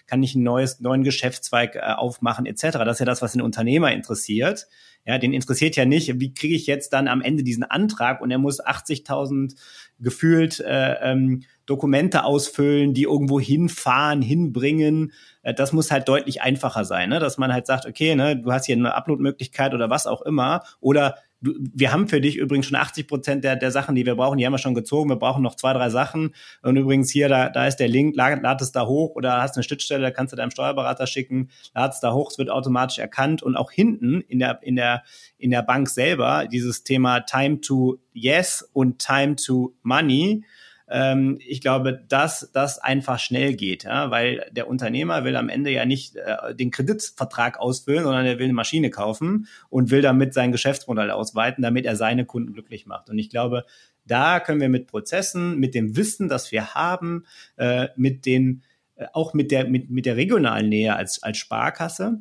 kann 0.06 0.22
ich 0.22 0.36
ein 0.36 0.44
neues, 0.44 0.78
neuen 0.78 1.02
Geschäftszweig 1.02 1.74
äh, 1.74 1.80
aufmachen, 1.80 2.46
etc. 2.46 2.62
Das 2.78 2.92
ist 2.92 3.00
ja 3.00 3.06
das, 3.06 3.20
was 3.20 3.32
den 3.32 3.42
Unternehmer 3.42 3.92
interessiert. 3.92 4.68
Ja, 5.06 5.18
den 5.18 5.34
interessiert 5.34 5.76
ja 5.76 5.84
nicht, 5.84 6.18
wie 6.18 6.32
kriege 6.32 6.54
ich 6.54 6.66
jetzt 6.66 6.92
dann 6.92 7.08
am 7.08 7.20
Ende 7.20 7.42
diesen 7.42 7.64
Antrag 7.64 8.20
und 8.20 8.30
er 8.30 8.38
muss 8.38 8.62
80.000 8.62 9.54
gefühlt 9.98 10.60
äh, 10.60 10.94
ähm, 11.02 11.42
Dokumente 11.66 12.24
ausfüllen, 12.24 12.94
die 12.94 13.02
irgendwo 13.02 13.38
hinfahren, 13.38 14.22
hinbringen. 14.22 15.12
Äh, 15.42 15.54
das 15.54 15.72
muss 15.72 15.90
halt 15.90 16.08
deutlich 16.08 16.42
einfacher 16.42 16.84
sein, 16.84 17.10
ne? 17.10 17.20
dass 17.20 17.38
man 17.38 17.52
halt 17.52 17.66
sagt, 17.66 17.86
okay, 17.86 18.14
ne, 18.14 18.36
du 18.36 18.50
hast 18.50 18.66
hier 18.66 18.76
eine 18.76 18.94
Upload-Möglichkeit 18.94 19.74
oder 19.74 19.90
was 19.90 20.06
auch 20.06 20.22
immer. 20.22 20.62
Oder 20.80 21.16
du, 21.44 21.54
wir 21.74 21.92
haben 21.92 22.08
für 22.08 22.20
dich 22.20 22.36
übrigens 22.36 22.66
schon 22.66 22.76
80 22.76 23.06
Prozent 23.06 23.44
der, 23.44 23.56
der 23.56 23.70
Sachen, 23.70 23.94
die 23.94 24.06
wir 24.06 24.16
brauchen, 24.16 24.38
die 24.38 24.46
haben 24.46 24.52
wir 24.52 24.58
schon 24.58 24.74
gezogen. 24.74 25.10
Wir 25.10 25.16
brauchen 25.16 25.42
noch 25.42 25.54
zwei, 25.54 25.72
drei 25.72 25.90
Sachen. 25.90 26.34
Und 26.62 26.76
übrigens 26.76 27.10
hier, 27.10 27.28
da, 27.28 27.50
da 27.50 27.66
ist 27.66 27.76
der 27.76 27.88
Link, 27.88 28.16
lad, 28.16 28.42
lad 28.42 28.60
es 28.62 28.72
da 28.72 28.86
hoch 28.86 29.14
oder 29.14 29.42
hast 29.42 29.56
eine 29.56 29.62
Schnittstelle, 29.62 30.02
da 30.02 30.10
kannst 30.10 30.32
du 30.32 30.36
deinem 30.36 30.50
Steuerberater 30.50 31.06
schicken, 31.06 31.50
lad 31.74 31.92
es 31.92 32.00
da 32.00 32.12
hoch, 32.12 32.30
es 32.30 32.38
wird 32.38 32.50
automatisch 32.50 32.98
erkannt. 32.98 33.42
Und 33.42 33.56
auch 33.56 33.70
hinten 33.70 34.22
in 34.22 34.38
der, 34.38 34.60
in 34.62 34.76
der, 34.76 35.04
in 35.36 35.50
der 35.50 35.62
Bank 35.62 35.88
selber 35.88 36.46
dieses 36.50 36.82
Thema 36.82 37.20
Time 37.20 37.60
to 37.60 37.98
Yes 38.12 38.68
und 38.72 38.98
Time 38.98 39.36
to 39.36 39.74
Money 39.82 40.44
ähm, 40.88 41.38
ich 41.40 41.60
glaube, 41.60 42.04
dass 42.08 42.50
das 42.52 42.78
einfach 42.78 43.18
schnell 43.18 43.54
geht, 43.54 43.84
ja, 43.84 44.10
weil 44.10 44.46
der 44.52 44.68
Unternehmer 44.68 45.24
will 45.24 45.36
am 45.36 45.48
Ende 45.48 45.70
ja 45.70 45.86
nicht 45.86 46.16
äh, 46.16 46.54
den 46.54 46.70
Kreditvertrag 46.70 47.58
ausfüllen, 47.58 48.04
sondern 48.04 48.26
er 48.26 48.38
will 48.38 48.44
eine 48.44 48.52
Maschine 48.52 48.90
kaufen 48.90 49.48
und 49.70 49.90
will 49.90 50.02
damit 50.02 50.34
sein 50.34 50.52
Geschäftsmodell 50.52 51.10
ausweiten, 51.10 51.62
damit 51.62 51.86
er 51.86 51.96
seine 51.96 52.26
Kunden 52.26 52.52
glücklich 52.52 52.86
macht. 52.86 53.08
Und 53.08 53.18
ich 53.18 53.30
glaube, 53.30 53.64
da 54.04 54.40
können 54.40 54.60
wir 54.60 54.68
mit 54.68 54.86
Prozessen, 54.86 55.58
mit 55.58 55.74
dem 55.74 55.96
Wissen, 55.96 56.28
das 56.28 56.52
wir 56.52 56.74
haben, 56.74 57.24
äh, 57.56 57.88
mit 57.96 58.26
den 58.26 58.62
äh, 58.96 59.06
auch 59.14 59.32
mit 59.32 59.50
der 59.50 59.66
mit, 59.66 59.90
mit 59.90 60.04
der 60.04 60.16
regionalen 60.16 60.68
Nähe 60.68 60.94
als 60.94 61.22
als 61.22 61.38
Sparkasse, 61.38 62.18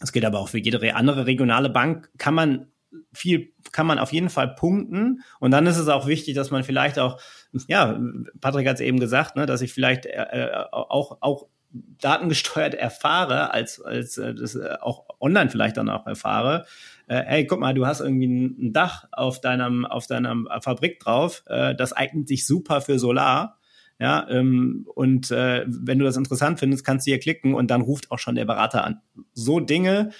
das 0.00 0.10
gilt 0.10 0.24
aber 0.24 0.40
auch 0.40 0.48
für 0.48 0.58
jede 0.58 0.96
andere 0.96 1.26
regionale 1.26 1.70
Bank, 1.70 2.10
kann 2.18 2.34
man 2.34 2.71
viel 3.12 3.52
kann 3.72 3.86
man 3.86 3.98
auf 3.98 4.12
jeden 4.12 4.30
Fall 4.30 4.54
punkten. 4.54 5.22
Und 5.40 5.50
dann 5.50 5.66
ist 5.66 5.78
es 5.78 5.88
auch 5.88 6.06
wichtig, 6.06 6.34
dass 6.34 6.50
man 6.50 6.64
vielleicht 6.64 6.98
auch, 6.98 7.20
ja, 7.68 7.98
Patrick 8.40 8.68
hat 8.68 8.76
es 8.76 8.80
eben 8.80 9.00
gesagt, 9.00 9.36
ne, 9.36 9.46
dass 9.46 9.62
ich 9.62 9.72
vielleicht 9.72 10.06
äh, 10.06 10.22
äh, 10.22 10.64
auch, 10.70 11.18
auch 11.20 11.46
datengesteuert 11.72 12.74
erfahre, 12.74 13.52
als, 13.52 13.80
als 13.80 14.18
äh, 14.18 14.34
das 14.34 14.54
äh, 14.54 14.76
auch 14.80 15.06
online 15.20 15.50
vielleicht 15.50 15.76
dann 15.76 15.88
auch 15.88 16.06
erfahre. 16.06 16.66
Äh, 17.06 17.22
hey, 17.24 17.46
guck 17.46 17.60
mal, 17.60 17.74
du 17.74 17.86
hast 17.86 18.00
irgendwie 18.00 18.26
ein 18.26 18.72
Dach 18.72 19.06
auf 19.12 19.40
deinem, 19.40 19.86
auf 19.86 20.06
deiner 20.06 20.36
Fabrik 20.60 21.00
drauf. 21.00 21.42
Äh, 21.46 21.74
das 21.74 21.92
eignet 21.92 22.28
sich 22.28 22.46
super 22.46 22.80
für 22.80 22.98
Solar. 22.98 23.58
Ja, 23.98 24.26
ähm, 24.30 24.84
und 24.94 25.30
äh, 25.30 25.64
wenn 25.68 26.00
du 26.00 26.04
das 26.04 26.16
interessant 26.16 26.58
findest, 26.58 26.84
kannst 26.84 27.06
du 27.06 27.12
hier 27.12 27.20
klicken 27.20 27.54
und 27.54 27.70
dann 27.70 27.82
ruft 27.82 28.10
auch 28.10 28.18
schon 28.18 28.34
der 28.34 28.44
Berater 28.44 28.84
an. 28.84 29.00
So 29.32 29.60
Dinge, 29.60 30.10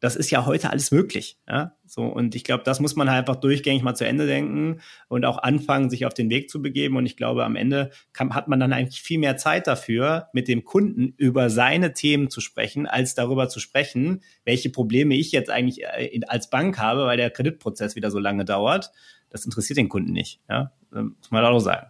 das 0.00 0.14
ist 0.14 0.30
ja 0.30 0.46
heute 0.46 0.70
alles 0.70 0.90
möglich. 0.90 1.38
Ja? 1.48 1.76
So, 1.84 2.02
und 2.04 2.34
ich 2.34 2.44
glaube, 2.44 2.62
das 2.64 2.80
muss 2.80 2.94
man 2.94 3.10
halt 3.10 3.20
einfach 3.20 3.40
durchgängig 3.40 3.82
mal 3.82 3.94
zu 3.94 4.06
Ende 4.06 4.26
denken 4.26 4.80
und 5.08 5.24
auch 5.24 5.38
anfangen, 5.38 5.90
sich 5.90 6.06
auf 6.06 6.14
den 6.14 6.30
Weg 6.30 6.50
zu 6.50 6.62
begeben. 6.62 6.96
Und 6.96 7.06
ich 7.06 7.16
glaube, 7.16 7.44
am 7.44 7.56
Ende 7.56 7.90
kann, 8.12 8.34
hat 8.34 8.48
man 8.48 8.60
dann 8.60 8.72
eigentlich 8.72 9.02
viel 9.02 9.18
mehr 9.18 9.36
Zeit 9.36 9.66
dafür, 9.66 10.28
mit 10.32 10.46
dem 10.46 10.64
Kunden 10.64 11.14
über 11.16 11.50
seine 11.50 11.94
Themen 11.94 12.30
zu 12.30 12.40
sprechen, 12.40 12.86
als 12.86 13.14
darüber 13.14 13.48
zu 13.48 13.58
sprechen, 13.58 14.22
welche 14.44 14.70
Probleme 14.70 15.16
ich 15.16 15.32
jetzt 15.32 15.50
eigentlich 15.50 15.82
äh, 15.82 16.20
als 16.28 16.50
Bank 16.50 16.78
habe, 16.78 17.04
weil 17.06 17.16
der 17.16 17.30
Kreditprozess 17.30 17.96
wieder 17.96 18.10
so 18.10 18.18
lange 18.18 18.44
dauert. 18.44 18.92
Das 19.30 19.44
interessiert 19.44 19.78
den 19.78 19.88
Kunden 19.88 20.12
nicht. 20.12 20.40
Ja? 20.48 20.72
muss 20.90 21.30
man 21.30 21.44
auch 21.44 21.58
sagen. 21.58 21.88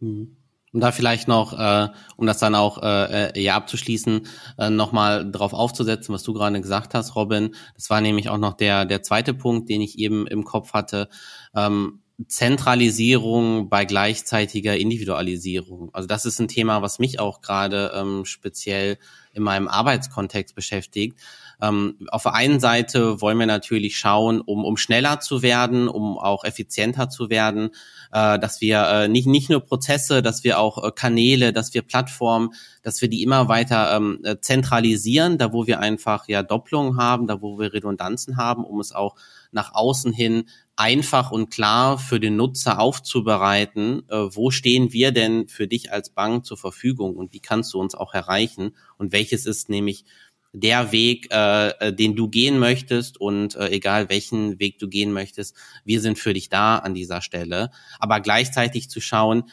Mhm. 0.00 0.36
Um 0.76 0.80
da 0.80 0.92
vielleicht 0.92 1.26
noch, 1.26 1.58
äh, 1.58 1.88
um 2.16 2.26
das 2.26 2.36
dann 2.36 2.54
auch 2.54 2.82
äh, 2.82 3.30
äh, 3.30 3.40
ja 3.40 3.56
abzuschließen, 3.56 4.26
äh, 4.58 4.68
nochmal 4.68 5.26
drauf 5.32 5.54
aufzusetzen, 5.54 6.14
was 6.14 6.22
du 6.22 6.34
gerade 6.34 6.60
gesagt 6.60 6.92
hast, 6.92 7.16
Robin. 7.16 7.54
Das 7.76 7.88
war 7.88 8.02
nämlich 8.02 8.28
auch 8.28 8.36
noch 8.36 8.52
der, 8.52 8.84
der 8.84 9.02
zweite 9.02 9.32
Punkt, 9.32 9.70
den 9.70 9.80
ich 9.80 9.98
eben 9.98 10.26
im 10.26 10.44
Kopf 10.44 10.74
hatte. 10.74 11.08
Ähm, 11.54 12.02
Zentralisierung 12.28 13.68
bei 13.68 13.84
gleichzeitiger 13.84 14.76
Individualisierung. 14.76 15.90
Also 15.92 16.08
das 16.08 16.24
ist 16.24 16.38
ein 16.38 16.48
Thema, 16.48 16.80
was 16.80 16.98
mich 16.98 17.20
auch 17.20 17.42
gerade 17.42 17.92
ähm, 17.94 18.24
speziell 18.24 18.98
in 19.34 19.42
meinem 19.42 19.68
Arbeitskontext 19.68 20.54
beschäftigt. 20.54 21.18
Ähm, 21.60 21.96
auf 22.08 22.22
der 22.22 22.34
einen 22.34 22.58
Seite 22.58 23.20
wollen 23.20 23.38
wir 23.38 23.46
natürlich 23.46 23.98
schauen, 23.98 24.40
um, 24.40 24.64
um 24.64 24.78
schneller 24.78 25.20
zu 25.20 25.42
werden, 25.42 25.88
um 25.88 26.18
auch 26.18 26.44
effizienter 26.44 27.10
zu 27.10 27.28
werden, 27.28 27.70
äh, 28.12 28.38
dass 28.38 28.62
wir 28.62 28.88
äh, 28.88 29.08
nicht, 29.08 29.26
nicht 29.26 29.50
nur 29.50 29.60
Prozesse, 29.60 30.22
dass 30.22 30.42
wir 30.42 30.58
auch 30.58 30.82
äh, 30.82 30.90
Kanäle, 30.92 31.52
dass 31.52 31.74
wir 31.74 31.82
Plattformen, 31.82 32.50
dass 32.82 33.02
wir 33.02 33.08
die 33.08 33.22
immer 33.22 33.48
weiter 33.48 33.94
ähm, 33.94 34.20
äh, 34.24 34.36
zentralisieren, 34.40 35.36
da 35.36 35.52
wo 35.52 35.66
wir 35.66 35.80
einfach 35.80 36.28
ja 36.28 36.42
Doppelungen 36.42 36.96
haben, 36.96 37.26
da 37.26 37.42
wo 37.42 37.58
wir 37.58 37.74
Redundanzen 37.74 38.38
haben, 38.38 38.64
um 38.64 38.80
es 38.80 38.92
auch 38.92 39.16
nach 39.52 39.74
außen 39.74 40.12
hin 40.12 40.44
einfach 40.76 41.30
und 41.30 41.50
klar 41.50 41.98
für 41.98 42.20
den 42.20 42.36
Nutzer 42.36 42.78
aufzubereiten, 42.78 44.02
äh, 44.08 44.16
wo 44.16 44.50
stehen 44.50 44.92
wir 44.92 45.10
denn 45.10 45.48
für 45.48 45.66
dich 45.66 45.92
als 45.92 46.10
Bank 46.10 46.44
zur 46.44 46.58
Verfügung 46.58 47.16
und 47.16 47.32
wie 47.32 47.40
kannst 47.40 47.72
du 47.74 47.80
uns 47.80 47.94
auch 47.94 48.14
erreichen 48.14 48.76
und 48.98 49.12
welches 49.12 49.46
ist 49.46 49.68
nämlich 49.70 50.04
der 50.52 50.92
Weg, 50.92 51.28
äh, 51.30 51.68
äh, 51.68 51.92
den 51.92 52.16
du 52.16 52.28
gehen 52.28 52.58
möchtest 52.58 53.20
und 53.20 53.56
äh, 53.56 53.68
egal 53.68 54.08
welchen 54.08 54.58
Weg 54.58 54.78
du 54.78 54.88
gehen 54.88 55.12
möchtest, 55.12 55.54
wir 55.84 56.00
sind 56.00 56.18
für 56.18 56.32
dich 56.32 56.48
da 56.48 56.78
an 56.78 56.94
dieser 56.94 57.20
Stelle. 57.20 57.70
Aber 57.98 58.20
gleichzeitig 58.20 58.88
zu 58.88 59.00
schauen, 59.00 59.44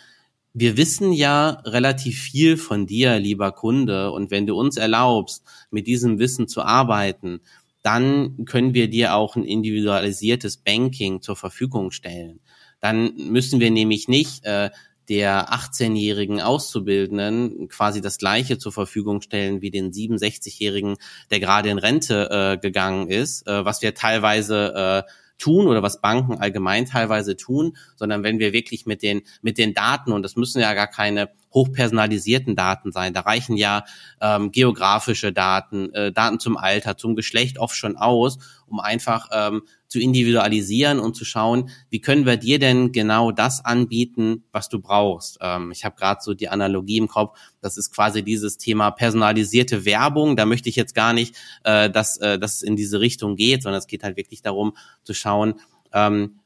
wir 0.54 0.78
wissen 0.78 1.12
ja 1.12 1.62
relativ 1.66 2.22
viel 2.22 2.58
von 2.58 2.86
dir, 2.86 3.20
lieber 3.20 3.52
Kunde, 3.52 4.12
und 4.12 4.30
wenn 4.30 4.46
du 4.46 4.56
uns 4.56 4.78
erlaubst, 4.78 5.44
mit 5.72 5.88
diesem 5.88 6.20
Wissen 6.20 6.48
zu 6.48 6.62
arbeiten, 6.62 7.42
dann 7.84 8.46
können 8.46 8.74
wir 8.74 8.90
dir 8.90 9.14
auch 9.14 9.36
ein 9.36 9.44
individualisiertes 9.44 10.58
Banking 10.58 11.22
zur 11.22 11.36
Verfügung 11.36 11.92
stellen. 11.92 12.40
Dann 12.80 13.14
müssen 13.16 13.60
wir 13.60 13.72
nämlich 13.72 14.08
nicht 14.08 14.44
äh, 14.46 14.72
der 15.10 15.54
18-jährigen 15.54 16.42
Auszubildenden 16.42 17.68
quasi 17.68 18.02
das 18.02 18.18
gleiche 18.18 18.58
zur 18.58 18.72
Verfügung 18.72 19.22
stellen 19.22 19.62
wie 19.62 19.70
den 19.70 19.92
67-jährigen, 19.92 20.96
der 21.30 21.40
gerade 21.40 21.70
in 21.70 21.78
Rente 21.78 22.30
äh, 22.30 22.58
gegangen 22.58 23.10
ist, 23.10 23.46
äh, 23.48 23.66
was 23.66 23.82
wir 23.82 23.94
teilweise 23.94 25.06
äh, 25.06 25.12
tun 25.38 25.68
oder 25.68 25.84
was 25.84 26.02
Banken 26.02 26.38
allgemein 26.38 26.86
teilweise 26.86 27.36
tun, 27.36 27.76
sondern 27.96 28.24
wenn 28.24 28.40
wir 28.40 28.54
wirklich 28.54 28.86
mit 28.86 29.02
den 29.02 29.22
mit 29.42 29.58
den 29.58 29.74
Daten 29.74 30.12
und 30.12 30.24
das 30.24 30.36
müssen 30.36 30.60
ja 30.62 30.74
gar 30.74 30.88
keine 30.88 31.30
hochpersonalisierten 31.54 32.56
Daten 32.56 32.92
sein. 32.92 33.14
Da 33.14 33.22
reichen 33.22 33.58
ja 33.58 33.84
ähm, 34.22 34.52
geografische 34.52 35.32
Daten, 35.32 35.94
äh, 35.94 36.12
Daten 36.12 36.40
zum 36.40 36.58
Alter, 36.58 36.98
zum 36.98 37.16
Geschlecht 37.16 37.60
oft 37.60 37.76
schon 37.76 37.96
aus, 37.96 38.40
um 38.68 38.80
einfach 38.80 39.30
ähm, 39.32 39.64
zu 39.88 40.00
individualisieren 40.00 41.00
und 41.00 41.16
zu 41.16 41.24
schauen, 41.26 41.70
wie 41.90 42.02
können 42.02 42.26
wir 42.26 42.38
dir 42.38 42.60
denn 42.60 42.92
genau 42.92 43.32
das 43.32 43.64
anbieten, 43.64 44.44
was 44.52 44.70
du 44.70 44.80
brauchst. 44.80 45.38
Ähm, 45.42 45.72
ich 45.72 45.86
habe 45.86 45.96
gerade 45.96 46.22
so 46.22 46.34
die 46.34 46.50
Analogie 46.50 46.98
im 46.98 47.08
Kopf, 47.08 47.38
das 47.62 47.78
ist 47.78 47.94
quasi 47.94 48.24
dieses 48.24 48.58
Thema 48.58 48.92
personalisierte 48.92 49.86
Werbung. 49.86 50.36
Da 50.36 50.46
möchte 50.46 50.70
ich 50.70 50.76
jetzt 50.76 50.96
gar 50.96 51.14
nicht, 51.14 51.36
äh, 51.64 51.90
dass, 51.90 52.18
äh, 52.18 52.40
dass 52.40 52.56
es 52.56 52.64
in 52.64 52.76
diese 52.76 53.00
Richtung 53.00 53.36
geht, 53.36 53.64
sondern 53.64 53.80
es 53.80 53.88
geht 53.88 54.04
halt 54.04 54.18
wirklich 54.18 54.42
darum 54.42 54.76
zu 55.04 55.14
schauen, 55.14 55.56
ähm, 55.94 56.40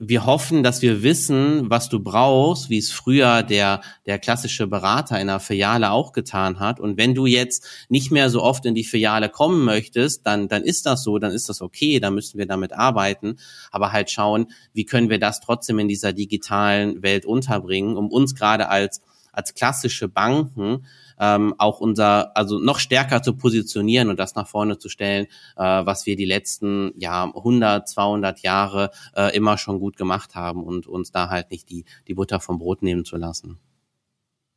wir 0.00 0.26
hoffen, 0.26 0.64
dass 0.64 0.82
wir 0.82 1.04
wissen, 1.04 1.70
was 1.70 1.88
du 1.88 2.00
brauchst, 2.00 2.68
wie 2.68 2.78
es 2.78 2.90
früher 2.90 3.44
der, 3.44 3.80
der 4.06 4.18
klassische 4.18 4.66
Berater 4.66 5.20
in 5.20 5.28
der 5.28 5.38
Filiale 5.38 5.92
auch 5.92 6.12
getan 6.12 6.58
hat. 6.58 6.80
Und 6.80 6.98
wenn 6.98 7.14
du 7.14 7.26
jetzt 7.26 7.64
nicht 7.88 8.10
mehr 8.10 8.28
so 8.28 8.42
oft 8.42 8.66
in 8.66 8.74
die 8.74 8.82
Filiale 8.82 9.28
kommen 9.28 9.64
möchtest, 9.64 10.26
dann, 10.26 10.48
dann 10.48 10.64
ist 10.64 10.86
das 10.86 11.04
so, 11.04 11.18
dann 11.18 11.30
ist 11.30 11.48
das 11.48 11.62
okay, 11.62 12.00
dann 12.00 12.14
müssen 12.14 12.38
wir 12.38 12.46
damit 12.46 12.72
arbeiten. 12.72 13.36
Aber 13.70 13.92
halt 13.92 14.10
schauen, 14.10 14.48
wie 14.72 14.84
können 14.84 15.10
wir 15.10 15.20
das 15.20 15.40
trotzdem 15.40 15.78
in 15.78 15.88
dieser 15.88 16.12
digitalen 16.12 17.02
Welt 17.02 17.24
unterbringen, 17.24 17.96
um 17.96 18.10
uns 18.10 18.34
gerade 18.34 18.68
als, 18.68 19.00
als 19.32 19.54
klassische 19.54 20.08
Banken 20.08 20.86
ähm, 21.18 21.54
auch 21.58 21.80
unser, 21.80 22.36
also 22.36 22.58
noch 22.58 22.78
stärker 22.78 23.22
zu 23.22 23.34
positionieren 23.34 24.10
und 24.10 24.18
das 24.18 24.34
nach 24.34 24.48
vorne 24.48 24.78
zu 24.78 24.88
stellen, 24.88 25.26
äh, 25.56 25.62
was 25.62 26.06
wir 26.06 26.16
die 26.16 26.24
letzten 26.24 26.92
ja 26.96 27.24
100, 27.24 27.88
200 27.88 28.40
Jahre 28.40 28.90
äh, 29.16 29.34
immer 29.36 29.58
schon 29.58 29.80
gut 29.80 29.96
gemacht 29.96 30.34
haben 30.34 30.64
und 30.64 30.86
uns 30.86 31.10
da 31.10 31.28
halt 31.28 31.50
nicht 31.50 31.70
die, 31.70 31.84
die 32.08 32.14
Butter 32.14 32.40
vom 32.40 32.58
Brot 32.58 32.82
nehmen 32.82 33.04
zu 33.04 33.16
lassen. 33.16 33.58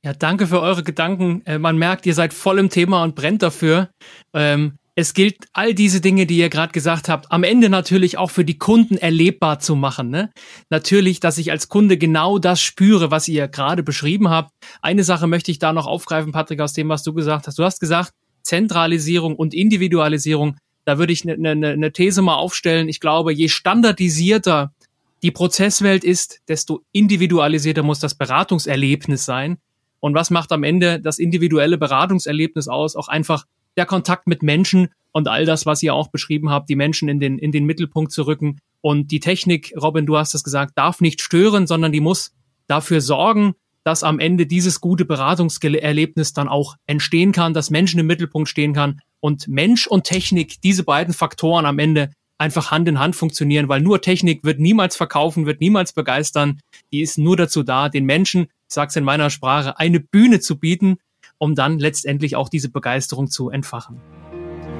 Ja, 0.03 0.14
danke 0.14 0.47
für 0.47 0.62
eure 0.62 0.84
Gedanken. 0.84 1.41
Äh, 1.45 1.60
man 1.60 1.78
merkt, 1.78 2.05
ihr 2.05 2.14
seid 2.14 2.34
voll 2.34 2.60
im 2.60 2.70
Thema 2.70 3.03
und 3.03 3.16
brennt 3.16 3.41
dafür. 3.41 3.89
Ähm, 4.34 4.78
es 4.98 5.14
gilt, 5.14 5.45
all 5.54 5.76
diese 5.76 6.02
Dinge, 6.02 6.26
die 6.26 6.39
ihr 6.39 6.50
gerade 6.50 6.72
gesagt 6.72 7.08
habt, 7.08 7.32
am 7.32 7.43
Ende 7.43 7.70
natürlich 7.70 8.18
auch 8.18 8.32
für 8.32 8.43
die 8.43 8.58
Kunden 8.58 8.98
erlebbar 8.98 9.60
zu 9.60 9.76
machen. 9.76 10.10
Ne? 10.10 10.32
Natürlich, 10.72 11.20
dass 11.20 11.38
ich 11.38 11.52
als 11.52 11.70
Kunde 11.70 12.00
genau 12.00 12.39
das 12.39 12.60
spüre, 12.62 13.12
was 13.12 13.28
ihr 13.28 13.48
gerade 13.48 13.84
beschrieben 13.84 14.30
habt. 14.30 14.52
Eine 14.82 15.04
Sache 15.04 15.28
möchte 15.28 15.52
ich 15.52 15.60
da 15.60 15.72
noch 15.72 15.86
aufgreifen, 15.86 16.32
Patrick, 16.32 16.62
aus 16.62 16.74
dem, 16.74 16.89
was 16.89 17.04
du 17.04 17.14
gesagt 17.14 17.45
hast. 17.45 17.60
Du 17.60 17.64
hast 17.64 17.80
gesagt, 17.80 18.12
Zentralisierung 18.41 19.36
und 19.36 19.54
Individualisierung. 19.54 20.58
Da 20.84 20.98
würde 20.98 21.14
ich 21.14 21.30
eine 21.30 21.56
ne, 21.56 21.78
ne 21.78 21.91
These 21.93 22.24
mal 22.24 22.38
aufstellen. 22.38 22.89
Ich 22.89 23.00
glaube, 23.00 23.32
je 23.32 23.50
standardisierter 23.50 24.74
die 25.22 25.32
Prozesswelt 25.32 26.04
ist, 26.04 26.39
desto 26.48 26.82
individualisierter 26.91 27.84
muss 27.84 28.00
das 28.00 28.16
Beratungserlebnis 28.16 29.26
sein. 29.26 29.60
Und 30.00 30.16
was 30.16 30.32
macht 30.32 30.52
am 30.52 30.64
Ende 30.64 31.00
das 31.00 31.20
individuelle 31.20 31.78
Beratungserlebnis 31.78 32.68
aus? 32.68 32.95
Auch 32.95 33.10
einfach 33.10 33.45
der 33.78 33.86
Kontakt 33.86 34.28
mit 34.28 34.43
Menschen 34.43 34.89
und 35.11 35.28
all 35.28 35.45
das, 35.45 35.65
was 35.65 35.82
ihr 35.84 35.93
auch 35.93 36.09
beschrieben 36.09 36.49
habt, 36.49 36.69
die 36.69 36.75
Menschen 36.75 37.09
in 37.09 37.19
den, 37.19 37.38
in 37.38 37.51
den 37.51 37.65
Mittelpunkt 37.65 38.11
zu 38.11 38.28
rücken. 38.28 38.59
Und 38.82 39.11
die 39.11 39.19
Technik, 39.19 39.73
Robin, 39.80 40.05
du 40.05 40.17
hast 40.17 40.36
es 40.36 40.43
gesagt, 40.43 40.78
darf 40.78 41.01
nicht 41.01 41.21
stören, 41.21 41.67
sondern 41.67 41.91
die 41.91 42.01
muss 42.01 42.34
dafür 42.67 43.01
sorgen, 43.01 43.55
dass 43.84 44.03
am 44.03 44.19
Ende 44.19 44.45
dieses 44.45 44.82
gute 44.82 45.05
Beratungserlebnis 45.05 46.34
dann 46.34 46.49
auch 46.49 46.75
entstehen 46.88 47.32
kann, 47.32 47.53
dass 47.53 47.69
Menschen 47.69 47.99
im 47.99 48.07
Mittelpunkt 48.07 48.49
stehen 48.49 48.73
kann 48.73 48.99
und 49.19 49.47
Mensch 49.47 49.88
und 49.88 50.03
Technik, 50.03 50.61
diese 50.61 50.84
beiden 50.84 51.13
Faktoren 51.13 51.65
am 51.65 51.80
Ende 51.80 52.11
einfach 52.38 52.69
Hand 52.71 52.88
in 52.88 52.99
Hand 52.99 53.15
funktionieren, 53.15 53.69
weil 53.69 53.82
nur 53.82 54.01
Technik 54.01 54.43
wird 54.43 54.59
niemals 54.59 54.95
verkaufen, 54.95 55.45
wird 55.45 55.61
niemals 55.61 55.93
begeistern. 55.93 56.59
Die 56.91 57.01
ist 57.01 57.17
nur 57.17 57.38
dazu 57.38 57.63
da, 57.63 57.89
den 57.89 58.05
Menschen, 58.05 58.43
ich 58.43 58.49
sag's 58.67 58.95
in 58.95 59.03
meiner 59.03 59.30
Sprache, 59.30 59.80
eine 59.80 59.99
Bühne 59.99 60.39
zu 60.39 60.59
bieten, 60.59 60.97
um 61.38 61.56
dann 61.56 61.80
letztendlich 61.80 62.36
auch 62.36 62.50
diese 62.50 62.70
Begeisterung 62.70 63.30
zu 63.30 63.50
entfachen. 63.50 64.02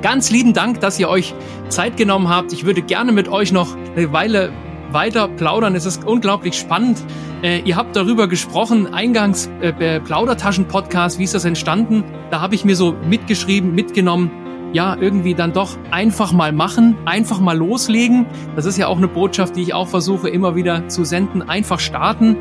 Ganz 0.01 0.30
lieben 0.30 0.53
Dank, 0.53 0.80
dass 0.80 0.99
ihr 0.99 1.10
euch 1.10 1.34
Zeit 1.70 1.97
genommen 1.97 2.30
habt. 2.30 2.53
Ich 2.53 2.66
würde 2.66 2.82
gerne 2.82 3.12
mit 3.12 3.28
euch 3.28 3.51
noch 3.51 3.76
eine 3.95 4.14
Weile 4.14 4.51
weiter 4.91 5.28
plaudern. 5.28 5.76
Es 5.76 5.86
ist 5.86 6.05
unglaublich 6.05 6.55
spannend. 6.55 7.03
Äh, 7.41 7.60
ihr 7.62 7.76
habt 7.76 7.95
darüber 7.95 8.28
gesprochen, 8.28 8.93
Eingangs 8.93 9.49
äh, 9.62 9.99
Plaudertaschen-Podcast, 9.99 11.20
wie 11.20 11.24
ist 11.24 11.34
das 11.34 11.45
entstanden? 11.45 12.03
Da 12.32 12.41
habe 12.41 12.55
ich 12.55 12.64
mir 12.64 12.76
so 12.76 12.93
mitgeschrieben, 13.08 13.74
mitgenommen, 13.74 14.32
ja, 14.74 14.97
irgendwie 14.99 15.34
dann 15.34 15.53
doch 15.53 15.78
einfach 15.91 16.32
mal 16.32 16.51
machen, 16.51 16.95
einfach 17.05 17.39
mal 17.39 17.58
loslegen. 17.58 18.26
Das 18.55 18.66
ist 18.66 18.78
ja 18.78 18.88
auch 18.88 18.97
eine 18.97 19.08
Botschaft, 19.08 19.55
die 19.55 19.62
ich 19.62 19.74
auch 19.74 19.88
versuche 19.88 20.30
immer 20.30 20.55
wieder 20.55 20.88
zu 20.89 21.05
senden. 21.05 21.41
Einfach 21.41 21.80
starten. 21.80 22.36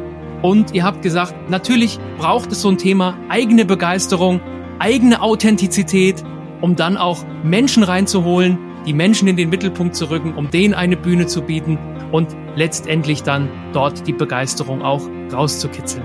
Und 0.47 0.73
ihr 0.73 0.85
habt 0.85 1.03
gesagt, 1.03 1.51
natürlich 1.51 1.99
braucht 2.19 2.53
es 2.53 2.63
so 2.63 2.69
ein 2.69 2.79
Thema 2.79 3.19
eigene 3.29 3.65
Begeisterung, 3.65 4.41
eigene 4.79 5.21
Authentizität, 5.21 6.23
um 6.61 6.77
dann 6.77 6.97
auch 6.97 7.25
Menschen 7.43 7.83
reinzuholen, 7.83 8.57
die 8.87 8.93
Menschen 8.93 9.27
in 9.27 9.37
den 9.37 9.51
Mittelpunkt 9.51 9.97
zu 9.97 10.09
rücken, 10.09 10.35
um 10.35 10.49
denen 10.49 10.73
eine 10.73 10.97
Bühne 10.97 11.27
zu 11.27 11.43
bieten 11.43 11.81
und 12.13 12.37
letztendlich 12.55 13.25
dann 13.25 13.49
dort 13.73 14.07
die 14.07 14.13
Begeisterung 14.13 14.83
auch 14.83 15.03
rauszukitzeln. 15.33 16.05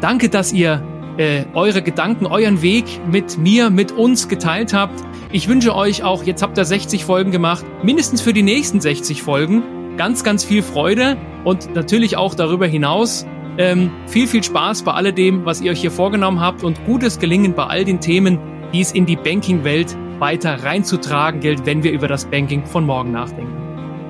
Danke, 0.00 0.30
dass 0.30 0.52
ihr 0.52 0.82
äh, 1.16 1.44
eure 1.54 1.80
Gedanken, 1.80 2.26
euren 2.26 2.62
Weg 2.62 2.86
mit 3.08 3.38
mir, 3.38 3.70
mit 3.70 3.92
uns 3.92 4.26
geteilt 4.26 4.74
habt. 4.74 5.00
Ich 5.30 5.46
wünsche 5.46 5.76
euch 5.76 6.02
auch, 6.02 6.24
jetzt 6.24 6.42
habt 6.42 6.58
ihr 6.58 6.64
60 6.64 7.04
Folgen 7.04 7.30
gemacht, 7.30 7.64
mindestens 7.84 8.20
für 8.20 8.32
die 8.32 8.42
nächsten 8.42 8.80
60 8.80 9.22
Folgen 9.22 9.62
ganz, 9.96 10.24
ganz 10.24 10.42
viel 10.42 10.64
Freude 10.64 11.16
und 11.44 11.72
natürlich 11.76 12.16
auch 12.16 12.34
darüber 12.34 12.66
hinaus 12.66 13.24
ähm, 13.58 13.90
viel, 14.06 14.26
viel 14.26 14.42
Spaß 14.42 14.82
bei 14.82 14.92
alledem, 14.92 15.44
was 15.44 15.60
ihr 15.60 15.72
euch 15.72 15.80
hier 15.80 15.90
vorgenommen 15.90 16.40
habt 16.40 16.64
und 16.64 16.84
gutes 16.84 17.18
Gelingen 17.18 17.54
bei 17.54 17.64
all 17.64 17.84
den 17.84 18.00
Themen, 18.00 18.38
die 18.72 18.80
es 18.80 18.92
in 18.92 19.06
die 19.06 19.16
Banking-Welt 19.16 19.96
weiter 20.18 20.62
reinzutragen 20.62 21.40
gilt, 21.40 21.66
wenn 21.66 21.82
wir 21.82 21.92
über 21.92 22.08
das 22.08 22.24
Banking 22.24 22.64
von 22.64 22.84
morgen 22.84 23.12
nachdenken. 23.12 23.52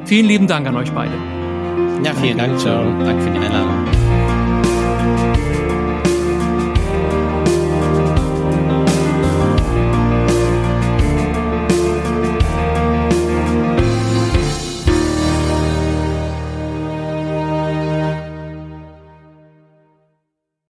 Vielen 0.04 0.26
lieben 0.26 0.46
Dank 0.46 0.66
an 0.66 0.76
euch 0.76 0.92
beide. 0.92 1.14
Ja, 2.04 2.12
vielen 2.14 2.38
Dank, 2.38 2.62
Joe. 2.62 2.86
Danke 3.04 3.22
für 3.22 3.30
die 3.30 3.38
Einladung. 3.38 3.95